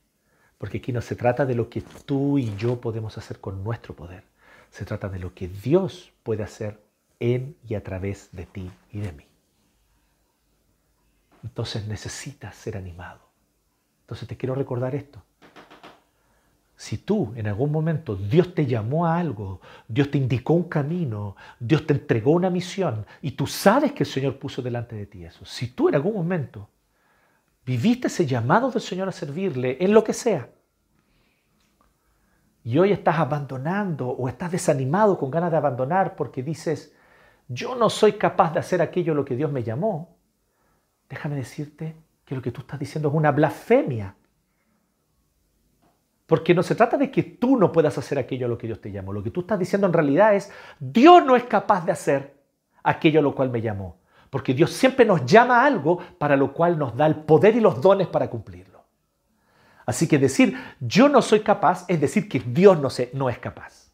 Porque 0.56 0.78
aquí 0.78 0.92
no 0.92 1.02
se 1.02 1.16
trata 1.16 1.44
de 1.44 1.54
lo 1.54 1.68
que 1.68 1.82
tú 1.82 2.38
y 2.38 2.56
yo 2.56 2.80
podemos 2.80 3.18
hacer 3.18 3.40
con 3.40 3.62
nuestro 3.62 3.94
poder, 3.94 4.24
se 4.70 4.84
trata 4.84 5.08
de 5.08 5.18
lo 5.18 5.34
que 5.34 5.48
Dios 5.48 6.12
puede 6.22 6.42
hacer 6.44 6.80
en 7.20 7.56
y 7.68 7.74
a 7.74 7.82
través 7.82 8.30
de 8.32 8.46
ti 8.46 8.70
y 8.90 9.00
de 9.00 9.12
mí. 9.12 9.26
Entonces 11.42 11.86
necesitas 11.86 12.56
ser 12.56 12.76
animado. 12.76 13.20
Entonces 14.02 14.28
te 14.28 14.36
quiero 14.36 14.54
recordar 14.54 14.94
esto. 14.94 15.22
Si 16.76 16.98
tú 16.98 17.32
en 17.36 17.46
algún 17.46 17.70
momento 17.70 18.16
Dios 18.16 18.54
te 18.54 18.66
llamó 18.66 19.06
a 19.06 19.18
algo, 19.18 19.60
Dios 19.86 20.10
te 20.10 20.18
indicó 20.18 20.54
un 20.54 20.68
camino, 20.68 21.36
Dios 21.60 21.86
te 21.86 21.94
entregó 21.94 22.32
una 22.32 22.50
misión 22.50 23.06
y 23.22 23.32
tú 23.32 23.46
sabes 23.46 23.92
que 23.92 24.02
el 24.02 24.08
Señor 24.08 24.38
puso 24.38 24.60
delante 24.60 24.96
de 24.96 25.06
ti 25.06 25.24
eso, 25.24 25.44
si 25.44 25.68
tú 25.68 25.88
en 25.88 25.94
algún 25.94 26.14
momento 26.14 26.68
viviste 27.64 28.08
ese 28.08 28.26
llamado 28.26 28.70
del 28.70 28.82
Señor 28.82 29.08
a 29.08 29.12
servirle 29.12 29.78
en 29.80 29.94
lo 29.94 30.02
que 30.02 30.12
sea, 30.12 30.48
y 32.64 32.78
hoy 32.78 32.92
estás 32.92 33.18
abandonando 33.18 34.08
o 34.08 34.26
estás 34.26 34.50
desanimado 34.50 35.18
con 35.18 35.30
ganas 35.30 35.50
de 35.50 35.58
abandonar 35.58 36.16
porque 36.16 36.42
dices, 36.42 36.94
yo 37.46 37.74
no 37.74 37.90
soy 37.90 38.14
capaz 38.14 38.54
de 38.54 38.60
hacer 38.60 38.80
aquello 38.80 39.14
lo 39.14 39.24
que 39.24 39.36
Dios 39.36 39.52
me 39.52 39.62
llamó, 39.62 40.16
déjame 41.10 41.36
decirte 41.36 41.94
que 42.24 42.34
lo 42.34 42.40
que 42.40 42.50
tú 42.50 42.62
estás 42.62 42.80
diciendo 42.80 43.10
es 43.10 43.14
una 43.14 43.32
blasfemia 43.32 44.16
porque 46.26 46.54
no 46.54 46.62
se 46.62 46.74
trata 46.74 46.96
de 46.96 47.10
que 47.10 47.22
tú 47.22 47.56
no 47.58 47.70
puedas 47.70 47.98
hacer 47.98 48.18
aquello 48.18 48.46
a 48.46 48.48
lo 48.48 48.56
que 48.56 48.66
Dios 48.66 48.80
te 48.80 48.90
llamó. 48.90 49.12
Lo 49.12 49.22
que 49.22 49.30
tú 49.30 49.40
estás 49.40 49.58
diciendo 49.58 49.86
en 49.86 49.92
realidad 49.92 50.34
es, 50.34 50.50
Dios 50.80 51.24
no 51.24 51.36
es 51.36 51.44
capaz 51.44 51.84
de 51.84 51.92
hacer 51.92 52.34
aquello 52.82 53.20
a 53.20 53.22
lo 53.22 53.34
cual 53.34 53.50
me 53.50 53.60
llamó. 53.60 53.98
Porque 54.30 54.54
Dios 54.54 54.72
siempre 54.72 55.04
nos 55.04 55.24
llama 55.26 55.60
a 55.60 55.66
algo 55.66 55.98
para 56.18 56.36
lo 56.36 56.52
cual 56.52 56.78
nos 56.78 56.96
da 56.96 57.06
el 57.06 57.16
poder 57.16 57.56
y 57.56 57.60
los 57.60 57.80
dones 57.80 58.08
para 58.08 58.28
cumplirlo. 58.30 58.84
Así 59.86 60.08
que 60.08 60.18
decir, 60.18 60.58
yo 60.80 61.08
no 61.08 61.20
soy 61.20 61.40
capaz, 61.40 61.84
es 61.88 62.00
decir 62.00 62.28
que 62.28 62.40
Dios 62.40 62.80
no, 62.80 62.88
no 63.12 63.28
es 63.28 63.38
capaz. 63.38 63.92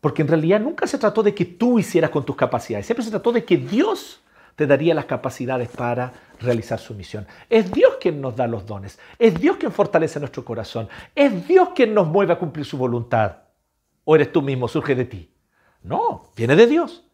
Porque 0.00 0.22
en 0.22 0.28
realidad 0.28 0.60
nunca 0.60 0.86
se 0.86 0.98
trató 0.98 1.22
de 1.22 1.34
que 1.34 1.44
tú 1.44 1.78
hicieras 1.78 2.10
con 2.10 2.24
tus 2.24 2.36
capacidades, 2.36 2.84
siempre 2.86 3.04
se 3.04 3.10
trató 3.10 3.32
de 3.32 3.44
que 3.44 3.56
Dios 3.56 4.21
te 4.56 4.66
daría 4.66 4.94
las 4.94 5.06
capacidades 5.06 5.68
para 5.68 6.12
realizar 6.40 6.78
su 6.78 6.94
misión. 6.94 7.26
Es 7.48 7.70
Dios 7.72 7.94
quien 8.00 8.20
nos 8.20 8.36
da 8.36 8.46
los 8.46 8.66
dones, 8.66 8.98
es 9.18 9.38
Dios 9.40 9.56
quien 9.56 9.72
fortalece 9.72 10.20
nuestro 10.20 10.44
corazón, 10.44 10.88
es 11.14 11.46
Dios 11.46 11.70
quien 11.74 11.94
nos 11.94 12.06
mueve 12.06 12.32
a 12.32 12.38
cumplir 12.38 12.64
su 12.64 12.76
voluntad. 12.76 13.36
¿O 14.04 14.14
eres 14.14 14.32
tú 14.32 14.42
mismo, 14.42 14.68
surge 14.68 14.94
de 14.94 15.04
ti? 15.04 15.32
No, 15.82 16.30
viene 16.36 16.56
de 16.56 16.66
Dios. 16.66 17.04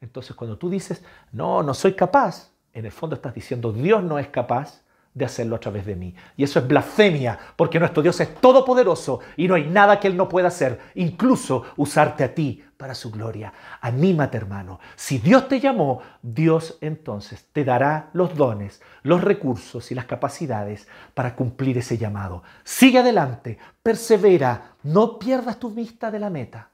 Entonces 0.00 0.36
cuando 0.36 0.58
tú 0.58 0.68
dices, 0.68 1.02
no, 1.32 1.62
no 1.62 1.74
soy 1.74 1.94
capaz, 1.94 2.52
en 2.72 2.84
el 2.84 2.92
fondo 2.92 3.16
estás 3.16 3.34
diciendo, 3.34 3.72
Dios 3.72 4.02
no 4.02 4.18
es 4.18 4.28
capaz 4.28 4.82
de 5.16 5.24
hacerlo 5.24 5.56
a 5.56 5.60
través 5.60 5.86
de 5.86 5.96
mí. 5.96 6.14
Y 6.36 6.44
eso 6.44 6.58
es 6.58 6.68
blasfemia, 6.68 7.38
porque 7.56 7.80
nuestro 7.80 8.02
Dios 8.02 8.20
es 8.20 8.34
todopoderoso 8.34 9.20
y 9.34 9.48
no 9.48 9.54
hay 9.54 9.64
nada 9.64 9.98
que 9.98 10.08
Él 10.08 10.16
no 10.16 10.28
pueda 10.28 10.48
hacer, 10.48 10.78
incluso 10.94 11.64
usarte 11.76 12.22
a 12.22 12.34
ti 12.34 12.62
para 12.76 12.94
su 12.94 13.10
gloria. 13.10 13.50
Anímate, 13.80 14.36
hermano. 14.36 14.78
Si 14.94 15.16
Dios 15.16 15.48
te 15.48 15.58
llamó, 15.58 16.02
Dios 16.20 16.76
entonces 16.82 17.46
te 17.50 17.64
dará 17.64 18.10
los 18.12 18.36
dones, 18.36 18.82
los 19.02 19.24
recursos 19.24 19.90
y 19.90 19.94
las 19.94 20.04
capacidades 20.04 20.86
para 21.14 21.34
cumplir 21.34 21.78
ese 21.78 21.96
llamado. 21.96 22.42
Sigue 22.62 22.98
adelante, 22.98 23.58
persevera, 23.82 24.74
no 24.82 25.18
pierdas 25.18 25.58
tu 25.58 25.70
vista 25.70 26.10
de 26.10 26.18
la 26.18 26.28
meta. 26.28 26.68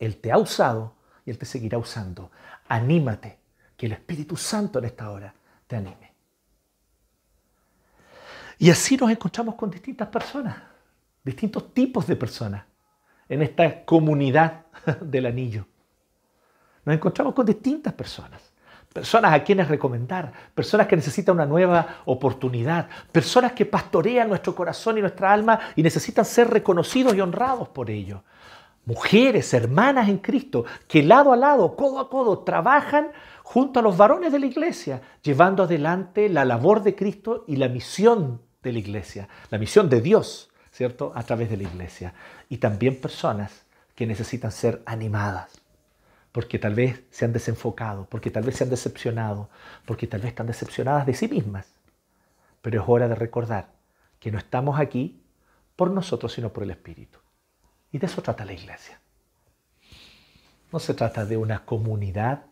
Él 0.00 0.16
te 0.16 0.32
ha 0.32 0.38
usado 0.38 0.96
y 1.24 1.30
Él 1.30 1.38
te 1.38 1.46
seguirá 1.46 1.78
usando. 1.78 2.32
Anímate, 2.66 3.38
que 3.76 3.86
el 3.86 3.92
Espíritu 3.92 4.36
Santo 4.36 4.80
en 4.80 4.86
esta 4.86 5.10
hora 5.10 5.32
te 5.68 5.76
anime. 5.76 6.09
Y 8.60 8.68
así 8.68 8.94
nos 8.98 9.10
encontramos 9.10 9.54
con 9.54 9.70
distintas 9.70 10.08
personas, 10.08 10.54
distintos 11.24 11.72
tipos 11.72 12.06
de 12.06 12.14
personas 12.14 12.62
en 13.26 13.40
esta 13.40 13.86
comunidad 13.86 14.66
del 15.00 15.24
anillo. 15.24 15.64
Nos 16.84 16.94
encontramos 16.94 17.32
con 17.32 17.46
distintas 17.46 17.94
personas. 17.94 18.52
Personas 18.92 19.32
a 19.32 19.42
quienes 19.42 19.66
recomendar, 19.66 20.30
personas 20.54 20.86
que 20.86 20.96
necesitan 20.96 21.36
una 21.36 21.46
nueva 21.46 22.02
oportunidad, 22.04 22.86
personas 23.10 23.52
que 23.52 23.64
pastorean 23.64 24.28
nuestro 24.28 24.54
corazón 24.54 24.98
y 24.98 25.00
nuestra 25.00 25.32
alma 25.32 25.58
y 25.74 25.82
necesitan 25.82 26.26
ser 26.26 26.50
reconocidos 26.50 27.14
y 27.14 27.20
honrados 27.22 27.68
por 27.68 27.88
ello. 27.88 28.24
Mujeres, 28.84 29.54
hermanas 29.54 30.10
en 30.10 30.18
Cristo, 30.18 30.66
que 30.86 31.02
lado 31.02 31.32
a 31.32 31.36
lado, 31.36 31.76
codo 31.76 31.98
a 31.98 32.10
codo, 32.10 32.40
trabajan 32.40 33.08
junto 33.42 33.80
a 33.80 33.82
los 33.82 33.96
varones 33.96 34.32
de 34.32 34.38
la 34.38 34.46
iglesia, 34.46 35.00
llevando 35.22 35.62
adelante 35.62 36.28
la 36.28 36.44
labor 36.44 36.82
de 36.82 36.94
Cristo 36.94 37.44
y 37.48 37.56
la 37.56 37.68
misión 37.68 38.49
de 38.62 38.72
la 38.72 38.78
iglesia, 38.78 39.28
la 39.50 39.58
misión 39.58 39.88
de 39.88 40.00
Dios, 40.00 40.50
¿cierto? 40.72 41.12
A 41.14 41.22
través 41.22 41.50
de 41.50 41.56
la 41.56 41.64
iglesia. 41.64 42.14
Y 42.48 42.58
también 42.58 43.00
personas 43.00 43.62
que 43.94 44.06
necesitan 44.06 44.52
ser 44.52 44.82
animadas, 44.86 45.60
porque 46.32 46.58
tal 46.58 46.74
vez 46.74 47.02
se 47.10 47.24
han 47.24 47.32
desenfocado, 47.32 48.06
porque 48.06 48.30
tal 48.30 48.44
vez 48.44 48.56
se 48.56 48.64
han 48.64 48.70
decepcionado, 48.70 49.50
porque 49.84 50.06
tal 50.06 50.20
vez 50.20 50.30
están 50.30 50.46
decepcionadas 50.46 51.06
de 51.06 51.14
sí 51.14 51.28
mismas. 51.28 51.66
Pero 52.62 52.82
es 52.82 52.88
hora 52.88 53.08
de 53.08 53.14
recordar 53.14 53.68
que 54.18 54.30
no 54.30 54.38
estamos 54.38 54.78
aquí 54.78 55.22
por 55.76 55.90
nosotros, 55.90 56.32
sino 56.32 56.52
por 56.52 56.62
el 56.62 56.70
Espíritu. 56.70 57.18
Y 57.92 57.98
de 57.98 58.06
eso 58.06 58.22
trata 58.22 58.44
la 58.44 58.52
iglesia. 58.52 59.00
No 60.72 60.78
se 60.78 60.94
trata 60.94 61.24
de 61.24 61.36
una 61.36 61.64
comunidad 61.64 62.44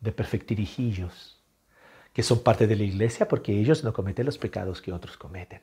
de 0.00 0.12
perfectirijillos, 0.12 1.41
que 2.12 2.22
son 2.22 2.42
parte 2.42 2.66
de 2.66 2.76
la 2.76 2.82
iglesia 2.82 3.26
porque 3.26 3.58
ellos 3.58 3.84
no 3.84 3.92
cometen 3.92 4.26
los 4.26 4.38
pecados 4.38 4.82
que 4.82 4.92
otros 4.92 5.16
cometen. 5.16 5.62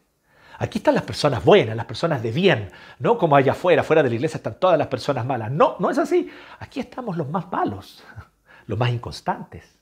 Aquí 0.58 0.80
están 0.80 0.96
las 0.96 1.04
personas 1.04 1.44
buenas, 1.46 1.76
las 1.76 1.86
personas 1.86 2.22
de 2.22 2.32
bien, 2.32 2.72
no 2.98 3.18
como 3.18 3.36
allá 3.36 3.54
afuera, 3.54 3.84
fuera 3.84 4.04
de 4.04 4.10
la 4.10 4.16
iglesia 4.16 4.38
están 4.38 4.60
todas 4.60 4.78
las 4.78 4.88
personas 4.88 5.26
malas. 5.26 5.52
No, 5.52 5.78
no 5.80 5.90
es 5.90 5.98
así. 5.98 6.30
Aquí 6.60 6.80
estamos 6.80 7.16
los 7.16 7.30
más 7.30 7.50
malos, 7.50 8.04
los 8.68 8.78
más 8.78 8.90
inconstantes, 8.90 9.80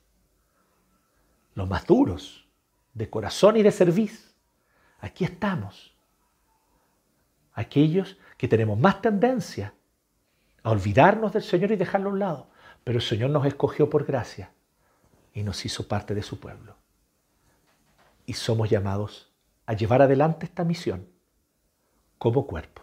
los 1.55 1.68
más 1.68 1.86
duros, 1.88 2.47
de 2.93 3.09
corazón 3.09 3.57
y 3.57 3.63
de 3.63 3.72
servicio. 3.72 4.30
Aquí 4.99 5.24
estamos. 5.24 5.95
Aquellos 7.53 8.18
que 8.38 8.47
tenemos 8.47 8.78
más 8.78 9.01
tendencia 9.01 9.74
a 10.61 10.70
olvidarnos 10.70 11.34
del 11.34 11.43
Señor 11.43 11.72
y 11.72 11.76
dejarlo 11.76 12.09
a 12.09 12.13
un 12.13 12.20
lado. 12.20 12.49
Pero 12.84 12.99
el 12.99 13.03
Señor 13.03 13.32
nos 13.32 13.45
escogió 13.45 13.89
por 13.89 14.05
gracia 14.05 14.51
y 15.38 15.43
nos 15.43 15.63
hizo 15.67 15.88
parte 15.88 16.15
de 16.15 16.23
su 16.23 16.39
pueblo. 16.39 16.75
Y 18.25 18.33
somos 18.33 18.71
llamados 18.71 19.31
a 19.67 19.73
llevar 19.73 20.01
adelante 20.01 20.47
esta 20.47 20.63
misión 20.63 21.07
como 22.17 22.47
cuerpo. 22.47 22.81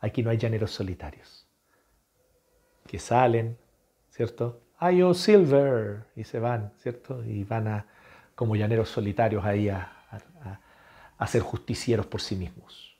Aquí 0.00 0.24
no 0.24 0.30
hay 0.30 0.36
llaneros 0.36 0.72
solitarios 0.72 1.46
que 2.88 2.98
salen, 2.98 3.56
¿cierto? 4.10 4.64
Ay, 4.78 5.00
oh, 5.02 5.14
Silver, 5.14 6.06
y 6.16 6.24
se 6.24 6.40
van, 6.40 6.72
¿cierto? 6.78 7.22
Y 7.22 7.44
van 7.44 7.68
a, 7.68 7.86
como 8.34 8.56
llaneros 8.56 8.88
solitarios 8.88 9.44
ahí 9.44 9.68
a, 9.68 9.92
a 11.18 11.26
ser 11.28 11.42
justicieros 11.42 12.06
por 12.06 12.20
sí 12.20 12.34
mismos. 12.34 12.96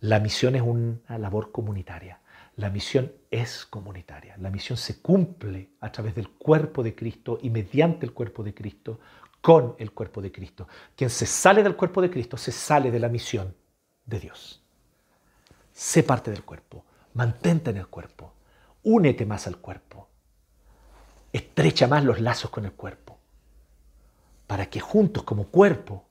La 0.00 0.18
misión 0.18 0.54
es 0.54 0.62
una 0.62 1.18
labor 1.18 1.52
comunitaria. 1.52 2.20
La 2.56 2.70
misión 2.70 3.12
es 3.30 3.66
comunitaria. 3.66 4.36
La 4.38 4.50
misión 4.50 4.78
se 4.78 5.00
cumple 5.00 5.70
a 5.80 5.92
través 5.92 6.14
del 6.14 6.30
cuerpo 6.30 6.82
de 6.82 6.94
Cristo 6.94 7.38
y 7.42 7.50
mediante 7.50 8.06
el 8.06 8.12
cuerpo 8.12 8.42
de 8.42 8.54
Cristo, 8.54 8.98
con 9.42 9.76
el 9.78 9.92
cuerpo 9.92 10.20
de 10.20 10.32
Cristo. 10.32 10.66
Quien 10.96 11.10
se 11.10 11.26
sale 11.26 11.62
del 11.62 11.76
cuerpo 11.76 12.02
de 12.02 12.10
Cristo 12.10 12.36
se 12.36 12.50
sale 12.50 12.90
de 12.90 12.98
la 12.98 13.08
misión 13.08 13.54
de 14.04 14.18
Dios. 14.18 14.62
Sé 15.72 16.02
parte 16.02 16.30
del 16.30 16.42
cuerpo, 16.44 16.84
mantente 17.14 17.70
en 17.70 17.76
el 17.76 17.86
cuerpo, 17.86 18.32
únete 18.82 19.26
más 19.26 19.46
al 19.46 19.58
cuerpo, 19.58 20.08
estrecha 21.32 21.86
más 21.86 22.04
los 22.04 22.20
lazos 22.20 22.50
con 22.50 22.64
el 22.64 22.72
cuerpo, 22.72 23.18
para 24.46 24.70
que 24.70 24.80
juntos 24.80 25.22
como 25.22 25.48
cuerpo 25.48 26.08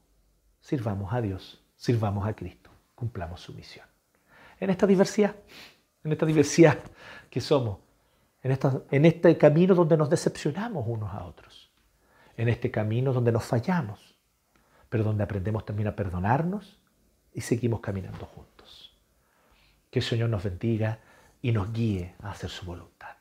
sirvamos 0.61 1.11
a 1.11 1.21
Dios, 1.21 1.63
sirvamos 1.75 2.27
a 2.27 2.35
Cristo, 2.35 2.69
cumplamos 2.93 3.41
su 3.41 3.53
misión. 3.53 3.87
En 4.59 4.69
esta 4.69 4.87
diversidad 4.87 5.35
en 6.05 6.11
esta 6.11 6.25
diversidad 6.25 6.77
que 7.29 7.41
somos, 7.41 7.79
en, 8.43 9.05
este 9.05 9.37
camino 9.37 9.73
donde 9.73 9.97
nos 9.97 10.09
decepcionamos 10.09 10.85
unos 10.87 11.11
a 11.11 11.25
otros, 11.25 11.71
en 12.37 12.47
este 12.47 12.69
camino 12.69 13.11
donde 13.11 13.31
nos 13.31 13.43
fallamos, 13.43 14.15
pero 14.87 15.03
donde 15.03 15.23
aprendemos 15.23 15.65
también 15.65 15.87
a 15.87 15.95
perdonarnos 15.95 16.79
y 17.33 17.41
seguimos 17.41 17.79
caminando 17.79 18.25
juntos. 18.25 18.95
Que 19.89 19.99
el 19.99 20.05
Señor 20.05 20.29
nos 20.29 20.43
bendiga 20.43 20.99
y 21.41 21.51
nos 21.51 21.73
guíe 21.73 22.13
a 22.21 22.31
hacer 22.31 22.51
su 22.51 22.65
voluntad. 22.65 23.15